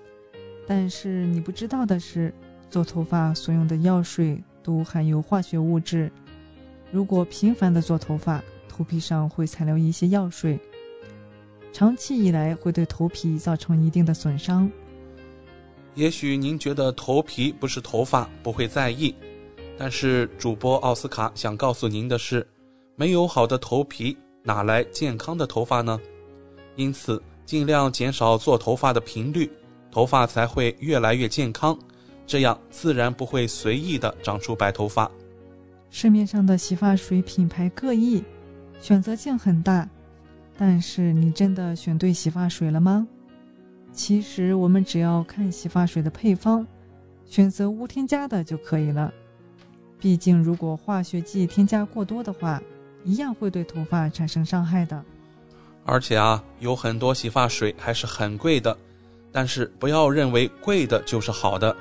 [0.65, 2.33] 但是你不知道的是，
[2.69, 6.11] 做头发所用的药水都含有化学物质，
[6.91, 10.59] 如果频繁的做头发，头皮上会残留一些药水，
[11.71, 14.69] 长期以来会对头皮造成一定的损伤。
[15.97, 19.15] 也许您觉得头皮不是头发，不会在意，
[19.79, 22.47] 但是主播奥斯卡想告诉您的是，
[22.95, 25.99] 没有好的头皮，哪来健康的头发呢？
[26.75, 29.51] 因此，尽量减少做头发的频率，
[29.91, 31.75] 头发才会越来越健康，
[32.27, 35.09] 这样自然不会随意的长出白头发。
[35.89, 38.23] 市面上的洗发水品牌各异，
[38.79, 39.89] 选择性很大，
[40.55, 43.07] 但是你真的选对洗发水了吗？
[43.91, 46.65] 其实我们只要看洗发水的配方，
[47.25, 49.11] 选择无添加的就可以了。
[49.99, 52.61] 毕竟，如果化学剂添加过多的话，
[53.03, 55.03] 一样会对头发产生伤害的。
[55.85, 58.77] 而且啊，有很多洗发水还是很贵的，
[59.31, 61.75] 但是不要认为贵的就是好的。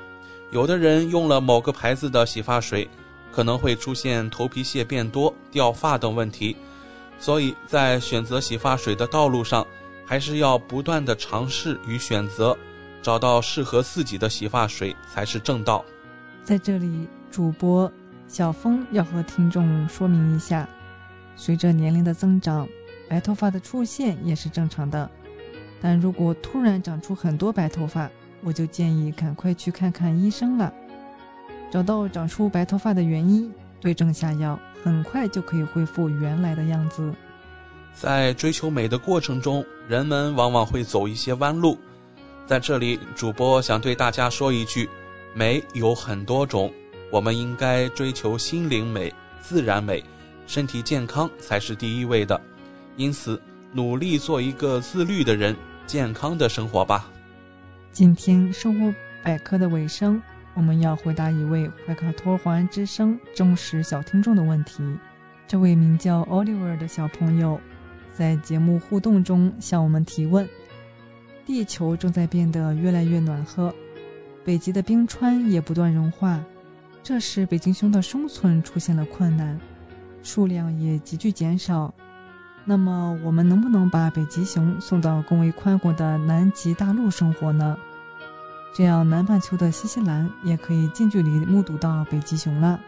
[0.51, 2.87] 有的人用了某个牌子的洗发水，
[3.31, 6.55] 可能会出现头皮屑变多、掉发等问题。
[7.19, 9.65] 所以在选择洗发水的道路上，
[10.07, 12.57] 还是要不断的尝试与选择，
[13.01, 15.83] 找到适合自己的洗发水才是正道。
[16.45, 17.91] 在这里，主播
[18.25, 20.65] 小峰要和听众说明一下：
[21.35, 22.65] 随着年龄的增长，
[23.09, 25.11] 白头发的出现也是正常的。
[25.81, 28.09] 但如果突然长出很多白头发，
[28.41, 30.73] 我就建议赶快去看看医生了，
[31.69, 33.51] 找到长出白头发的原因，
[33.81, 37.13] 对症下药，很快就可以恢复原来的样子。
[37.99, 41.75] 在追求美的过程中，人们往往会走一些弯路。
[42.45, 44.87] 在这里，主播想对大家说一句：
[45.33, 46.71] 美有很多种，
[47.11, 49.11] 我们应该追求心灵美、
[49.41, 50.03] 自然美，
[50.45, 52.39] 身体健康才是第一位的。
[52.97, 53.41] 因此，
[53.73, 55.55] 努力做一个自律的人，
[55.87, 57.09] 健康的生活吧。
[57.91, 58.93] 今天生活
[59.23, 60.21] 百科的尾声，
[60.53, 64.83] 我们要回答一位怀卡托华人之声忠实小听众的问题。
[65.47, 67.59] 这位名叫 Oliver 的小朋友。
[68.17, 70.49] 在节目互动中向我们提问：
[71.45, 73.71] 地球正在变得越来越暖和，
[74.43, 76.43] 北极的冰川也不断融化，
[77.03, 79.59] 这时北极熊的生存出现了困难，
[80.23, 81.93] 数量也急剧减少。
[82.65, 87.77] 那么，我们能不能把北极熊送到更为宽广的南极大陆生活呢？
[88.73, 92.79] 这样，南半球的新西兰也可以近距离目睹到北极熊了。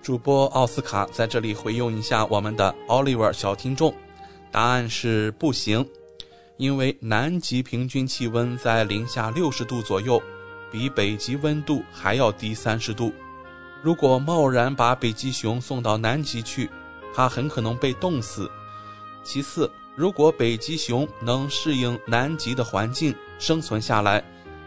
[0.00, 3.94] 主播奥斯卡在这里回应一下我们的 Oliver 小听众。
[4.50, 5.86] 答案是不行，
[6.56, 10.20] 因为南极平均气温在零下六十度左右，
[10.70, 13.12] 比北极温度还要低三十度。
[13.82, 16.68] 如果贸然把北极熊送到南极去，
[17.14, 18.50] 它很可能被冻死。
[19.22, 24.22] 其次，如果北极熊能适应南极的环境生存下来，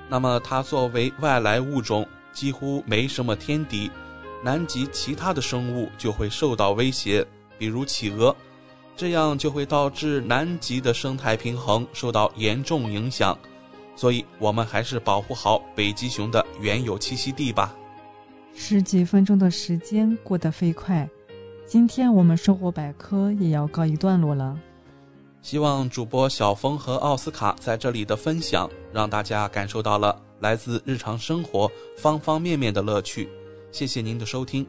[0.10, 3.92] 那么它作为外来物种几乎没什么天敌，
[4.44, 7.26] 南极其他的生物就会受到威胁，
[7.58, 8.36] 比如企鹅。
[8.96, 13.38] 这样就会导致南极的生态平衡受到严重影响，
[13.96, 17.76] 所以我们还是保护好北极熊的原有栖息地吧。
[18.56, 21.10] 十几分钟的时间过得飞快，
[21.66, 24.58] 今天我们生活百科也要告一段落了。
[25.42, 33.28] 希望主播小峰和奥斯卡在这里的分享，让大家感受到了来自日常生活方方面面的乐趣。
[33.72, 34.66] 谢谢您的收听。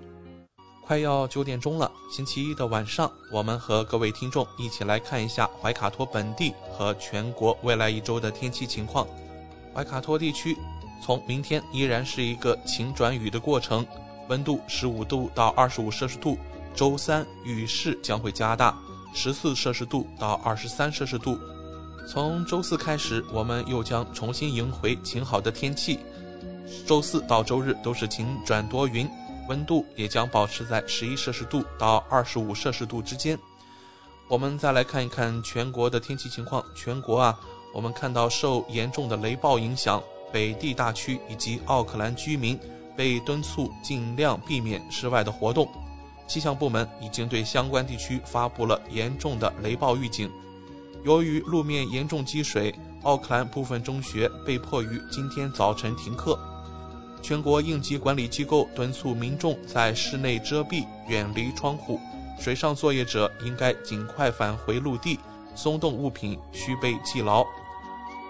[0.86, 9.06] 快要九点钟了，星期一的晚上，我们和各位听众一起来看一下怀卡托本地和全国未来一周的天气情况。
[9.72, 10.54] 怀卡托地区
[11.02, 13.84] 从明天依然是一个晴转雨的过程，
[14.28, 16.36] 温度十五度到二十五摄氏度。
[16.74, 18.76] 周三雨势将会加大，
[19.14, 21.38] 十四摄氏度到二十三摄氏度。
[22.06, 25.98] 从周四开始，我们又将重新迎回晴好的天气。
[26.86, 29.08] 周四到周日都是晴转多云，
[29.48, 33.38] 温度也将保持在十一摄氏度到二十五摄氏度之间。
[34.28, 36.64] 我们再来看一看全国的天气情况。
[36.74, 37.38] 全国啊，
[37.74, 40.02] 我们看到受严重的雷暴影响，
[40.32, 42.58] 北地大区以及奥克兰居民
[42.96, 45.68] 被敦促尽量避免室外的活动。
[46.26, 50.30] 气象部门已经对相关地区发布了严重的雷暴预警。
[51.04, 56.38] 由于路面严重积水，奥克兰部分中学被迫于今天早晨停课。
[57.24, 61.98] 全国应急管理机构敦促民众在室内遮蔽，远离窗户。
[62.38, 65.18] 水上作业者应该尽快返回陆地，
[65.54, 67.42] 松动物品需被系牢。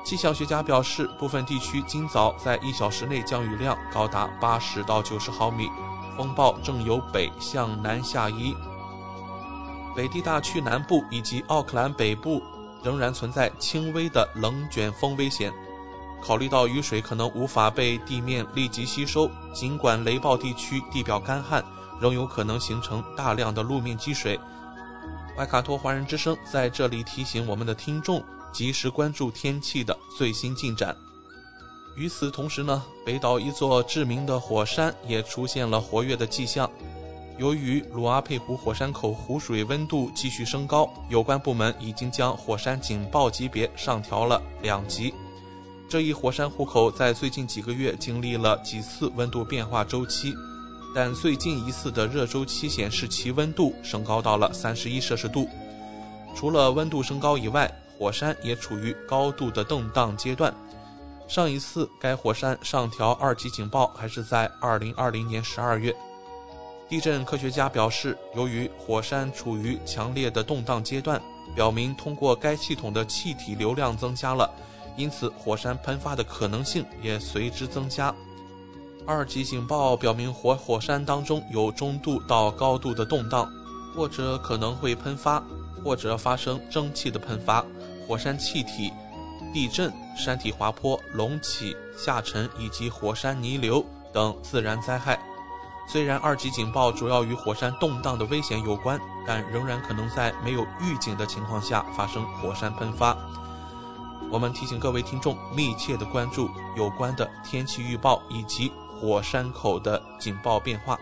[0.04, 5.68] 气象学家表示，部分地区今早在一小时内降雨量高达八十到九十毫米，
[6.16, 8.54] 风暴正由北向南下移。
[9.96, 12.40] 北地大区南部以及奥克兰北部
[12.84, 15.52] 仍然存在轻微的冷卷风危险。
[16.24, 21.62] 考虑到雨水可能无法被地面立即吸收，尽管雷暴地区地表干旱。
[22.01, 24.38] 仍有可能形成大量的路面积水。
[25.38, 28.22] 外卡托华人之声在这里提醒我们的听众，
[28.52, 30.94] 及时关注天气的最新进展。
[31.96, 36.68] 与此同时呢，北岛一座知名的火山也出现了活跃的迹象。
[37.38, 45.14] 由于鲁阿佩湖火山口湖水温度继续升高，有关部门已经将火山警报级别上调了两级。
[45.89, 50.35] 这一火山湖口在最近几个月经历了几次温度变化周期。
[50.94, 55.48] 但最近一次的热周期显示，其温度升高到了三十一摄氏度。
[56.36, 60.55] 除了温度升高以外，火山也处于高度的动荡阶段。
[61.27, 65.94] 上一次该火山上调二级警报还是在二零二零年十二月。
[66.89, 71.20] 地震科学家表示，由于火山处于强烈的动荡阶段，
[71.56, 74.48] 表明通过该系统的气体流量增加了，
[74.96, 78.14] 因此火山喷发的可能性也随之增加。
[79.06, 83.46] 二级警报表明火火山当中有中度到高度的动荡，
[83.94, 85.42] 或者可能会喷发，
[85.82, 87.64] 或者发生蒸汽的喷发、
[88.08, 88.90] 火山气体、
[89.52, 95.18] 地震、山体滑坡、隆起、下沉以及火山泥流等自然灾害。
[95.86, 103.14] 虽然二级警报主要与火山动荡的危险有关，但仍然可能在没有预警的情况下发生火山喷发。
[104.35, 108.73] 我们提醒各位听众密切的关注有关的天气预报以及。
[109.01, 110.98] 火山口的警报变化。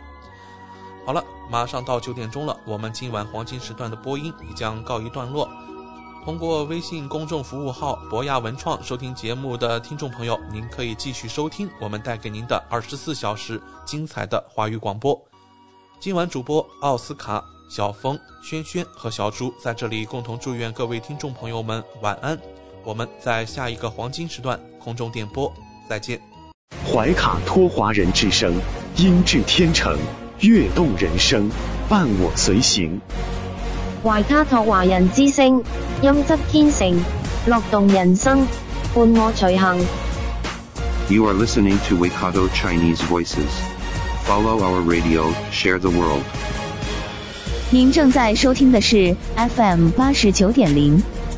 [1.07, 5.49] 好了，马上到九点钟了，我们今晚黄金时段的播音也将告一段落。
[6.25, 15.17] 通过微信公众服务号“博雅文创”收听节目的听众朋友，您可以继续收听我们带给您的二十四小时精彩的华语广播。
[16.01, 22.37] 今晚主播奥斯卡、小峰、轩轩和小朱在这里共同祝愿各位听众朋友们晚安。
[22.85, 25.53] 我们在下一个黄金时段空中电波
[25.89, 26.21] 再见。
[26.85, 28.53] 怀卡托华人之声，
[28.97, 29.97] 音质天成，
[30.41, 31.49] 悦动人生，
[31.89, 33.01] 伴我随行。
[34.03, 35.63] 怀卡托华人之声，
[36.03, 36.99] 音质天成，
[37.47, 38.47] 乐动人生，
[38.95, 39.79] 伴我随行。
[41.09, 43.51] You are listening to Waikato Chinese Voices.
[44.27, 46.23] Follow our radio, share the world.
[47.71, 51.03] 您正在收听的是 FM 八十九点零